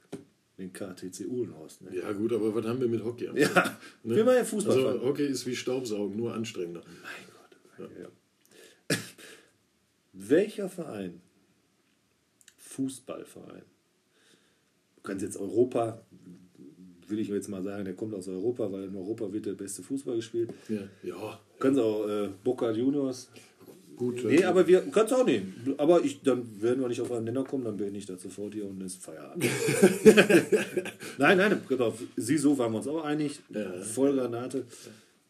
[0.58, 1.82] den KTC Uhlenhorst.
[1.82, 1.96] Ne?
[1.96, 3.26] Ja, gut, aber was haben wir mit Hockey?
[3.26, 3.32] Ja,
[4.02, 4.16] ne?
[4.16, 4.94] wir machen ja Fußballverein.
[4.94, 6.82] Also, Hockey ist wie Staubsaugen, nur anstrengender.
[6.86, 7.90] Mein Gott.
[8.00, 8.96] Ja.
[10.12, 11.20] Welcher Verein,
[12.56, 13.62] Fußballverein,
[15.04, 16.00] kannst jetzt Europa,
[17.06, 19.82] will ich jetzt mal sagen, der kommt aus Europa, weil in Europa wird der beste
[19.82, 20.50] Fußball gespielt.
[20.68, 21.40] Ja, ja.
[21.60, 23.28] Kannst auch äh, Boca Juniors.
[23.96, 24.24] gut.
[24.24, 25.74] Nee, aber wir kannst auch nehmen.
[25.76, 28.54] Aber ich, dann werden wir nicht auf einen Nenner kommen, dann bin ich da sofort
[28.54, 29.44] hier und ist Feierabend.
[31.18, 31.94] nein, nein, genau.
[32.16, 33.40] Sie so waren wir uns auch einig.
[33.50, 33.72] Ja.
[33.82, 34.64] Vollgranate.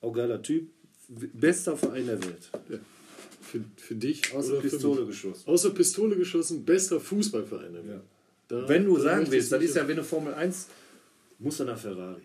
[0.01, 0.69] Auch geiler Typ.
[1.35, 2.49] Bester Verein der Welt.
[3.43, 5.43] für, für dich für Pistole geschossen.
[5.47, 7.73] Aus der Pistole geschossen, bester Fußballverein.
[7.75, 7.95] der Welt.
[7.97, 8.14] Ja.
[8.49, 10.69] Da- Wenn du sagen willst, das ist ja, wenn du Formel 1,
[11.39, 12.23] musst du nach Ferrari.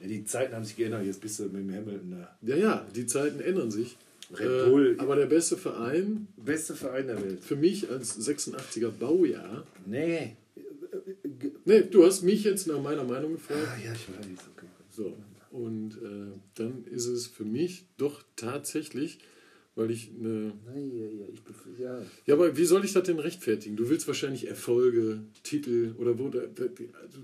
[0.00, 2.36] Ja, die Zeiten haben sich geändert, jetzt bist du mit dem Hamilton da.
[2.42, 3.96] Ja, ja, die Zeiten ändern sich.
[4.36, 4.96] Red Bull.
[4.98, 7.42] Äh, aber der beste Verein Beste Verein der Welt.
[7.44, 9.64] für mich als 86er Baujahr.
[9.86, 10.36] Nee.
[11.64, 13.60] Ne, du hast mich jetzt nach meiner Meinung gefragt.
[13.66, 14.26] Ah, ja, ich weiß.
[14.56, 14.66] Okay.
[14.90, 15.16] So.
[15.50, 19.18] Und äh, dann ist es für mich doch tatsächlich,
[19.76, 20.52] weil ich eine.
[20.66, 22.02] Nein, ja, ja, ich bef- ja.
[22.26, 23.76] Ja, aber wie soll ich das denn rechtfertigen?
[23.76, 26.28] Du willst wahrscheinlich Erfolge, Titel oder wo.
[26.28, 26.64] Da, da,
[27.02, 27.20] also,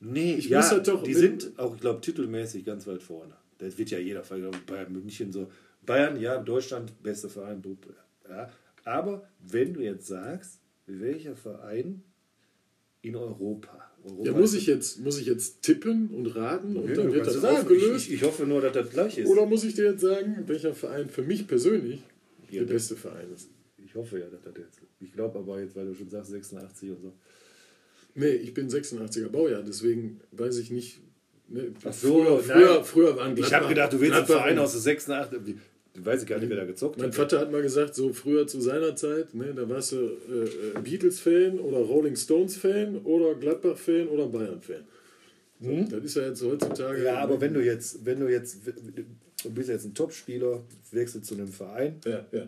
[0.00, 3.34] Nee, Ich ja, muss das doch- die sind auch, ich glaube, titelmäßig ganz weit vorne.
[3.58, 5.50] Das wird ja jeder Fall, Bayern München so.
[5.84, 7.60] Bayern, ja, Deutschland, beste Verein,
[8.28, 8.48] ja.
[8.84, 12.02] Aber wenn du jetzt sagst, welcher Verein
[13.02, 13.87] in Europa?
[14.22, 17.44] Ja, muss ich, jetzt, muss ich jetzt tippen und raten und Ja, dann wird das
[17.44, 18.06] aufgelöst?
[18.06, 19.28] Ich, ich, ich hoffe nur, dass das gleich ist.
[19.28, 22.00] Oder muss ich dir jetzt sagen, welcher Verein für mich persönlich
[22.50, 23.48] Ja, der beste Verein ist?
[23.84, 24.80] Ich hoffe ja, dass das jetzt.
[25.00, 27.12] Ich glaube aber jetzt, weil du schon sagst, 86 und so.
[28.14, 31.00] Nee, ich bin 86er Baujahr, deswegen weiß ich nicht.
[31.48, 34.58] Ne, Ach so, früher, früher, früher waren Ich Gladbach- habe gedacht, du willst einen Verein
[34.58, 35.56] aus der 86.
[35.98, 37.14] Du weißt gar nicht, wer da gezockt Mein hat.
[37.16, 40.80] Vater hat mal gesagt, so früher zu seiner Zeit, ne, da warst du äh, äh,
[40.82, 44.84] Beatles-Fan oder Rolling Stones-Fan oder Gladbach-Fan oder Bayern-Fan.
[45.60, 46.98] So, Das ist ja jetzt heutzutage.
[46.98, 47.04] Hm?
[47.04, 48.58] Ja, aber wenn du jetzt, wenn du jetzt,
[49.44, 50.62] du bist jetzt ein Topspieler,
[50.92, 52.46] wechselst zu einem Verein Ja, ja.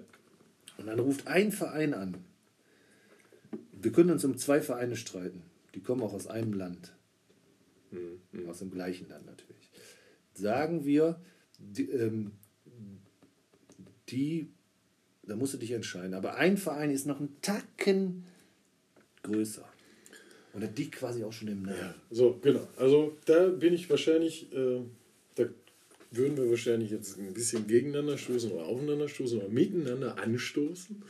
[0.79, 2.19] und dann ruft ein Verein an.
[3.73, 5.43] Wir können uns um zwei Vereine streiten.
[5.75, 6.93] Die kommen auch aus einem Land.
[8.49, 9.71] Aus dem gleichen Land natürlich.
[10.35, 11.21] Sagen wir,
[11.59, 12.31] die, ähm,
[14.11, 14.49] die,
[15.23, 16.15] da musst du dich entscheiden.
[16.15, 18.25] Aber ein Verein ist noch einen Tacken
[19.23, 19.69] größer.
[20.53, 21.79] Und das liegt quasi auch schon im Namen.
[21.79, 22.67] Ja, so, genau.
[22.77, 24.81] Also da bin ich wahrscheinlich, äh,
[25.37, 25.45] da
[26.11, 31.03] würden wir wahrscheinlich jetzt ein bisschen gegeneinander stoßen oder aufeinander stoßen oder miteinander anstoßen.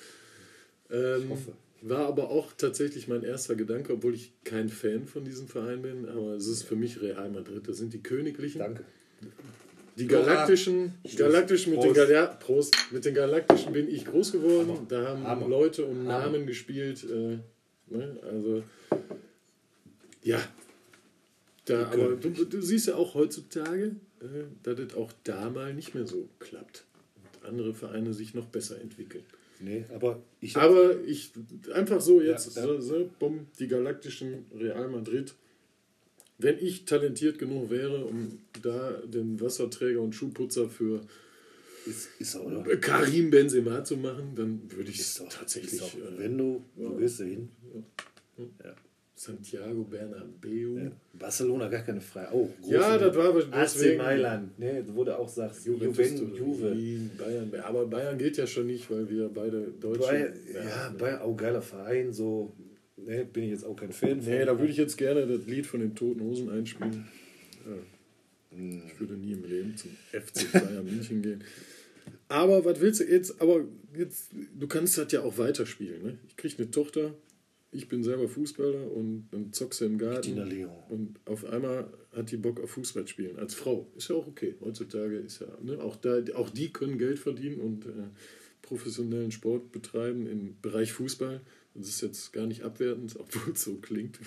[0.90, 1.52] Ähm, hoffe.
[1.82, 6.06] War aber auch tatsächlich mein erster Gedanke, obwohl ich kein Fan von diesem Verein bin,
[6.06, 7.66] aber es ist für mich Real Madrid.
[7.66, 8.58] Das sind die Königlichen.
[8.58, 8.84] Danke.
[10.00, 11.16] Die Galaktischen, Prost.
[11.18, 11.92] Galaktischen mit den.
[11.92, 14.68] Gal ja, Prost, mit den Galaktischen bin ich groß geworden.
[14.68, 14.86] Hammer.
[14.88, 15.48] Da haben Hammer.
[15.48, 16.26] Leute um Hammer.
[16.26, 17.04] Namen gespielt.
[17.04, 17.38] Äh,
[17.94, 18.16] ne?
[18.22, 18.62] Also,
[20.22, 20.40] ja.
[21.66, 25.94] Da, aber du, du siehst ja auch heutzutage, äh, dass es auch da mal nicht
[25.94, 26.84] mehr so klappt.
[27.16, 29.24] Und andere Vereine sich noch besser entwickeln.
[29.60, 31.32] Nee, aber ich Aber ich
[31.74, 35.34] einfach so jetzt, Ja, So, so, bumm, die galaktischen Real Madrid.
[36.40, 41.00] Wenn ich talentiert genug wäre, um da den Wasserträger und Schuhputzer für
[41.86, 42.50] ist, ist auch?
[42.80, 47.20] Karim Benzema zu machen, dann würde ich es tatsächlich auch, äh, wenn du, du gehst
[47.20, 47.48] da hin.
[49.20, 50.78] Santiago Bernabeu.
[50.82, 50.90] Ja.
[51.12, 52.26] Barcelona gar keine frei.
[52.32, 53.98] Oh, Ja, das war AC deswegen.
[53.98, 54.58] Mailand.
[54.58, 57.10] Nee, wo du auch sagst, Juventus, Juven, Juve.
[57.18, 57.52] Bayern.
[57.62, 60.00] Aber Bayern geht ja schon nicht, weil wir beide Deutsche.
[60.00, 62.50] Bayern, ja, Bayern, auch geiler Verein, so.
[63.06, 64.32] Nee, bin ich jetzt auch kein Fan von.
[64.32, 67.06] Nee, da würde ich jetzt gerne das Lied von den Toten Hosen einspielen.
[67.66, 67.76] Ja.
[68.86, 71.44] Ich würde nie im Leben zum FC Bayern München gehen.
[72.28, 73.40] Aber was willst du jetzt?
[73.40, 73.64] Aber
[73.96, 76.02] jetzt, du kannst das ja auch weiterspielen.
[76.02, 76.18] Ne?
[76.26, 77.14] Ich kriege eine Tochter,
[77.72, 80.36] ich bin selber Fußballer und dann zockst du im Garten.
[80.36, 80.70] Leon.
[80.88, 83.38] Und auf einmal hat die Bock auf Fußball spielen.
[83.38, 83.86] Als Frau.
[83.96, 84.56] Ist ja auch okay.
[84.60, 85.80] Heutzutage ist ja, ne?
[85.80, 88.08] auch, da, auch die können Geld verdienen und äh,
[88.62, 91.40] professionellen Sport betreiben im Bereich Fußball.
[91.74, 94.18] Das ist jetzt gar nicht abwertend, obwohl es so klingt.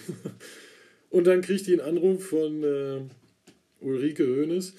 [1.10, 3.02] und dann kriegt die einen Anruf von äh,
[3.80, 4.74] Ulrike Hoeneß.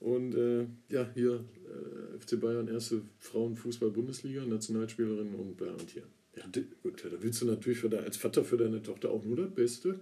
[0.00, 6.04] Und äh, ja, hier äh, FC Bayern, erste Frauenfußball-Bundesliga, Nationalspielerin und bla und hier.
[6.36, 6.44] Ja,
[6.82, 9.50] gut, da willst du natürlich für de, als Vater für deine Tochter auch nur das
[9.50, 10.00] Beste.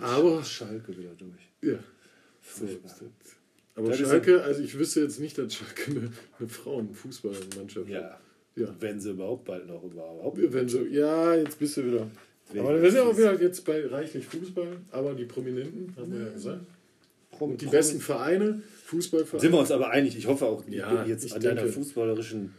[0.00, 1.50] Aber, Schalke wieder durch.
[1.62, 1.78] ja.
[2.42, 2.66] So.
[3.74, 7.92] Aber Das Schalke, also ich wüsste jetzt nicht, dass Schalke eine, eine Frauenfußballmannschaft hat.
[7.92, 8.20] Ja.
[8.60, 8.74] Ja.
[8.80, 10.38] Wenn sie überhaupt bald noch überhaupt.
[10.52, 12.10] Wenn so, ja, jetzt bist du wieder.
[12.52, 16.26] Wer- Aber wir sind auch wieder jetzt bei reichlich Fußball, aber die Prominenten, haben wir
[16.26, 16.60] ja gesagt.
[17.38, 19.40] Und die besten Vereine, Fußballvereine.
[19.40, 20.16] Sind wir uns aber einig.
[20.18, 22.52] Ich hoffe auch Ja, jetzt an deiner denke- fußballerischen.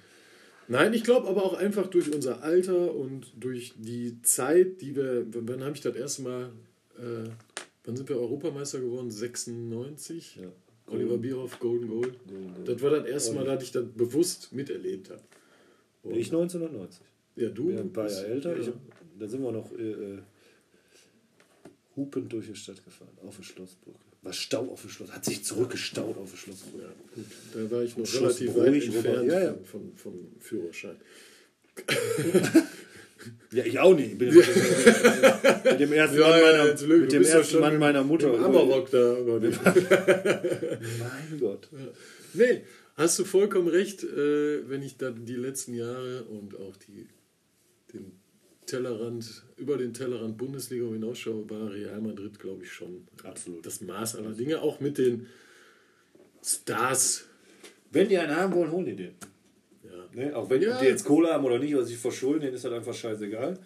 [0.68, 5.26] Nein, ich glaube aber auch einfach durch unser Alter und durch die Zeit, die wir.
[5.34, 6.46] Wann habe ich das erste Mal.
[6.98, 7.28] Äh,
[7.84, 9.12] wann sind wir Europameister geworden?
[9.12, 10.38] 96?
[10.42, 10.48] Ja.
[10.88, 12.02] Oliver Bierhoff, Golden Goal.
[12.28, 12.64] Golden Goal.
[12.66, 15.22] Das war das erste Mal, dass ich das bewusst miterlebt habe.
[16.04, 17.02] Und- Ich 1990.
[17.36, 17.68] ja, du.
[17.68, 18.58] bin ein paar Jahre älter.
[18.60, 18.72] Ja.
[19.20, 20.18] Da sind wir noch äh, äh,
[21.96, 23.98] hupend durch die Stadt gefahren, auf die Schlossbrücke.
[24.24, 26.84] War Stau auf der Schloss, hat sich zurückgestaut auf der Schlossbrücke.
[26.84, 27.26] Ja, gut.
[27.54, 29.56] Da war ich noch Schloss relativ weit entfernt ja, ja.
[29.64, 30.96] Von, vom Führerschein.
[33.52, 34.14] Ja, ich auch nicht.
[34.14, 37.02] Ich bin mit dem ersten Ja, Mann ja, meiner, Lüge.
[37.02, 38.34] mit dem ja ersten Mann meiner Mutter.
[38.34, 39.16] Amarok da.
[41.00, 41.68] Mein Gott.
[42.34, 42.62] nee,
[43.02, 47.08] hast du vollkommen recht, äh, wenn ich da die letzten Jahre und auch die,
[47.94, 48.12] den
[48.66, 53.66] Tellerrand, über den Tellerrand Bundesliga hinausschaue, war Real Madrid, glaube ich, schon Absolut.
[53.66, 54.62] das Maß aller Dinge.
[54.62, 55.28] Auch mit den
[56.44, 57.26] Stars.
[57.92, 59.16] Wenn die einen haben wollen, holen die den.
[59.84, 60.24] Ja.
[60.24, 60.36] Ne?
[60.36, 60.80] Auch wenn Ja.
[60.80, 63.60] die jetzt Kohle haben oder nicht, oder sich verschulden, denen ist halt einfach scheißegal.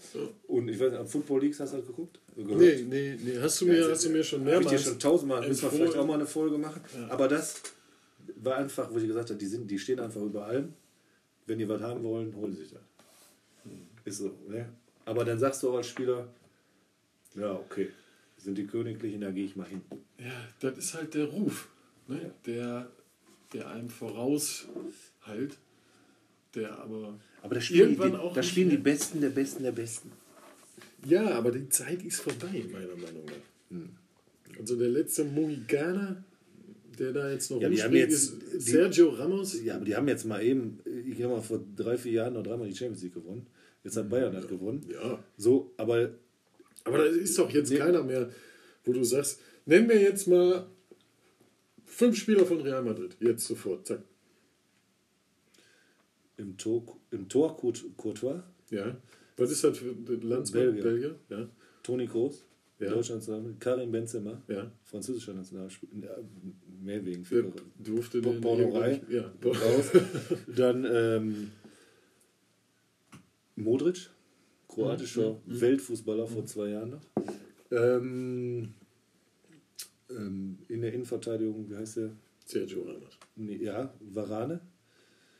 [0.48, 2.20] Und ich weiß nicht, am Football Leagues hast du das geguckt?
[2.36, 2.60] Gehört?
[2.60, 3.38] Nee, nee, nee.
[3.40, 5.72] Hast du mir, hast du mir schon Habe ich dir mehrmals schon tausendmal, müssen wir
[5.72, 6.82] vielleicht auch mal eine Folge machen.
[7.10, 7.62] Aber das
[8.46, 10.74] war einfach, wo ich gesagt habe, die, sind, die stehen einfach über allem.
[11.46, 12.82] Wenn die was haben wollen, holen sie sich das.
[14.04, 14.70] Ist so, ne?
[15.06, 16.28] Aber dann sagst du auch als Spieler,
[17.36, 17.90] ja, okay,
[18.38, 19.82] sind die Königlichen, da gehe ich mal hin.
[20.20, 21.70] Ja, das ist halt der Ruf,
[22.08, 22.32] ne?
[22.46, 22.90] der,
[23.54, 25.58] der einem voraushalt,
[26.54, 27.20] der aber.
[27.42, 28.78] Aber da spielen, Irgendwann die, auch da spielen die.
[28.78, 30.12] Besten der Besten der Besten.
[31.06, 34.58] Ja, aber die Zeit ist vorbei, meiner Meinung nach.
[34.58, 36.24] Also der letzte Mohikaner,
[36.96, 39.62] der da jetzt noch Ja, die haben jetzt- ist die- Sergio Ramos.
[39.64, 42.44] Ja, aber die haben jetzt mal eben, ich glaube mal vor drei, vier Jahren noch
[42.44, 43.48] dreimal die Champions League gewonnen.
[43.84, 44.86] Jetzt hat Bayern das gewonnen.
[44.92, 46.12] Ja, So, aber
[46.84, 47.78] aber da ist doch jetzt Nee.
[47.78, 48.30] keiner mehr,
[48.84, 50.68] wo du sagst, nenn mir jetzt mal
[51.86, 53.16] fünf Spieler von Real Madrid.
[53.20, 54.02] Jetzt sofort, zack.
[56.38, 58.98] im Tor, im Tor Court- Courtois, Ja.
[59.38, 60.64] Was ist das für Landsmann?
[60.76, 60.84] Belgier.
[60.84, 61.16] Belgier?
[61.30, 61.50] Ja.
[61.84, 62.45] Toni Kroos,
[62.80, 62.90] Ja.
[62.90, 64.70] Deutschlands Name, Karim Benzema, Ja.
[64.84, 66.18] französischer Nationalspieler,
[66.84, 69.02] mehr wegen für durfte den Borderei.
[69.10, 69.92] Ja, raus.
[70.48, 71.52] Dann ähm,
[73.56, 74.10] Modric,
[74.68, 75.62] kroatischer Mhm.
[75.62, 77.02] Weltfußballer vor zwei Jahren noch.
[77.72, 78.74] Ähm,
[80.10, 82.12] ähm, in der Innenverteidigung, wie heißt der?
[82.46, 83.18] Sergio Ramos.
[83.38, 84.60] Nee, ja, Varane,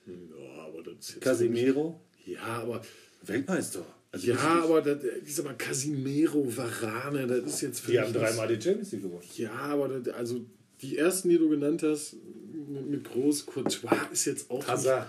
[0.08, 2.82] Ja, aber das Casimiro, Ja, aber
[3.24, 3.86] Weltmeister.
[4.16, 8.14] Also ja, aber das, ich sag mal Casimiro, Varane, das ist jetzt für die haben
[8.14, 9.28] dreimal die Champions League gewonnen.
[9.36, 10.40] Ja, aber das, also
[10.82, 12.16] die ersten, die du genannt hast,
[12.66, 15.08] mit, mit Groß Courtois ist jetzt auch Hazard.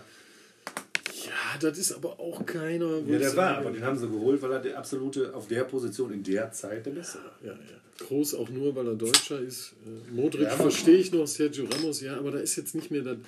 [1.25, 2.99] Ja, das ist aber auch keiner.
[3.07, 6.13] Ja, der war, aber den haben sie geholt, weil er der absolute auf der Position
[6.13, 7.39] in der Zeit der Beste war.
[7.45, 8.05] Ja, ja.
[8.05, 9.75] Groß auch nur, weil er Deutscher ist.
[9.87, 13.03] Äh, Modric Ja, verstehe ich noch, Sergio Ramos, ja, aber da ist jetzt nicht mehr
[13.03, 13.19] das,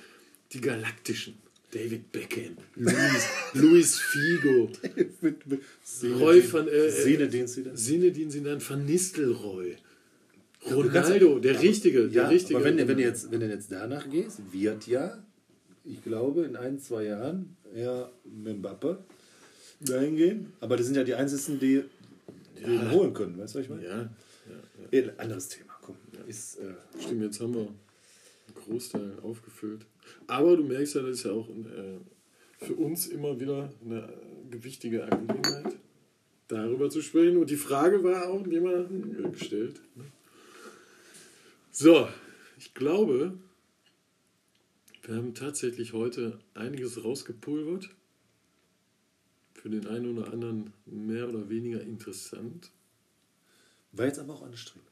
[0.51, 1.37] die Galaktischen.
[1.71, 4.69] David Beckham, Luis, Luis Figo,
[6.19, 7.77] Roy van äh, äh, Zinedine Zidane.
[7.77, 8.31] Sinedin
[8.67, 9.75] van Nistelrooy.
[10.69, 12.55] Ronaldo, der Richtige, der Ja, Richtige.
[12.57, 15.23] aber wenn, du- wenn, du jetzt, wenn du jetzt danach gehst, wird ja
[15.85, 18.99] ich glaube, in ein, zwei Jahren eher Mbappe
[19.79, 20.53] dahin gehen.
[20.59, 21.83] Aber das sind ja die Einzigen, die
[22.61, 23.37] den holen können.
[23.37, 23.85] Weißt du, was ich meine?
[23.85, 24.09] Ja,
[24.91, 25.95] Eh, Anderes Thema, komm.
[26.27, 27.75] Ist, äh, stimmt, jetzt haben wir einen
[28.65, 29.85] Großteil aufgefüllt.
[30.27, 31.99] Aber du merkst ja, das ist ja auch äh,
[32.57, 34.13] für uns immer wieder eine
[34.49, 35.77] gewichtige Angelegenheit,
[36.47, 37.37] darüber zu sprechen.
[37.37, 39.79] Und die Frage war auch jemandem gestellt.
[39.95, 40.05] ne?
[41.71, 42.07] So,
[42.57, 43.37] ich glaube,
[45.03, 47.89] wir haben tatsächlich heute einiges rausgepulvert.
[49.53, 52.71] Für den einen oder anderen mehr oder weniger interessant.
[53.91, 54.88] war jetzt aber auch anstrengend.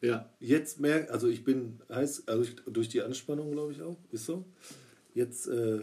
[0.00, 3.96] Ja, Jetzt merke, also ich bin heiß, also ich, durch die Anspannung, glaube ich auch,
[4.12, 4.44] ist so.
[5.14, 5.80] Jetzt äh,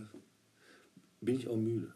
[1.21, 1.93] bin ich auch müde.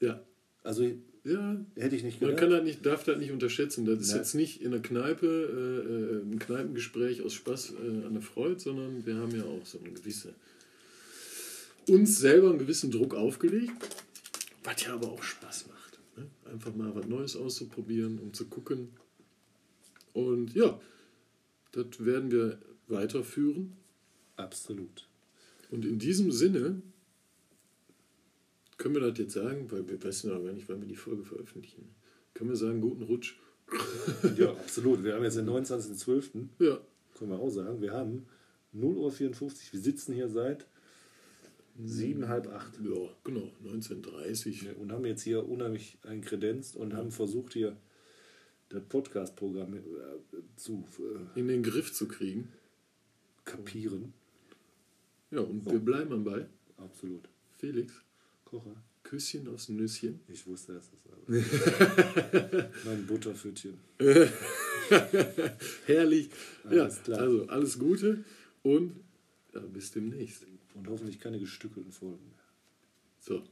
[0.00, 0.20] ja,
[0.64, 0.84] Also
[1.24, 1.64] ja.
[1.76, 2.40] hätte ich nicht Man gedacht.
[2.40, 3.84] kann das nicht, darf das nicht unterschätzen.
[3.84, 4.16] Das ist Nein.
[4.18, 8.58] jetzt nicht in der Kneipe äh, äh, ein Kneipengespräch aus Spaß äh, an der Freude,
[8.58, 10.34] sondern wir haben ja auch so eine gewisse
[11.88, 13.72] uns selber einen gewissen Druck aufgelegt,
[14.64, 15.98] was ja aber auch Spaß macht.
[16.16, 16.26] Ne?
[16.52, 18.88] Einfach mal was Neues auszuprobieren, um zu gucken.
[20.12, 20.80] Und ja,
[21.72, 23.76] das werden wir weiterführen.
[24.36, 25.08] Absolut.
[25.70, 26.82] Und in diesem Sinne
[28.76, 31.24] können wir das jetzt sagen, weil wir wissen ja gar nicht, wann wir die Folge
[31.24, 31.94] veröffentlichen.
[32.34, 33.34] Können wir sagen, guten Rutsch.
[34.36, 35.04] Ja, absolut.
[35.04, 36.48] Wir haben jetzt den 29.12.
[36.58, 36.80] Ja,
[37.16, 37.80] Können wir auch sagen.
[37.80, 38.26] Wir haben
[38.74, 39.50] 0.54 Uhr.
[39.72, 40.66] Wir sitzen hier seit
[41.84, 42.72] sieben, halb acht.
[42.82, 44.76] ja, genau, 1930.
[44.78, 47.76] Und haben jetzt hier unheimlich einkredenzt und haben versucht, hier
[48.70, 49.80] das Podcast-Programm äh,
[50.56, 50.86] zu
[51.34, 52.48] äh, In den Griff zu kriegen.
[53.44, 54.14] kapieren.
[55.30, 56.48] Ja, und wir bleiben am Ball.
[56.76, 57.28] Absolut.
[57.58, 57.92] Felix,
[58.44, 58.82] Kocher.
[59.02, 60.20] Küsschen aus Nüsschen.
[60.28, 62.70] Ich wusste, dass das aber.
[62.84, 63.78] mein Butterpfüttchen.
[65.86, 66.30] Herrlich.
[66.64, 67.20] Alles ja, klar.
[67.20, 68.24] also alles Gute
[68.62, 68.94] und
[69.54, 70.46] ja, bis demnächst.
[70.74, 72.44] Und hoffentlich keine gestückelten Folgen mehr.
[73.18, 73.42] So,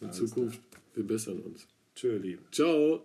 [0.00, 0.60] in Alles Zukunft,
[0.94, 1.66] wir bessern uns.
[1.94, 2.44] Tschö, Lieben.
[2.52, 3.04] Ciao.